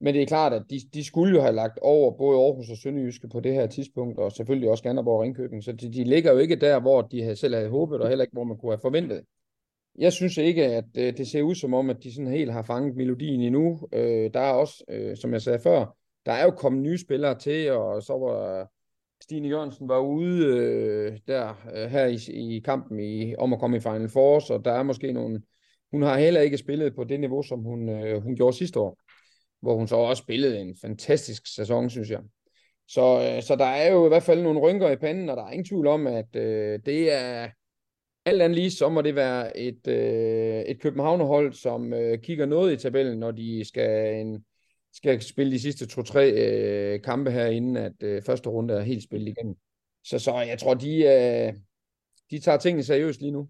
[0.00, 2.76] Men det er klart, at de, de skulle jo have lagt over både Aarhus og
[2.76, 6.32] Sønderjyske på det her tidspunkt, og selvfølgelig også Skanderborg og Ringkøbing, så de, de ligger
[6.32, 8.72] jo ikke der, hvor de havde selv havde håbet, og heller ikke, hvor man kunne
[8.72, 9.22] have forventet.
[9.98, 12.62] Jeg synes ikke, at øh, det ser ud som om, at de sådan helt har
[12.62, 13.88] fanget melodien endnu.
[13.92, 15.96] Øh, der er også, øh, som jeg sagde før,
[16.26, 18.68] der er jo kommet nye spillere til, og så var
[19.22, 22.18] Stine Jørgensen var ude øh, der øh, her i,
[22.56, 25.42] i kampen i, om at komme i Final Four, så der er måske nogle...
[25.90, 28.98] Hun har heller ikke spillet på det niveau, som hun, øh, hun gjorde sidste år
[29.66, 32.20] hvor hun så også spillede en fantastisk sæson, synes jeg.
[32.88, 35.44] Så, øh, så der er jo i hvert fald nogle rynker i panden, og der
[35.44, 37.48] er ingen tvivl om, at øh, det er
[38.24, 42.72] alt andet lige, så må det være et, øh, et Københavnerhold, som øh, kigger noget
[42.72, 44.44] i tabellen, når de skal, en,
[44.96, 49.02] skal spille de sidste to-tre øh, kampe her, inden at øh, første runde er helt
[49.02, 49.56] spillet igen.
[50.04, 51.54] Så, så jeg tror, de, øh,
[52.30, 53.48] de tager tingene seriøst lige nu.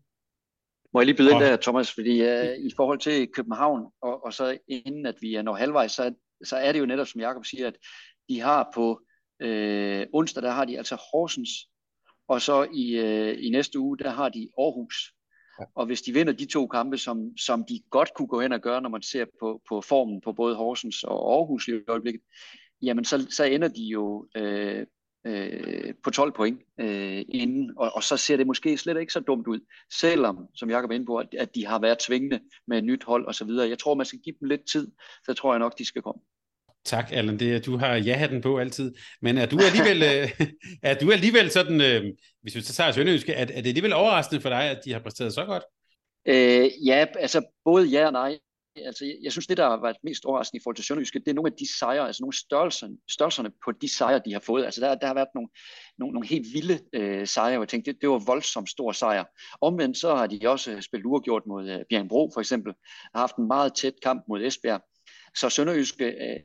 [0.93, 4.33] Må jeg lige byde ind der, Thomas, fordi uh, i forhold til København, og, og
[4.33, 7.45] så inden at vi er når halvvejs, så, så er det jo netop, som Jakob
[7.45, 7.77] siger, at
[8.29, 9.01] de har på
[9.43, 11.51] øh, onsdag, der har de altså Horsens,
[12.29, 15.13] og så i, øh, i næste uge, der har de Aarhus.
[15.75, 18.61] Og hvis de vinder de to kampe, som, som de godt kunne gå hen og
[18.61, 22.23] gøre, når man ser på, på formen på både Horsens og Aarhus i øjeblikket,
[22.83, 24.87] jamen så, så ender de jo øh,
[25.27, 29.21] øh, på 12 point øh, inden, og, og så ser det måske slet ikke så
[29.21, 29.61] dumt ud,
[29.93, 33.05] selvom, som Jacob er inde på, at, at de har været tvingende med et nyt
[33.05, 33.69] hold og så videre.
[33.69, 34.93] Jeg tror, man skal give dem lidt tid,
[35.25, 36.23] så tror jeg nok, de skal komme.
[36.87, 37.39] Tak, Allan.
[37.39, 38.95] Det, du har ja-hatten på altid.
[39.23, 40.47] Men er du alligevel, øh,
[40.91, 42.05] er du alligevel sådan, øh,
[42.43, 45.01] hvis vi så tager Sønderjyske, er, er det alligevel overraskende for dig, at de har
[45.01, 45.63] præsteret så godt?
[46.29, 48.39] Øh, ja, altså både ja og nej
[48.85, 51.35] altså, jeg synes, det, der har været mest overraskende i forhold til Sønderjyske, det er
[51.35, 54.65] nogle af de sejre, altså nogle størrelserne, størrelserne på de sejre, de har fået.
[54.65, 55.49] Altså, der, der har været nogle,
[55.99, 59.25] nogle, nogle helt vilde øh, sejre, og jeg tænkte, det, det var voldsomt stor sejr.
[59.61, 62.73] Omvendt så har de også spillet uregjort mod øh, Bjergbro, for eksempel,
[63.15, 64.83] har haft en meget tæt kamp mod Esbjerg.
[65.37, 66.41] Så Sønderjyske, øh,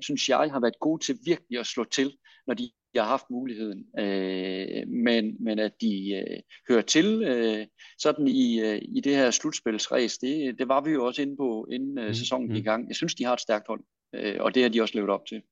[0.00, 2.16] synes jeg, har været gode til virkelig at slå til,
[2.46, 2.70] når de
[3.00, 7.66] har haft muligheden, øh, men, men at de øh, hører til øh,
[7.98, 11.66] sådan i, øh, i det her slutspilsræs, det, det var vi jo også inde på,
[11.72, 12.88] inden øh, mm, sæsonen gik i gang.
[12.88, 13.84] Jeg synes, de har et stærkt hold,
[14.14, 15.42] øh, og det har de også levet op til.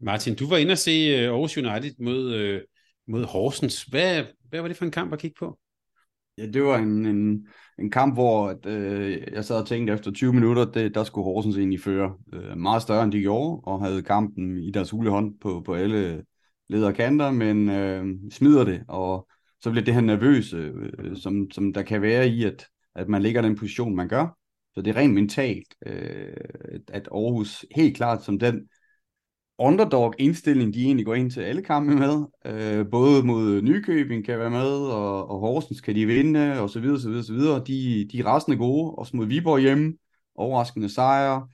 [0.00, 2.62] Martin, du var inde og se øh, Aarhus United mod, øh,
[3.08, 3.82] mod Horsens.
[3.82, 5.58] Hvad, hvad var det for en kamp at kigge på?
[6.40, 7.46] Ja, det var en, en,
[7.78, 11.24] en kamp, hvor at, øh, jeg sad og tænkte, efter 20 minutter, det, der skulle
[11.24, 15.34] Horsens egentlig føre øh, meget større, end de gjorde, og havde kampen i deres hulehånd
[15.40, 16.24] på, på alle
[16.68, 19.28] lederkanter, men øh, smider det, og
[19.62, 23.08] så bliver det her nervøse, øh, øh, som, som der kan være i, at, at
[23.08, 24.36] man ligger den position, man gør.
[24.74, 26.36] Så det er rent mentalt, øh,
[26.88, 28.68] at Aarhus helt klart som den
[29.60, 32.24] underdog-indstilling, de egentlig går ind til alle kampe med.
[32.46, 36.80] Øh, både mod Nykøbing kan være med, og, og Horsens kan de vinde, og så
[36.80, 37.62] videre, så videre, så videre.
[37.66, 39.94] De, de er rasende gode, også mod Viborg hjemme.
[40.34, 41.48] Overraskende sejre.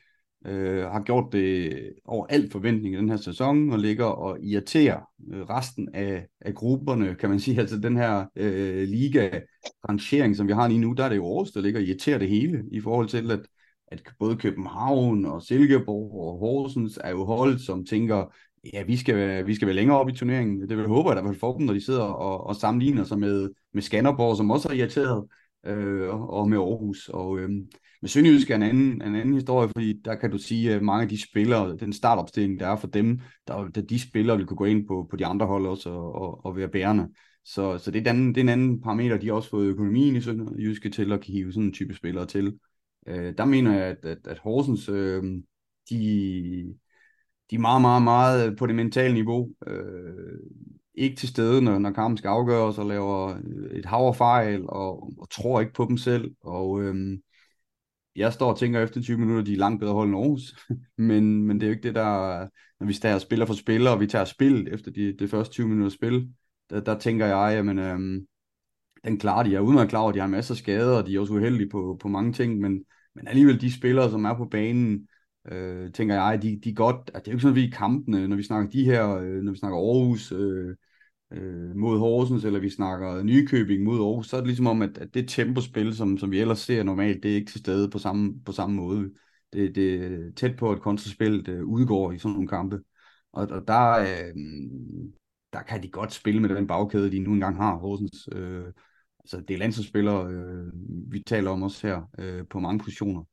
[0.47, 1.73] Øh, har gjort det
[2.05, 5.01] over al forventning i den her sæson, og ligger og irriterer
[5.33, 7.61] øh, resten af, af grupperne, kan man sige.
[7.61, 11.51] Altså den her øh, liga-rangering, som vi har lige nu, der er det jo Aarhus,
[11.51, 13.41] der ligger og irriterer det hele, i forhold til, at
[13.89, 18.25] at både København og Silkeborg og Horsens er jo hold, som tænker,
[18.73, 20.61] ja, vi skal, vi skal være længere op i turneringen.
[20.61, 23.05] Det vil jeg håbe, at der vil få dem, når de sidder og, og sammenligner
[23.05, 25.25] sig med, med Skanderborg, som også er irriteret,
[25.67, 27.09] øh, og med Aarhus.
[27.09, 27.51] Og øh,
[28.03, 31.03] med Sønderjysk er en anden, en anden historie, fordi der kan du sige, at mange
[31.03, 34.57] af de spillere, den startopstilling, der er for dem, der, der de spillere vil kunne
[34.57, 37.09] gå ind på, på de andre hold også og, og, og være bærende.
[37.45, 40.17] Så, så det, er den, det er en anden parameter, de har også fået økonomien
[40.17, 42.55] i Sønderjyske til at hive sådan en type spillere til.
[43.07, 45.23] Øh, der mener jeg, at, at, at Horsens, øh,
[45.91, 46.75] de,
[47.51, 49.51] de er meget, meget, meget på det mentale niveau.
[49.67, 50.39] Øh,
[50.95, 55.13] ikke til stede, når, når kampen skal afgøres, og laver øh, et hav fejl, og,
[55.19, 56.35] og tror ikke på dem selv.
[56.41, 57.19] Og øh,
[58.17, 60.69] jeg står og tænker efter 20 minutter, de er langt bedre hold end Aarhus.
[60.99, 62.49] men, men det er jo ikke det, der...
[62.81, 65.69] Når vi tager spiller for spiller, og vi tager spil efter de, det første 20
[65.69, 66.29] minutter spil,
[66.71, 68.23] der, der tænker jeg, jamen, øh,
[69.05, 69.51] den klarer de.
[69.51, 71.33] Jeg er udmærket klar over, at de har masser af skader, og de er også
[71.33, 72.85] uheldige på, på mange ting, men,
[73.17, 75.09] men alligevel de spillere, som er på banen,
[75.53, 77.67] øh, tænker jeg, de, de er godt, at det er jo ikke sådan, at vi
[77.67, 80.77] i kampene, når vi snakker de her, øh, når vi snakker Aarhus øh,
[81.33, 84.99] øh, mod Horsens, eller vi snakker Nykøbing mod Aarhus, så er det ligesom om, at,
[84.99, 87.99] at det tempospil, som, som vi ellers ser normalt, det er ikke til stede på
[87.99, 89.11] samme, på samme måde.
[89.53, 92.81] Det, det er tæt på, at kontraspillet øh, udgår i sådan nogle kampe.
[93.33, 94.35] Og, og der, øh,
[95.53, 98.29] der kan de godt spille med den bagkæde, de nu engang har, Horsens.
[98.33, 98.65] Øh,
[99.27, 100.73] altså det er landsholdsspillere, øh,
[101.13, 103.25] vi taler om også her, øh, på mange positioner,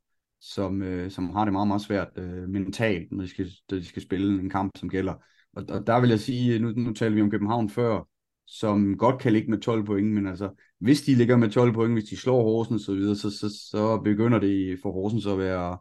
[0.42, 3.86] som, øh, som har det meget, meget svært øh, mentalt, når de, skal, når de
[3.86, 5.14] skal spille en kamp, som gælder.
[5.54, 8.08] Og, og der vil jeg sige, nu, nu taler vi om København før,
[8.48, 10.50] som godt kan ligge med 12 point, men altså,
[10.80, 13.50] hvis de ligger med 12 point, hvis de slår Horsens og så videre, så, så,
[13.72, 15.78] så begynder det for Horsens at være,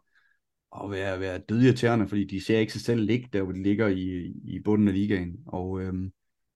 [0.85, 3.89] at være, være dødirriterende, fordi de ser ikke sig selv ligge der, hvor de ligger
[3.89, 5.37] i, i bunden af ligaen.
[5.47, 6.13] Og øhm,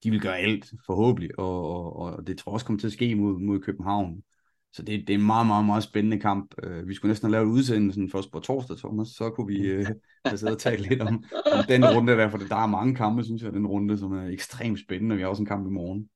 [0.07, 2.93] de vil gøre alt, forhåbentlig, og, og, og det tror jeg også kommer til at
[2.93, 4.21] ske mod, mod København.
[4.73, 6.53] Så det, det er en meget, meget, meget spændende kamp.
[6.67, 9.85] Uh, vi skulle næsten have lavet udsendelsen først på torsdag, Thomas, så kunne vi uh,
[10.25, 13.23] have siddet og talt lidt om, om den runde der, for der er mange kampe,
[13.23, 15.69] synes jeg, den runde, som er ekstremt spændende, og vi har også en kamp i
[15.69, 16.09] morgen.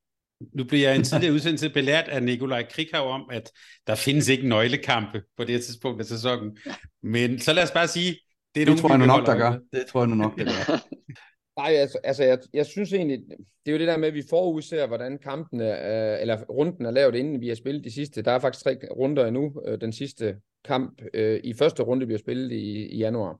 [0.54, 3.50] Nu bliver jeg en tidligere udsendelse belært af Nikolaj Krikhav om, at
[3.86, 6.56] der findes ikke nøglekampe på det her tidspunkt af sæsonen.
[7.02, 8.10] Men så lad os bare sige,
[8.54, 9.58] det er det nogle, tror jeg nu nok, der gør.
[9.72, 10.78] Det tror jeg nu nok, der gør.
[11.56, 14.22] Nej, altså, altså jeg, jeg synes egentlig, det er jo det der med, at vi
[14.30, 18.22] forudser, hvordan kampen er, øh, eller runden er lavet, inden vi har spillet de sidste.
[18.22, 19.62] Der er faktisk tre runder endnu.
[19.66, 23.38] Øh, den sidste kamp øh, i første runde bliver spillet i, i januar.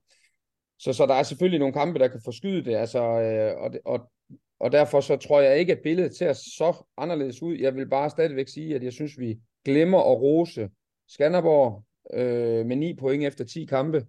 [0.78, 4.10] Så, så der er selvfølgelig nogle kampe, der kan forskyde det, altså, øh, og, og,
[4.60, 7.56] og derfor så tror jeg ikke, at billedet ser så anderledes ud.
[7.56, 10.68] Jeg vil bare stadigvæk sige, at jeg synes, vi glemmer at rose
[11.08, 11.84] Skanderborg
[12.14, 14.06] øh, med 9 point efter 10 kampe.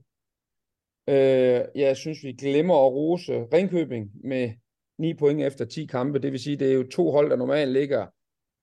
[1.08, 4.52] Øh, jeg synes, vi glemmer at rose Ringkøbing med
[4.98, 6.20] 9 point efter 10 kampe.
[6.20, 8.08] Det vil sige, det er jo to hold, der normalt ligger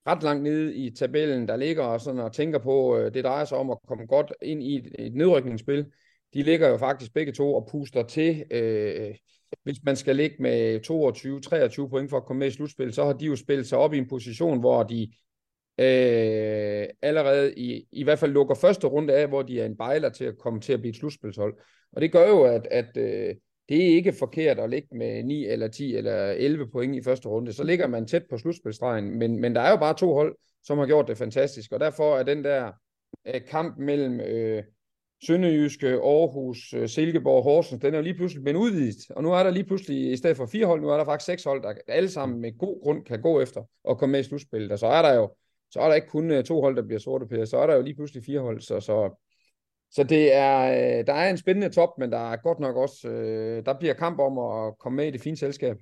[0.07, 3.45] ret langt nede i tabellen, der ligger og, sådan og tænker på, øh, det drejer
[3.45, 5.87] sig om at komme godt ind i et, et nedrykningsspil.
[6.35, 8.45] De ligger jo faktisk begge to og puster til.
[8.51, 9.15] Øh,
[9.63, 10.81] hvis man skal ligge med
[11.87, 13.95] 22-23 point for at komme med i slutspil, så har de jo spillet sig op
[13.95, 15.03] i en position, hvor de
[15.79, 20.09] øh, allerede i, i hvert fald lukker første runde af, hvor de er en bejler
[20.09, 21.55] til at komme til at blive et slutspilshold.
[21.93, 23.35] Og det gør jo, at, at øh,
[23.69, 27.29] det er ikke forkert at ligge med 9 eller 10 eller 11 point i første
[27.29, 27.53] runde.
[27.53, 30.79] Så ligger man tæt på slutspilstregen, men, men der er jo bare to hold, som
[30.79, 32.73] har gjort det fantastisk, og derfor er den der
[33.27, 34.63] øh, kamp mellem øh,
[35.27, 39.11] Sønderjyske, Aarhus, øh, Silkeborg, Horsens, den er jo lige pludselig blevet udvidet.
[39.11, 41.27] Og nu er der lige pludselig, i stedet for fire hold, nu er der faktisk
[41.27, 44.23] seks hold, der alle sammen med god grund kan gå efter og komme med i
[44.23, 44.73] slutspillet.
[44.73, 45.35] Og så er der jo
[45.71, 47.75] så er der ikke kun øh, to hold, der bliver sorte pære, så er der
[47.75, 48.61] jo lige pludselig fire hold.
[48.61, 49.23] Så, så,
[49.91, 53.09] så det er, øh, der er en spændende top, men der er godt nok også,
[53.09, 55.77] øh, der bliver kamp om at komme med i det fine selskab.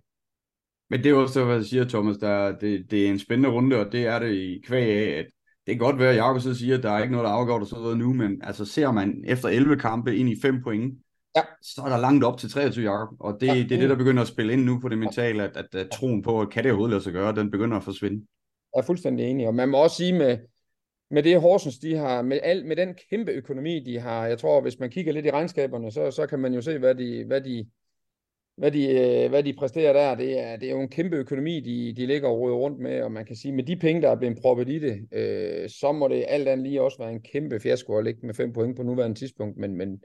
[0.90, 3.76] Men det er også hvad jeg siger, Thomas, der, det, det er en spændende runde,
[3.76, 5.26] og det er det i kvæg af, at
[5.66, 7.60] det kan godt være, at Jacob så siger, at der er ikke noget, der afgår
[7.60, 10.98] og sådan noget nu, men altså ser man efter 11 kampe ind i 5 point,
[11.36, 11.42] ja.
[11.62, 13.08] så er der langt op til 23, Jacob.
[13.20, 13.54] Og det, ja.
[13.54, 15.90] det er det, der begynder at spille ind nu på det mentale, at, at, at
[15.90, 18.26] troen på, at kan det overhovedet lade sig gøre, den begynder at forsvinde
[18.74, 19.46] er fuldstændig enig.
[19.46, 20.38] Og man må også sige med,
[21.10, 24.60] med det Horsens, de har, med, al, med den kæmpe økonomi, de har, jeg tror,
[24.60, 27.40] hvis man kigger lidt i regnskaberne, så, så kan man jo se, hvad de, hvad
[27.40, 27.66] de,
[28.56, 30.14] hvad de, øh, hvad de præsterer der.
[30.14, 33.02] Det er, det er jo en kæmpe økonomi, de, de ligger og råder rundt med,
[33.02, 35.92] og man kan sige, med de penge, der er blevet proppet i det, øh, så
[35.92, 38.76] må det alt andet lige også være en kæmpe fiasko at ligge med fem point
[38.76, 40.00] på nuværende tidspunkt, men, men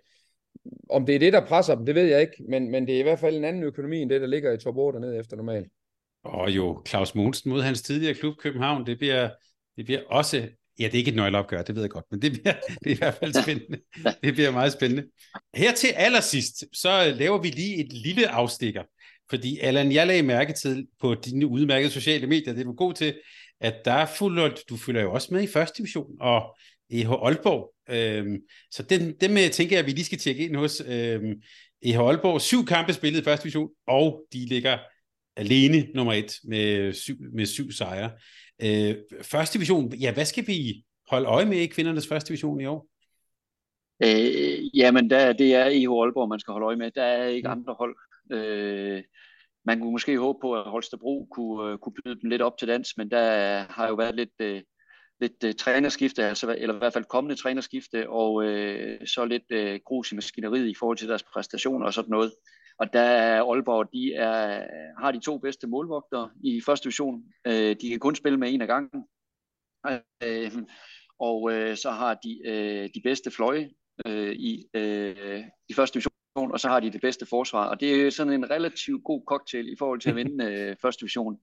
[0.89, 2.99] om det er det, der presser dem, det ved jeg ikke, men, men det er
[2.99, 5.37] i hvert fald en anden økonomi, end det, der ligger i top 8 dernede efter
[5.37, 5.67] normalt.
[6.23, 9.29] Og jo, Claus Mogensen mod hans tidligere klub København, det bliver,
[9.77, 10.47] det bliver også,
[10.79, 12.95] ja, det er ikke et nøgleopgør, det ved jeg godt, men det, bliver, det er
[12.95, 13.79] i hvert fald spændende.
[14.23, 15.03] Det bliver meget spændende.
[15.55, 18.83] Her til allersidst, så laver vi lige et lille afstikker,
[19.29, 22.93] fordi Allan, jeg lagde mærke til på dine udmærkede sociale medier, det er du god
[22.93, 23.13] til,
[23.61, 26.57] at der fulder, du følger jo også med i første division, og
[26.89, 28.37] EH Aalborg Øhm,
[28.71, 31.41] så den, dem tænker jeg, at vi lige skal tjekke ind hos øhm,
[31.81, 32.41] EH Aalborg.
[32.41, 34.77] Syv kampe spillet i første division, og de ligger
[35.35, 38.11] alene nummer et med syv, med syv sejre.
[38.65, 42.65] Øh, første division, ja, hvad skal vi holde øje med i kvindernes første division i
[42.65, 42.87] år?
[44.03, 46.91] Øh, jamen, der, det er EH Aalborg, man skal holde øje med.
[46.91, 47.51] Der er ikke mm.
[47.51, 47.95] andre hold.
[48.31, 49.03] Øh,
[49.65, 52.67] man kunne måske håbe på, at Holstebro kunne, uh, kunne byde dem lidt op til
[52.67, 54.61] dans, men der har jo været lidt, uh,
[55.19, 59.79] lidt uh, trænerskifte, altså, eller i hvert fald kommende trænerskifte, og uh, så lidt uh,
[59.85, 62.31] grus i maskineriet i forhold til deres præstationer og sådan noget.
[62.83, 64.65] Og der er Aalborg, de er,
[65.01, 67.23] har de to bedste målvogtere i første division.
[67.47, 69.03] Uh, de kan kun spille med en af gangen.
[69.89, 70.63] Uh,
[71.19, 73.69] og uh, så har de uh, de bedste fløje
[74.05, 77.65] uh, i, uh, i første division og så har de det bedste forsvar.
[77.69, 80.99] Og det er sådan en relativt god cocktail i forhold til at vinde øh, første
[80.99, 81.39] division.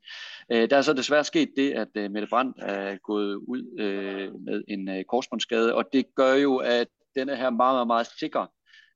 [0.53, 4.41] Øh, der er så desværre sket det, at øh, Mette Brandt er gået ud øh,
[4.41, 8.47] med en øh, korsbåndsskade, og det gør jo, at denne her meget, meget, meget sikker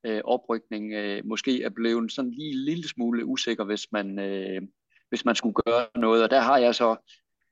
[0.05, 4.61] øh, oprykning øh, måske er blevet sådan lige en lille smule usikker, hvis man, øh,
[5.09, 6.23] hvis man skulle gøre noget.
[6.23, 6.95] Og der har jeg så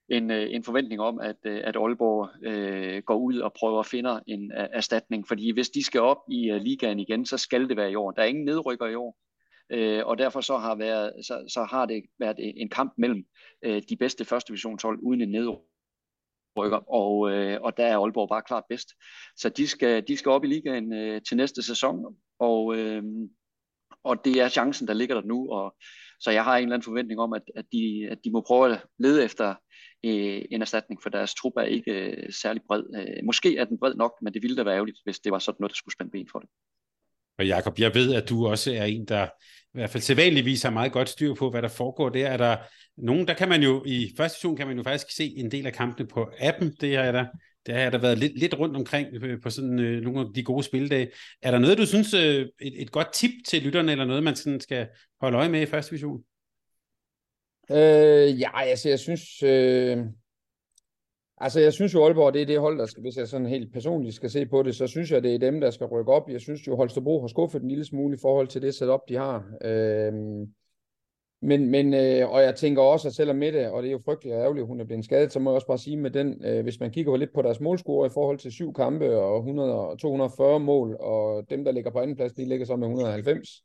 [0.09, 3.85] en, øh, en forventning om, at, øh, at Aalborg øh, går ud og prøver at
[3.85, 5.27] finde en øh, erstatning.
[5.27, 8.11] Fordi hvis de skal op i øh, ligaen igen, så skal det være i år.
[8.11, 9.17] Der er ingen nedrykker i år.
[9.69, 13.25] Øh, og derfor så har, været, så, så har det været en kamp mellem
[13.63, 16.91] øh, de bedste første divisionshold uden en nedrykker.
[16.93, 18.89] Og, øh, og der er Aalborg bare klart bedst.
[19.37, 22.17] Så de skal, de skal op i ligaen øh, til næste sæson.
[22.43, 23.03] Og, øh,
[24.03, 25.51] og det er chancen, der ligger der nu.
[25.51, 25.75] Og,
[26.19, 28.73] så jeg har en eller anden forventning om, at, at, de, at de må prøve
[28.73, 29.49] at lede efter
[30.05, 32.83] øh, en erstatning, for deres trup er ikke øh, særlig bred.
[32.95, 35.39] Øh, måske er den bred nok, men det ville da være ærgerligt, hvis det var
[35.39, 36.49] sådan noget, der skulle spænde ben for det.
[37.37, 40.69] Og Jakob, jeg ved, at du også er en, der i hvert fald sædvanligvis har
[40.69, 42.27] meget godt styr på, hvad der foregår der.
[42.27, 42.57] Er der
[42.97, 45.65] nogen, der kan man jo, i første session kan man jo faktisk se en del
[45.65, 46.75] af kampene på appen.
[46.81, 47.25] Det er der
[47.65, 50.25] det har jeg da været lidt, lidt rundt omkring øh, på sådan øh, nogle af
[50.35, 51.11] de gode spildage.
[51.41, 54.35] Er der noget, du synes, øh, et, et godt tip til lytterne, eller noget, man
[54.35, 54.87] sådan skal
[55.21, 56.23] holde øje med i første division?
[57.71, 59.43] Øh, ja, altså jeg synes...
[59.43, 59.97] Øh...
[61.37, 63.73] Altså, jeg synes jo, Aalborg, det er det hold, der skal, hvis jeg sådan helt
[63.73, 66.29] personligt skal se på det, så synes jeg, det er dem, der skal rykke op.
[66.29, 69.15] Jeg synes jo, Holstebro har skuffet en lille smule i forhold til det setup, de
[69.15, 69.45] har.
[69.65, 70.13] Øh,
[71.43, 74.35] men, men øh, og jeg tænker også, at selvom Mette, og det er jo frygteligt
[74.35, 76.45] og ærgerligt, at hun er blevet skadet, så må jeg også bare sige med den,
[76.45, 79.97] øh, hvis man kigger lidt på deres målscore i forhold til syv kampe og 100,
[79.97, 83.63] 240 mål, og dem, der ligger på anden plads, de ligger så med 190.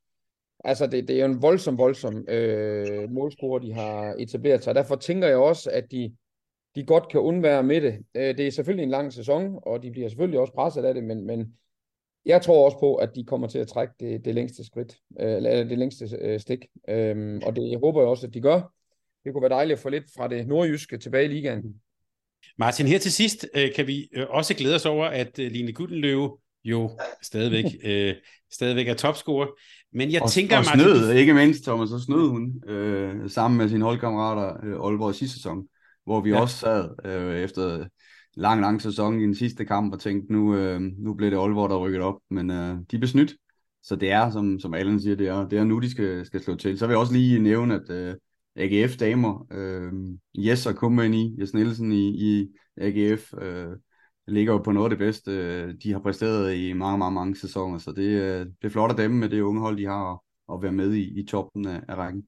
[0.64, 4.74] Altså, det, det er jo en voldsom, voldsom øh, målscore, de har etableret sig.
[4.74, 6.14] Derfor tænker jeg også, at de,
[6.74, 7.98] de godt kan undvære med det.
[8.14, 11.04] Øh, det er selvfølgelig en lang sæson, og de bliver selvfølgelig også presset af det,
[11.04, 11.54] men, men
[12.28, 15.36] jeg tror også på, at de kommer til at trække det, det længste skridt, øh,
[15.36, 16.58] eller det længste øh, stik.
[16.88, 18.72] Øh, og det jeg håber jeg også, at de gør.
[19.24, 21.62] Det kunne være dejligt at få lidt fra det nordjyske tilbage i ligaen.
[22.58, 26.90] Martin, her til sidst øh, kan vi også glæde os over, at Line Guttenløve jo
[27.22, 28.14] stadigvæk, øh,
[28.52, 29.46] stadigvæk er topscorer.
[29.92, 30.58] Men jeg og, tænker...
[30.58, 31.16] Og snød, Martin...
[31.16, 35.64] ikke mindst, Thomas, så snød hun øh, sammen med sine holdkammerater øh, Aalborg sidste sæson,
[36.04, 36.40] hvor vi ja.
[36.40, 37.86] også sad øh, efter
[38.38, 41.70] lang, lang sæson i den sidste kamp og tænkte, nu, øh, nu blev det Aalborg,
[41.70, 42.20] der rykket op.
[42.30, 43.34] Men øh, de blev snydt.
[43.82, 46.42] Så det er, som, som Allen siger, det er, det er nu, de skal, skal
[46.42, 46.78] slå til.
[46.78, 48.14] Så vil jeg også lige nævne, at øh,
[48.56, 49.92] AGF-damer, øh,
[50.34, 53.76] Jes og i Jes Nielsen i, i AGF, øh,
[54.28, 57.36] ligger jo på noget af det bedste, øh, de har præsteret i mange, mange, mange
[57.36, 60.22] sæsoner, så det, øh, det er flot af dem med det unge hold, de har
[60.52, 62.22] at være med i, i toppen af, af rækken.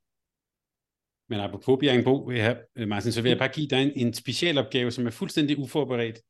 [1.31, 2.55] Men apropos Bjerringbo, ja,
[2.87, 6.21] Martin, så vil jeg bare give dig en, en special opgave, som er fuldstændig uforberedt.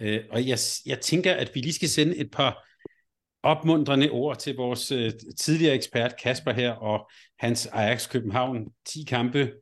[0.00, 2.68] Øh, og jeg, jeg tænker, at vi lige skal sende et par
[3.42, 9.52] opmuntrende ord til vores øh, tidligere ekspert Kasper her, og hans Ajax København 10 kampe,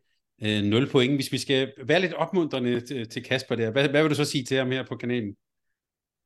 [0.42, 1.14] øh, 0 point.
[1.14, 4.24] Hvis vi skal være lidt opmuntrende til, til Kasper der, hvad, hvad vil du så
[4.24, 5.36] sige til ham her på kanalen?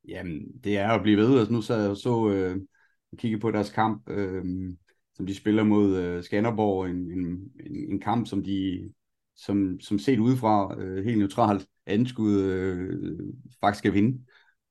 [0.07, 1.39] Jamen, det er at blive ved.
[1.39, 2.57] Altså, nu sad jeg og så øh,
[3.17, 4.43] kigge på deres kamp, øh,
[5.15, 6.89] som de spiller mod øh, Skanderborg.
[6.89, 7.25] En, en,
[7.65, 8.89] en, en kamp, som de
[9.35, 13.19] som, som set udefra øh, helt neutralt anskud øh,
[13.61, 14.21] faktisk skal vinde.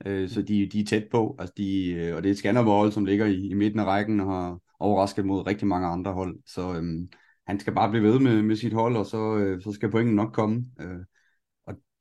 [0.07, 1.37] Øh, så de, de er tæt på.
[1.39, 4.21] Altså de, øh, og det er et Skanderborg, som ligger i, i midten af rækken
[4.21, 6.39] og har overrasket mod rigtig mange andre hold.
[6.47, 7.09] Så øh,
[7.47, 10.17] han skal bare blive ved med, med sit hold, og så, øh, så skal pointen
[10.17, 10.65] nok komme.
[10.81, 11.01] Øh,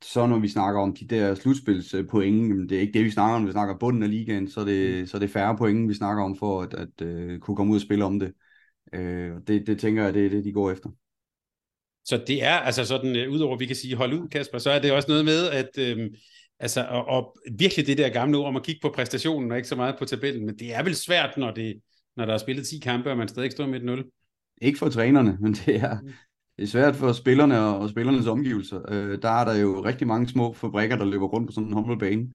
[0.02, 3.46] så når vi snakker om de der slutspilspoint, det er ikke det, vi snakker om.
[3.46, 5.06] Vi snakker bunden af ligaen, så er det, mm.
[5.06, 7.78] så er det færre point, vi snakker om for at, at uh, kunne komme ud
[7.78, 8.32] og spille om det.
[8.96, 10.90] Uh, det, det tænker jeg, det er det, de går efter.
[12.04, 14.70] Så det er altså sådan, uh, udover at vi kan sige, hold ud Kasper, så
[14.70, 16.04] er det også noget med, at uh,
[16.58, 19.68] altså, og, og virkelig det der gamle ord om at kigge på præstationen og ikke
[19.68, 21.80] så meget på tabellen, men det er vel svært, når, det,
[22.16, 24.04] når der er spillet 10 kampe, og man stadig står med et 0.
[24.62, 26.12] Ikke for trænerne, men det er, mm
[26.56, 28.80] det er svært for spillerne og, og spillernes omgivelser.
[28.88, 31.72] Øh, der er der jo rigtig mange små fabrikker, der løber rundt på sådan en
[31.74, 32.28] håndboldbane.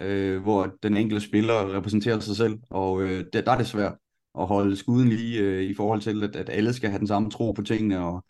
[0.00, 3.94] øh, hvor den enkelte spiller repræsenterer sig selv, og øh, der, der er det svært
[4.38, 7.30] at holde skuden lige øh, i forhold til, at, at alle skal have den samme
[7.30, 8.24] tro på tingene, og,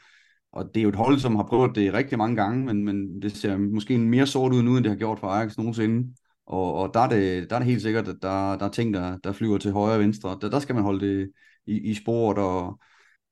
[0.52, 3.22] og det er jo et hold, som har prøvet det rigtig mange gange, men, men
[3.22, 6.14] det ser måske mere sort ud nu, end det har gjort for Ajax nogensinde.
[6.46, 8.94] Og, og der, er det, der er det helt sikkert, at der, der er ting,
[8.94, 10.38] der, der flyver til højre og venstre.
[10.40, 11.30] Der, der skal man holde det
[11.66, 12.80] i, i sporet, og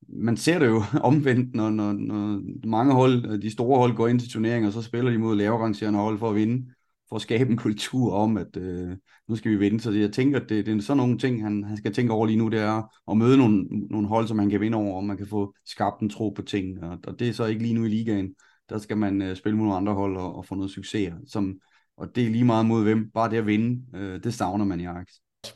[0.09, 4.09] man ser det jo omvendt, når, når, når mange hold, øh, de store hold går
[4.09, 6.67] ind til turneringer, og så spiller de mod lavere hold for at vinde
[7.13, 8.97] for at skabe en kultur om, at øh,
[9.29, 9.81] nu skal vi vinde.
[9.81, 12.27] Så jeg tænker, at det, det er sådan nogle ting, han, han skal tænke over
[12.27, 15.05] lige nu, det er at møde nogle, nogle hold, som han kan vinde over, og
[15.05, 16.85] man kan få skabt en tro på ting.
[16.85, 18.35] Og, og det er så ikke lige nu i ligaen.
[18.69, 21.13] Der skal man øh, spille mod nogle andre hold og, og få noget succes.
[21.27, 21.59] Som,
[21.97, 23.11] og det er lige meget mod hvem.
[23.15, 25.09] Bare det at vinde, øh, det savner man i Ajax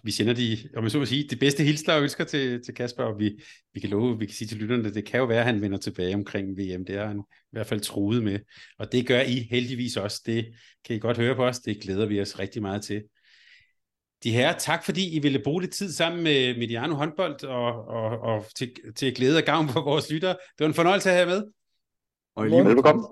[0.02, 2.74] vi sender de, om jeg så må sige, det bedste hilsner og ønsker til, til
[2.74, 3.42] Kasper, og vi,
[3.74, 5.78] vi kan love, vi kan sige til lytterne, det kan jo være, at han vender
[5.78, 6.84] tilbage omkring VM.
[6.84, 8.38] Det er han i hvert fald truet med.
[8.78, 10.22] Og det gør I heldigvis også.
[10.26, 10.46] Det
[10.84, 11.58] kan I godt høre på os.
[11.58, 13.02] Det glæder vi os rigtig meget til.
[14.22, 18.20] De her, tak fordi I ville bruge lidt tid sammen med Mediano håndbold, og, og,
[18.20, 20.32] og til, til glæde og gavn for vores lyttere.
[20.32, 21.44] Det var en fornøjelse at have med.
[22.36, 23.06] Og i lige Velkommen.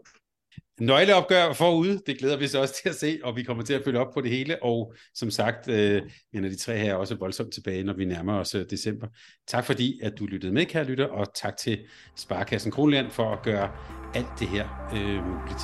[0.80, 3.84] Nøgleopgør forude, det glæder vi os også til at se, og vi kommer til at
[3.84, 6.02] følge op på det hele, og som sagt, øh,
[6.32, 9.06] en af de tre her er også voldsomt tilbage, når vi nærmer os øh, december.
[9.48, 11.78] Tak fordi, at du lyttede med, kære lytter, og tak til
[12.16, 13.70] Sparkassen Kronland for at gøre
[14.14, 15.62] alt det her øh, muligt.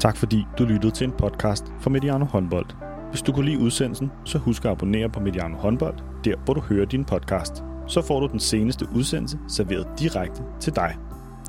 [0.00, 2.66] Tak fordi du lyttede til en podcast fra Mediano Håndbold.
[3.10, 6.60] Hvis du kunne lide udsendelsen, så husk at abonnere på Mediano Håndbold, der hvor du
[6.60, 7.52] hører din podcast.
[7.88, 11.05] Så får du den seneste udsendelse serveret direkte til dig.